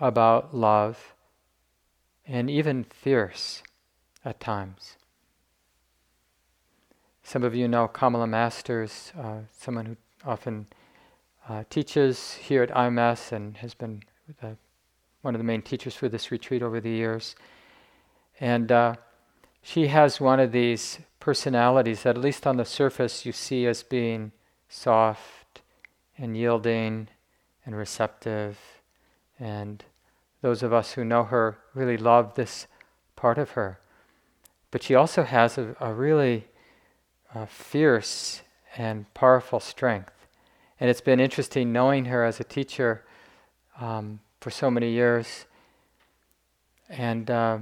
about 0.00 0.54
love 0.54 1.14
and 2.26 2.48
even 2.48 2.84
fierce 2.84 3.62
at 4.24 4.40
times. 4.40 4.96
Some 7.22 7.42
of 7.42 7.54
you 7.54 7.68
know 7.68 7.88
Kamala 7.88 8.26
Masters, 8.26 9.12
uh, 9.18 9.40
someone 9.56 9.86
who 9.86 9.96
often 10.24 10.66
uh, 11.48 11.64
teaches 11.70 12.34
here 12.34 12.62
at 12.62 12.70
IMS 12.70 13.32
and 13.32 13.56
has 13.58 13.74
been 13.74 14.02
the, 14.40 14.56
one 15.22 15.34
of 15.34 15.38
the 15.38 15.44
main 15.44 15.62
teachers 15.62 15.94
for 15.94 16.08
this 16.08 16.30
retreat 16.30 16.62
over 16.62 16.80
the 16.80 16.90
years. 16.90 17.34
And 18.38 18.70
uh, 18.70 18.96
she 19.62 19.88
has 19.88 20.20
one 20.20 20.40
of 20.40 20.52
these 20.52 20.98
personalities 21.20 22.02
that, 22.02 22.16
at 22.16 22.22
least 22.22 22.46
on 22.46 22.56
the 22.56 22.64
surface, 22.64 23.24
you 23.24 23.32
see 23.32 23.66
as 23.66 23.82
being 23.82 24.32
soft 24.68 25.62
and 26.18 26.36
yielding 26.36 27.08
and 27.64 27.76
receptive. 27.76 28.58
And 29.38 29.84
those 30.40 30.62
of 30.62 30.72
us 30.72 30.92
who 30.92 31.04
know 31.04 31.24
her 31.24 31.58
really 31.74 31.96
love 31.96 32.34
this 32.34 32.66
part 33.16 33.38
of 33.38 33.52
her. 33.52 33.78
But 34.70 34.82
she 34.82 34.94
also 34.94 35.22
has 35.22 35.58
a, 35.58 35.76
a 35.80 35.92
really 35.92 36.46
uh, 37.34 37.46
fierce 37.46 38.42
and 38.76 39.12
powerful 39.14 39.60
strength. 39.60 40.12
And 40.80 40.90
it's 40.90 41.00
been 41.00 41.20
interesting 41.20 41.72
knowing 41.72 42.06
her 42.06 42.24
as 42.24 42.40
a 42.40 42.44
teacher 42.44 43.04
um, 43.80 44.20
for 44.40 44.50
so 44.50 44.70
many 44.70 44.90
years. 44.90 45.46
And 46.88 47.30
uh, 47.30 47.58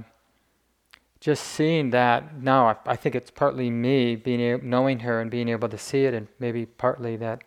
just 1.19 1.43
seeing 1.43 1.91
that 1.91 2.41
now, 2.41 2.67
I, 2.67 2.75
I, 2.87 2.95
think 2.95 3.15
it's 3.15 3.29
partly 3.29 3.69
me 3.69 4.15
being 4.15 4.41
a- 4.41 4.57
knowing 4.57 4.99
her 4.99 5.21
and 5.21 5.29
being 5.29 5.49
able 5.49 5.69
to 5.69 5.77
see 5.77 6.05
it, 6.05 6.13
and 6.13 6.27
maybe 6.39 6.65
partly 6.65 7.15
that 7.17 7.43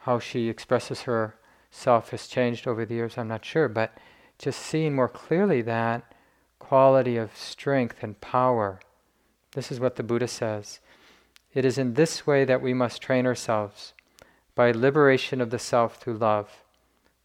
how 0.00 0.20
she 0.20 0.48
expresses 0.48 1.02
herself 1.76 2.08
has 2.08 2.26
changed 2.26 2.66
over 2.66 2.86
the 2.86 2.94
years. 2.94 3.18
I'm 3.18 3.28
not 3.28 3.44
sure, 3.44 3.68
but 3.68 3.92
just 4.38 4.60
seeing 4.60 4.94
more 4.94 5.08
clearly 5.08 5.60
that 5.62 6.10
quality 6.58 7.18
of 7.18 7.36
strength 7.36 8.02
and 8.02 8.18
power. 8.22 8.80
This 9.52 9.70
is 9.70 9.78
what 9.78 9.96
the 9.96 10.02
Buddha 10.02 10.26
says. 10.26 10.80
It 11.52 11.66
is 11.66 11.76
in 11.76 11.92
this 11.92 12.26
way 12.26 12.46
that 12.46 12.62
we 12.62 12.72
must 12.72 13.02
train 13.02 13.26
ourselves 13.26 13.92
by 14.54 14.70
liberation 14.70 15.42
of 15.42 15.50
the 15.50 15.58
self 15.58 15.96
through 15.96 16.16
love. 16.16 16.64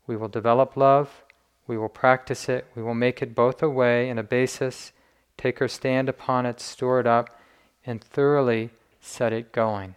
We 0.06 0.18
will 0.18 0.28
develop 0.28 0.76
love, 0.76 1.24
we 1.66 1.78
will 1.78 1.90
practice 1.90 2.50
it, 2.50 2.68
we 2.76 2.84
will 2.84 2.94
make 2.94 3.22
it 3.22 3.34
both 3.34 3.64
a 3.64 3.70
way 3.70 4.10
and 4.10 4.20
a 4.20 4.24
basis 4.24 4.92
take 5.38 5.62
our 5.62 5.70
stand 5.70 6.10
upon 6.10 6.46
it, 6.46 6.60
store 6.60 7.00
it 7.00 7.08
up, 7.08 7.40
and 7.86 8.04
thoroughly 8.04 8.70
set 9.00 9.32
it 9.32 9.54
going. 9.54 9.96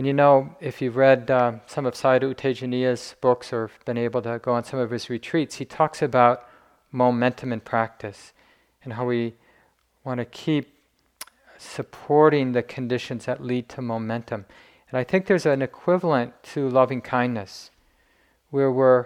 And 0.00 0.06
you 0.06 0.14
know, 0.14 0.56
if 0.60 0.80
you've 0.80 0.96
read 0.96 1.30
uh, 1.30 1.56
some 1.66 1.84
of 1.84 1.92
Sayadaw 1.92 2.28
U 2.30 2.34
Tejaniya's 2.34 3.16
books 3.20 3.52
or 3.52 3.70
been 3.84 3.98
able 3.98 4.22
to 4.22 4.38
go 4.38 4.54
on 4.54 4.64
some 4.64 4.80
of 4.80 4.90
his 4.90 5.10
retreats, 5.10 5.56
he 5.56 5.66
talks 5.66 6.00
about 6.00 6.48
momentum 6.90 7.52
in 7.52 7.60
practice 7.60 8.32
and 8.82 8.94
how 8.94 9.04
we 9.04 9.34
want 10.02 10.16
to 10.16 10.24
keep 10.24 10.72
supporting 11.58 12.52
the 12.52 12.62
conditions 12.62 13.26
that 13.26 13.44
lead 13.44 13.68
to 13.68 13.82
momentum. 13.82 14.46
And 14.90 14.98
I 14.98 15.04
think 15.04 15.26
there's 15.26 15.44
an 15.44 15.60
equivalent 15.60 16.32
to 16.54 16.66
loving 16.66 17.02
kindness, 17.02 17.70
where 18.48 18.72
we're, 18.72 19.04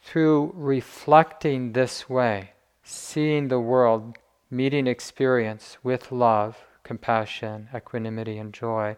through 0.00 0.54
reflecting 0.54 1.74
this 1.74 2.08
way, 2.08 2.52
seeing 2.82 3.48
the 3.48 3.60
world, 3.60 4.16
meeting 4.50 4.86
experience 4.86 5.76
with 5.82 6.10
love, 6.10 6.56
compassion, 6.84 7.68
equanimity, 7.74 8.38
and 8.38 8.54
joy 8.54 8.96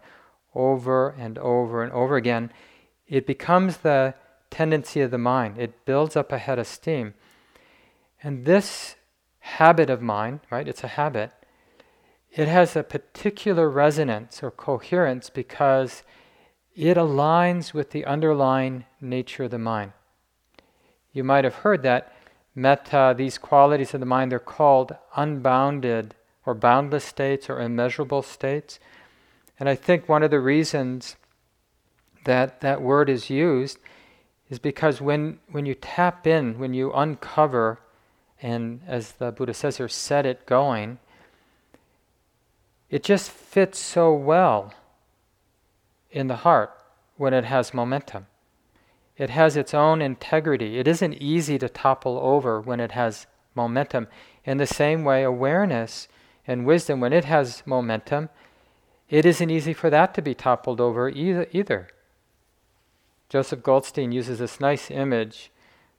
over 0.56 1.10
and 1.10 1.38
over 1.38 1.82
and 1.82 1.92
over 1.92 2.16
again, 2.16 2.50
it 3.06 3.26
becomes 3.26 3.78
the 3.78 4.14
tendency 4.50 5.00
of 5.00 5.10
the 5.10 5.18
mind. 5.18 5.58
It 5.58 5.84
builds 5.84 6.16
up 6.16 6.32
a 6.32 6.38
head 6.38 6.58
of 6.58 6.66
steam. 6.66 7.14
And 8.22 8.44
this 8.44 8.96
habit 9.40 9.90
of 9.90 10.02
mind, 10.02 10.40
right, 10.50 10.66
it's 10.66 10.82
a 10.82 10.88
habit, 10.88 11.30
it 12.32 12.48
has 12.48 12.74
a 12.74 12.82
particular 12.82 13.70
resonance 13.70 14.42
or 14.42 14.50
coherence 14.50 15.30
because 15.30 16.02
it 16.74 16.96
aligns 16.96 17.72
with 17.72 17.90
the 17.90 18.04
underlying 18.04 18.84
nature 19.00 19.44
of 19.44 19.50
the 19.50 19.58
mind. 19.58 19.92
You 21.12 21.24
might 21.24 21.44
have 21.44 21.56
heard 21.56 21.82
that 21.82 22.12
metta, 22.54 23.14
these 23.16 23.38
qualities 23.38 23.94
of 23.94 24.00
the 24.00 24.06
mind, 24.06 24.32
they're 24.32 24.38
called 24.38 24.96
unbounded 25.16 26.14
or 26.44 26.54
boundless 26.54 27.04
states 27.04 27.48
or 27.48 27.60
immeasurable 27.60 28.22
states. 28.22 28.78
And 29.58 29.68
I 29.68 29.74
think 29.74 30.08
one 30.08 30.22
of 30.22 30.30
the 30.30 30.40
reasons 30.40 31.16
that 32.24 32.60
that 32.60 32.82
word 32.82 33.08
is 33.08 33.30
used 33.30 33.78
is 34.48 34.58
because 34.58 35.00
when, 35.00 35.38
when 35.50 35.66
you 35.66 35.74
tap 35.74 36.26
in, 36.26 36.58
when 36.58 36.74
you 36.74 36.92
uncover, 36.92 37.80
and 38.42 38.80
as 38.86 39.12
the 39.12 39.32
Buddha 39.32 39.54
says 39.54 39.78
here, 39.78 39.88
set 39.88 40.26
it 40.26 40.46
going, 40.46 40.98
it 42.90 43.02
just 43.02 43.30
fits 43.30 43.78
so 43.78 44.12
well 44.12 44.72
in 46.10 46.28
the 46.28 46.36
heart 46.36 46.70
when 47.16 47.34
it 47.34 47.44
has 47.44 47.74
momentum. 47.74 48.26
It 49.16 49.30
has 49.30 49.56
its 49.56 49.72
own 49.72 50.02
integrity. 50.02 50.78
It 50.78 50.86
isn't 50.86 51.14
easy 51.14 51.58
to 51.58 51.68
topple 51.68 52.18
over 52.18 52.60
when 52.60 52.80
it 52.80 52.92
has 52.92 53.26
momentum. 53.54 54.06
In 54.44 54.58
the 54.58 54.66
same 54.66 55.02
way, 55.04 55.22
awareness 55.22 56.06
and 56.46 56.66
wisdom, 56.66 57.00
when 57.00 57.12
it 57.12 57.24
has 57.24 57.62
momentum, 57.66 58.28
it 59.08 59.24
isn't 59.24 59.50
easy 59.50 59.72
for 59.72 59.90
that 59.90 60.14
to 60.14 60.22
be 60.22 60.34
toppled 60.34 60.80
over 60.80 61.08
either. 61.08 61.46
either. 61.52 61.88
Joseph 63.28 63.62
Goldstein 63.62 64.12
uses 64.12 64.38
this 64.38 64.60
nice 64.60 64.90
image 64.90 65.50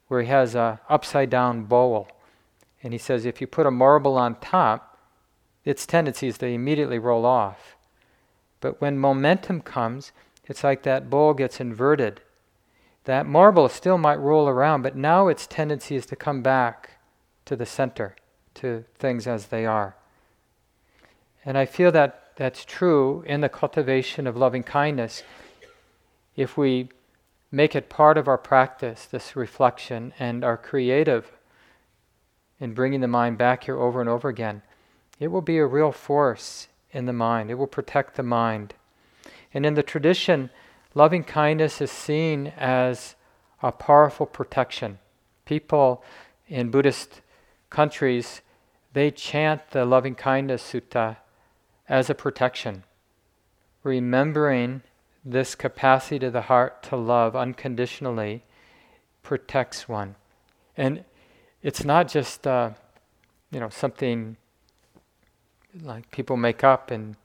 where 0.07 0.21
he 0.21 0.27
has 0.27 0.55
a 0.55 0.79
upside 0.87 1.29
down 1.29 1.63
bowl. 1.63 2.07
And 2.81 2.93
he 2.93 2.99
says 2.99 3.25
if 3.25 3.41
you 3.41 3.47
put 3.47 3.65
a 3.65 3.71
marble 3.71 4.17
on 4.17 4.35
top, 4.35 4.97
its 5.65 5.85
tendency 5.85 6.27
is 6.27 6.37
to 6.37 6.47
immediately 6.47 6.99
roll 6.99 7.25
off. 7.25 7.75
But 8.61 8.79
when 8.79 8.97
momentum 8.97 9.61
comes, 9.61 10.11
it's 10.45 10.63
like 10.63 10.83
that 10.83 11.09
bowl 11.09 11.33
gets 11.33 11.59
inverted 11.59 12.21
that 13.07 13.25
marble 13.25 13.69
still 13.69 13.97
might 13.97 14.19
roll 14.19 14.49
around, 14.49 14.81
but 14.81 14.97
now 14.97 15.29
its 15.29 15.47
tendency 15.47 15.95
is 15.95 16.05
to 16.05 16.15
come 16.15 16.41
back 16.41 16.99
to 17.45 17.55
the 17.55 17.65
center, 17.65 18.17
to 18.53 18.83
things 18.99 19.25
as 19.25 19.45
they 19.45 19.65
are. 19.65 19.95
And 21.45 21.57
I 21.57 21.65
feel 21.65 21.89
that 21.93 22.26
that's 22.37 22.63
true 22.63 23.23
in 23.27 23.41
the 23.41 23.49
cultivation 23.49 24.25
of 24.25 24.37
loving 24.37 24.63
kindness. 24.63 25.23
If 26.35 26.57
we 26.57 26.89
make 27.51 27.75
it 27.75 27.89
part 27.89 28.17
of 28.17 28.27
our 28.27 28.37
practice, 28.37 29.05
this 29.05 29.35
reflection, 29.35 30.13
and 30.17 30.45
are 30.45 30.57
creative 30.57 31.31
in 32.59 32.73
bringing 32.73 33.01
the 33.01 33.07
mind 33.07 33.37
back 33.37 33.65
here 33.65 33.77
over 33.77 33.99
and 33.99 34.09
over 34.09 34.29
again, 34.29 34.61
it 35.19 35.27
will 35.27 35.41
be 35.41 35.57
a 35.57 35.65
real 35.65 35.91
force 35.91 36.69
in 36.91 37.05
the 37.05 37.13
mind. 37.13 37.51
It 37.51 37.55
will 37.55 37.67
protect 37.67 38.15
the 38.15 38.23
mind. 38.23 38.75
And 39.53 39.65
in 39.65 39.73
the 39.73 39.83
tradition, 39.83 40.49
Loving 40.97 41.23
kindness 41.23 41.79
is 41.79 41.91
seen 41.91 42.47
as 42.57 43.13
a 43.61 43.71
powerful 43.71 44.25
protection. 44.25 44.97
People 45.45 46.03
in 46.47 46.71
Buddhist 46.71 47.21
countries, 47.69 48.41
they 48.93 49.11
chant 49.11 49.69
the 49.69 49.85
loving 49.85 50.15
kindness 50.15 50.63
sutta 50.73 51.17
as 51.89 52.09
a 52.09 52.15
protection, 52.15 52.83
remembering 53.83 54.81
this 55.23 55.55
capacity 55.55 56.25
of 56.25 56.33
the 56.33 56.43
heart 56.43 56.83
to 56.83 56.95
love 56.95 57.35
unconditionally 57.35 58.43
protects 59.23 59.89
one. 59.89 60.15
And 60.75 61.03
it's 61.61 61.83
not 61.83 62.07
just 62.07 62.47
uh, 62.47 62.71
you 63.51 63.59
know 63.59 63.69
something 63.69 64.37
like 65.81 66.09
people 66.11 66.37
make 66.37 66.63
up 66.63 66.91
in 66.91 67.15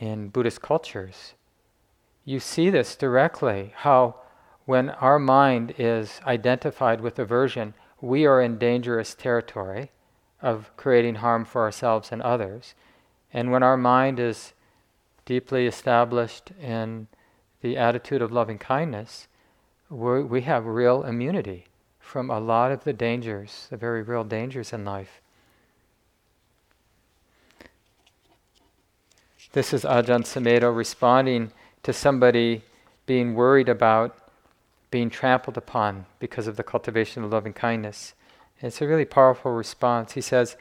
in 0.00 0.28
Buddhist 0.28 0.62
cultures 0.62 1.34
you 2.28 2.38
see 2.38 2.68
this 2.68 2.94
directly 2.94 3.72
how 3.74 4.14
when 4.66 4.90
our 4.90 5.18
mind 5.18 5.72
is 5.78 6.20
identified 6.26 7.00
with 7.00 7.18
aversion, 7.18 7.72
we 8.02 8.26
are 8.26 8.42
in 8.42 8.58
dangerous 8.58 9.14
territory 9.14 9.90
of 10.42 10.70
creating 10.76 11.14
harm 11.16 11.46
for 11.46 11.62
ourselves 11.62 12.12
and 12.12 12.20
others. 12.20 12.74
And 13.32 13.50
when 13.50 13.62
our 13.62 13.76
mind 13.76 14.18
is 14.18 14.52
deeply 15.24 15.66
established 15.66 16.52
in 16.60 17.08
the 17.60 17.76
attitude 17.76 18.22
of 18.22 18.32
loving 18.32 18.58
kindness, 18.58 19.28
we 19.90 20.42
have 20.42 20.66
real 20.66 21.02
immunity 21.02 21.66
from 21.98 22.30
a 22.30 22.40
lot 22.40 22.72
of 22.72 22.84
the 22.84 22.92
dangers, 22.92 23.66
the 23.70 23.76
very 23.76 24.02
real 24.02 24.24
dangers 24.24 24.72
in 24.72 24.84
life. 24.84 25.20
This 29.52 29.72
is 29.72 29.84
Ajahn 29.84 30.24
Sumedho 30.24 30.74
responding 30.74 31.52
to 31.82 31.92
somebody 31.92 32.62
being 33.06 33.34
worried 33.34 33.68
about 33.68 34.16
being 34.90 35.10
trampled 35.10 35.56
upon 35.56 36.06
because 36.18 36.46
of 36.46 36.56
the 36.56 36.62
cultivation 36.62 37.24
of 37.24 37.32
loving 37.32 37.52
kindness. 37.52 38.14
And 38.60 38.68
it's 38.68 38.80
a 38.80 38.86
really 38.86 39.04
powerful 39.04 39.52
response. 39.52 40.12
He 40.12 40.20
says, 40.20 40.56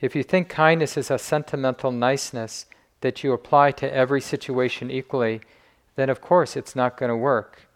if 0.00 0.14
you 0.14 0.22
think 0.22 0.48
kindness 0.48 0.96
is 0.96 1.10
a 1.10 1.18
sentimental 1.18 1.90
niceness 1.90 2.66
that 3.00 3.22
you 3.22 3.32
apply 3.32 3.72
to 3.72 3.92
every 3.92 4.20
situation 4.20 4.90
equally, 4.90 5.40
then 5.96 6.08
of 6.08 6.20
course 6.20 6.56
it's 6.56 6.76
not 6.76 6.96
going 6.96 7.10
to 7.10 7.16
work. 7.16 7.68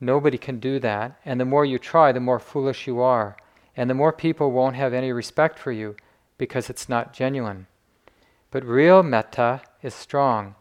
Nobody 0.00 0.38
can 0.38 0.58
do 0.58 0.78
that. 0.80 1.20
And 1.24 1.38
the 1.38 1.44
more 1.44 1.64
you 1.64 1.78
try, 1.78 2.12
the 2.12 2.20
more 2.20 2.38
foolish 2.38 2.86
you 2.86 3.00
are. 3.00 3.36
And 3.76 3.88
the 3.88 3.94
more 3.94 4.12
people 4.12 4.50
won't 4.50 4.76
have 4.76 4.92
any 4.92 5.12
respect 5.12 5.58
for 5.58 5.72
you 5.72 5.96
because 6.38 6.70
it's 6.70 6.88
not 6.88 7.12
genuine. 7.12 7.66
But 8.50 8.64
real 8.64 9.02
metta 9.02 9.60
is 9.82 9.94
strong, 9.94 10.54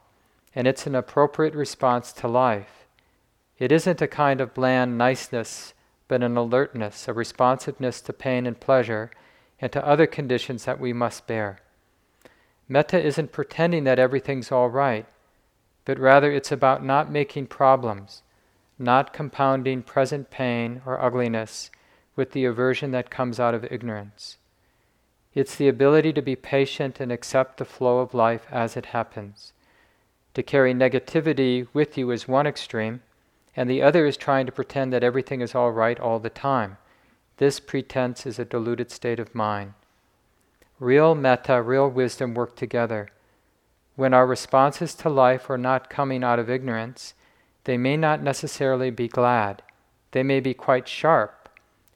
and 0.54 0.68
it's 0.68 0.86
an 0.86 0.94
appropriate 0.94 1.56
response 1.56 2.12
to 2.14 2.28
life. 2.28 2.86
It 3.58 3.72
isn't 3.72 4.02
a 4.02 4.08
kind 4.08 4.42
of 4.42 4.54
bland 4.54 4.98
niceness, 4.98 5.74
but 6.08 6.22
an 6.22 6.38
alertness, 6.38 7.08
a 7.08 7.14
responsiveness 7.14 8.02
to 8.02 8.14
pain 8.14 8.46
and 8.46 8.60
pleasure, 8.60 9.10
and 9.62 9.72
to 9.72 9.86
other 9.86 10.08
conditions 10.08 10.66
that 10.66 10.80
we 10.80 10.94
must 10.94 11.28
bear. 11.28 11.60
Metta 12.68 13.04
isn't 13.04 13.32
pretending 13.32 13.84
that 13.84 14.00
everything's 14.00 14.52
all 14.52 14.70
right, 14.70 15.06
but 15.86 16.00
rather 16.00 16.32
it's 16.32 16.52
about 16.52 16.86
not 16.86 17.12
making 17.12 17.48
problems, 17.48 18.22
not 18.78 19.14
compounding 19.14 19.82
present 19.82 20.30
pain 20.30 20.82
or 20.86 21.02
ugliness 21.04 21.72
with 22.16 22.32
the 22.32 22.46
aversion 22.46 22.92
that 22.92 23.10
comes 23.10 23.40
out 23.40 23.54
of 23.54 23.66
ignorance. 23.72 24.38
It's 25.34 25.56
the 25.56 25.68
ability 25.68 26.14
to 26.14 26.22
be 26.22 26.36
patient 26.36 27.00
and 27.00 27.12
accept 27.12 27.58
the 27.58 27.66
flow 27.66 28.00
of 28.00 28.14
life 28.14 28.46
as 28.52 28.76
it 28.76 28.88
happens. 28.88 29.54
To 30.34 30.44
carry 30.44 30.74
negativity 30.74 31.68
with 31.74 31.98
you 31.98 32.12
is 32.12 32.28
one 32.28 32.48
extreme, 32.48 33.02
and 33.56 33.70
the 33.70 33.82
other 33.82 34.06
is 34.06 34.18
trying 34.18 34.46
to 34.46 34.52
pretend 34.52 34.92
that 34.94 35.04
everything 35.04 35.42
is 35.42 35.56
all 35.56 35.72
right 35.72 36.00
all 36.00 36.20
the 36.20 36.30
time. 36.30 36.78
This 37.40 37.62
pretense 37.62 38.26
is 38.26 38.38
a 38.38 38.44
deluded 38.44 38.92
state 38.92 39.18
of 39.18 39.34
mind. 39.34 39.74
Real 40.78 41.16
metta, 41.16 41.62
real 41.62 41.90
wisdom 41.90 42.34
work 42.34 42.58
together. 42.58 43.08
When 43.96 44.14
our 44.14 44.28
responses 44.28 44.94
to 44.96 45.10
life 45.10 45.50
are 45.50 45.58
not 45.58 45.90
coming 45.90 46.22
out 46.22 46.40
of 46.40 46.50
ignorance, 46.50 47.14
they 47.64 47.78
may 47.78 47.96
not 47.96 48.22
necessarily 48.22 48.90
be 48.92 49.08
glad. 49.08 49.64
They 50.12 50.22
may 50.22 50.42
be 50.42 50.54
quite 50.54 50.90
sharp 50.90 51.48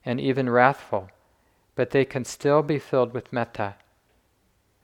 and 0.06 0.18
even 0.18 0.50
wrathful, 0.50 1.10
but 1.76 1.90
they 1.90 2.06
can 2.06 2.24
still 2.24 2.64
be 2.64 2.80
filled 2.80 3.14
with 3.14 3.34
metta. 3.34 3.76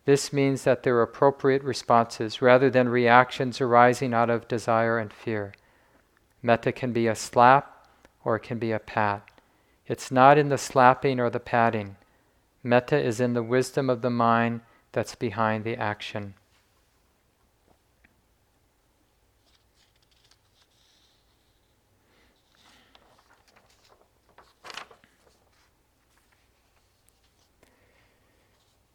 This 0.03 0.34
means 0.34 0.66
that 0.66 0.84
they're 0.84 1.01
appropriate 1.01 1.64
responses 1.64 2.41
rather 2.41 2.70
than 2.70 2.89
reactions 2.89 3.62
arising 3.62 4.14
out 4.14 4.30
of 4.30 4.49
desire 4.49 4.99
and 4.99 5.14
fear. 5.14 5.53
Metta 6.43 6.74
can 6.74 6.91
be 6.91 7.07
a 7.07 7.16
slap 7.16 7.88
or 8.26 8.36
it 8.36 8.43
can 8.43 8.60
be 8.60 8.74
a 8.74 8.80
pat. 8.80 9.38
It's 9.89 10.11
not 10.11 10.37
in 10.37 10.49
the 10.49 10.57
slapping 10.59 11.19
or 11.19 11.31
the 11.31 11.39
patting. 11.39 11.95
Metta 12.61 12.95
is 12.95 13.19
in 13.19 13.33
the 13.33 13.41
wisdom 13.41 13.89
of 13.89 14.03
the 14.03 14.11
mind 14.11 14.61
that's 14.91 15.15
behind 15.15 15.63
the 15.63 15.75
action. 15.75 16.35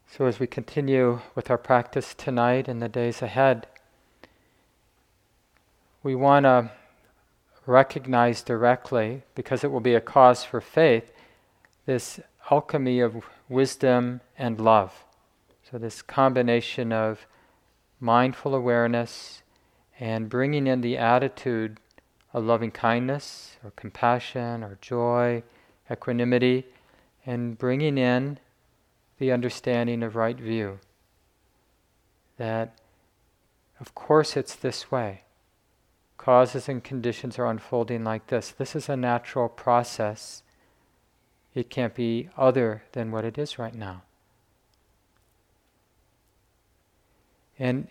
So, 0.07 0.27
as 0.27 0.39
we 0.39 0.47
continue 0.47 1.23
with 1.35 1.51
our 1.51 1.59
practice 1.59 2.15
tonight 2.15 2.69
and 2.69 2.81
the 2.81 2.89
days 2.89 3.21
ahead, 3.21 3.67
we 6.05 6.15
want 6.15 6.45
to 6.45 6.71
recognize 7.67 8.43
directly, 8.43 9.23
because 9.35 9.65
it 9.65 9.71
will 9.71 9.81
be 9.81 9.95
a 9.95 10.01
cause 10.01 10.45
for 10.45 10.61
faith, 10.61 11.13
this 11.87 12.21
alchemy 12.51 13.01
of 13.01 13.25
wisdom 13.49 14.21
and 14.39 14.61
love. 14.61 15.05
So, 15.71 15.79
this 15.79 16.03
combination 16.03 16.93
of 16.93 17.27
mindful 18.01 18.55
awareness 18.55 19.43
and 19.99 20.29
bringing 20.29 20.67
in 20.67 20.81
the 20.81 20.99
attitude 20.99 21.79
of 22.33 22.45
loving 22.45 22.71
kindness 22.71 23.57
or 23.65 23.71
compassion 23.71 24.63
or 24.63 24.79
joy, 24.81 25.43
equanimity, 25.91 26.67
and 27.25 27.57
bringing 27.57 27.97
in 27.97 28.39
the 29.19 29.33
understanding 29.33 30.03
of 30.03 30.17
right 30.17 30.39
view. 30.39 30.81
That, 32.37 32.77
of 33.81 33.95
course, 33.95 34.37
it's 34.37 34.57
this 34.57 34.91
way. 34.91 35.24
Causes 36.25 36.71
and 36.71 36.83
conditions 36.83 37.39
are 37.39 37.45
unfolding 37.45 38.03
like 38.03 38.29
this. 38.29 38.49
This 38.51 38.75
is 38.75 38.89
a 38.89 38.97
natural 38.97 39.47
process. 39.47 40.43
It 41.55 41.69
can't 41.69 41.95
be 41.95 42.31
other 42.35 42.83
than 42.93 43.11
what 43.11 43.27
it 43.27 43.37
is 43.37 43.59
right 43.59 43.75
now. 43.75 44.05
And 47.59 47.89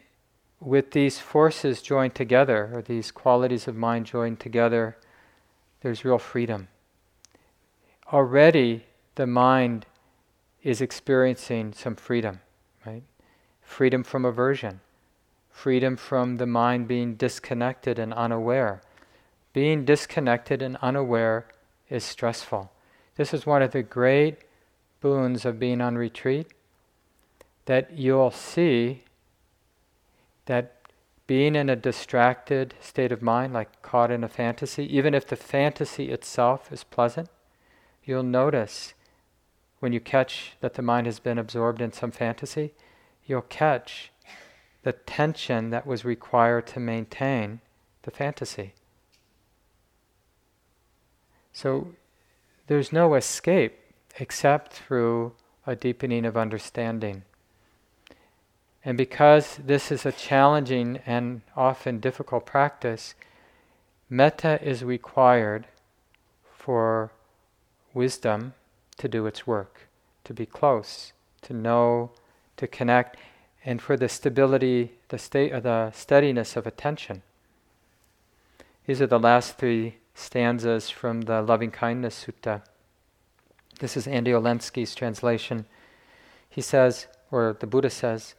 with 0.59 0.91
these 0.93 1.19
forces 1.19 1.79
joined 1.83 2.15
together, 2.15 2.71
or 2.73 2.81
these 2.81 3.11
qualities 3.11 3.67
of 3.67 3.75
mind 3.75 4.07
joined 4.07 4.39
together, 4.39 4.97
there's 5.81 6.03
real 6.03 6.17
freedom. 6.17 6.69
Already 8.11 8.85
the 9.13 9.27
mind 9.27 9.85
is 10.63 10.81
experiencing 10.81 11.71
some 11.73 11.95
freedom, 11.95 12.39
right? 12.83 13.03
Freedom 13.61 14.03
from 14.03 14.25
aversion, 14.25 14.79
freedom 15.53 15.95
from 15.95 16.37
the 16.37 16.47
mind 16.47 16.87
being 16.87 17.13
disconnected 17.13 17.99
and 17.99 18.13
unaware. 18.13 18.81
Being 19.53 19.85
disconnected 19.85 20.61
and 20.61 20.77
unaware 20.81 21.45
is 21.89 22.03
stressful. 22.03 22.71
This 23.15 23.33
is 23.33 23.45
one 23.45 23.61
of 23.61 23.71
the 23.71 23.83
great 23.83 24.39
boons 24.99 25.45
of 25.45 25.59
being 25.59 25.79
on 25.79 25.95
retreat 25.95 26.47
that 27.65 27.93
you'll 27.93 28.31
see 28.31 29.03
that 30.45 30.81
being 31.27 31.55
in 31.55 31.69
a 31.69 31.75
distracted 31.75 32.73
state 32.81 33.11
of 33.11 33.21
mind, 33.21 33.53
like 33.53 33.81
caught 33.81 34.11
in 34.11 34.23
a 34.23 34.27
fantasy, 34.27 34.83
even 34.93 35.13
if 35.13 35.25
the 35.25 35.35
fantasy 35.35 36.09
itself 36.09 36.71
is 36.71 36.83
pleasant, 36.83 37.29
you'll 38.03 38.23
notice 38.23 38.93
when 39.79 39.93
you 39.93 39.99
catch 39.99 40.53
that 40.61 40.73
the 40.73 40.81
mind 40.81 41.05
has 41.05 41.19
been 41.19 41.37
absorbed 41.37 41.81
in 41.81 41.93
some 41.93 42.11
fantasy, 42.11 42.73
you'll 43.25 43.41
catch 43.41 44.11
the 44.83 44.93
tension 44.93 45.69
that 45.69 45.87
was 45.87 46.05
required 46.05 46.67
to 46.67 46.79
maintain 46.79 47.61
the 48.03 48.11
fantasy. 48.11 48.73
So 51.53 51.93
there's 52.67 52.91
no 52.91 53.15
escape 53.15 53.79
except 54.19 54.73
through 54.73 55.33
a 55.65 55.75
deepening 55.75 56.25
of 56.25 56.35
understanding. 56.35 57.23
And 58.85 58.97
because 58.97 59.57
this 59.63 59.91
is 59.91 60.05
a 60.05 60.11
challenging 60.11 60.99
and 61.05 61.41
often 61.55 61.99
difficult 61.99 62.45
practice, 62.45 63.15
metta 64.09 64.59
is 64.61 64.83
required 64.83 65.67
for 66.53 67.11
wisdom 67.93 68.53
to 68.97 69.07
do 69.07 69.25
its 69.25 69.47
work, 69.47 69.87
to 70.25 70.33
be 70.33 70.45
close, 70.45 71.13
to 71.43 71.53
know, 71.53 72.11
to 72.57 72.67
connect, 72.67 73.17
and 73.65 73.81
for 73.81 73.95
the 73.95 74.09
stability, 74.09 74.93
the 75.09 75.17
state, 75.17 75.53
uh, 75.53 75.59
the 75.59 75.91
steadiness 75.91 76.55
of 76.55 76.67
attention. 76.67 77.21
These 78.85 79.01
are 79.01 79.07
the 79.07 79.19
last 79.19 79.57
three 79.57 79.97
stanzas 80.13 80.89
from 80.89 81.21
the 81.21 81.41
Loving 81.41 81.71
Kindness 81.71 82.25
Sutta. 82.25 82.61
This 83.79 83.95
is 83.95 84.07
Andy 84.07 84.31
Olendzki's 84.31 84.93
translation. 84.93 85.65
He 86.49 86.61
says, 86.61 87.07
or 87.31 87.55
the 87.59 87.67
Buddha 87.67 87.89
says, 87.89 88.35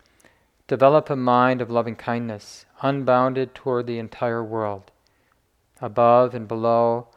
develop 0.68 1.10
a 1.10 1.16
mind 1.16 1.60
of 1.60 1.70
loving 1.70 1.96
kindness, 1.96 2.66
unbounded 2.82 3.54
toward 3.54 3.86
the 3.86 3.98
entire 3.98 4.44
world, 4.44 4.90
above 5.80 6.34
and 6.34 6.46
below, 6.46 7.08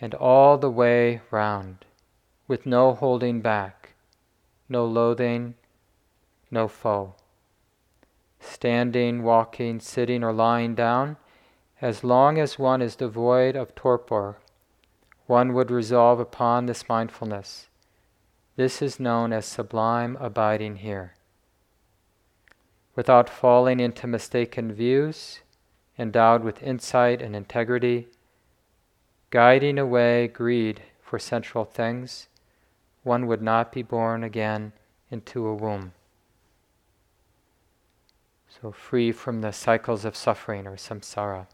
and 0.00 0.14
all 0.14 0.58
the 0.58 0.70
way 0.70 1.22
round 1.30 1.84
with 2.46 2.66
no 2.66 2.92
holding 2.94 3.40
back, 3.40 3.94
no 4.68 4.84
loathing, 4.84 5.54
no 6.50 6.68
foe. 6.68 7.14
Standing, 8.46 9.22
walking, 9.22 9.80
sitting, 9.80 10.22
or 10.22 10.32
lying 10.32 10.74
down, 10.74 11.16
as 11.80 12.04
long 12.04 12.38
as 12.38 12.58
one 12.58 12.82
is 12.82 12.94
devoid 12.94 13.56
of 13.56 13.74
torpor, 13.74 14.38
one 15.26 15.54
would 15.54 15.70
resolve 15.70 16.20
upon 16.20 16.66
this 16.66 16.88
mindfulness. 16.88 17.68
This 18.56 18.80
is 18.82 19.00
known 19.00 19.32
as 19.32 19.46
sublime 19.46 20.16
abiding 20.20 20.76
here. 20.76 21.14
Without 22.94 23.28
falling 23.28 23.80
into 23.80 24.06
mistaken 24.06 24.72
views, 24.72 25.40
endowed 25.98 26.44
with 26.44 26.62
insight 26.62 27.20
and 27.20 27.34
integrity, 27.34 28.08
guiding 29.30 29.78
away 29.78 30.28
greed 30.28 30.82
for 31.02 31.18
sensual 31.18 31.64
things, 31.64 32.28
one 33.02 33.26
would 33.26 33.42
not 33.42 33.72
be 33.72 33.82
born 33.82 34.22
again 34.22 34.72
into 35.10 35.46
a 35.46 35.54
womb. 35.54 35.92
So, 38.64 38.72
free 38.72 39.12
from 39.12 39.42
the 39.42 39.52
cycles 39.52 40.06
of 40.06 40.16
suffering 40.16 40.66
or 40.66 40.76
samsara. 40.76 41.48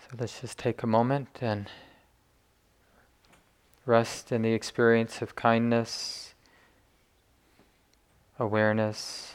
So, 0.00 0.16
let's 0.18 0.40
just 0.40 0.58
take 0.58 0.82
a 0.82 0.88
moment 0.88 1.28
and 1.40 1.70
rest 3.86 4.32
in 4.32 4.42
the 4.42 4.52
experience 4.52 5.22
of 5.22 5.36
kindness, 5.36 6.34
awareness. 8.36 9.34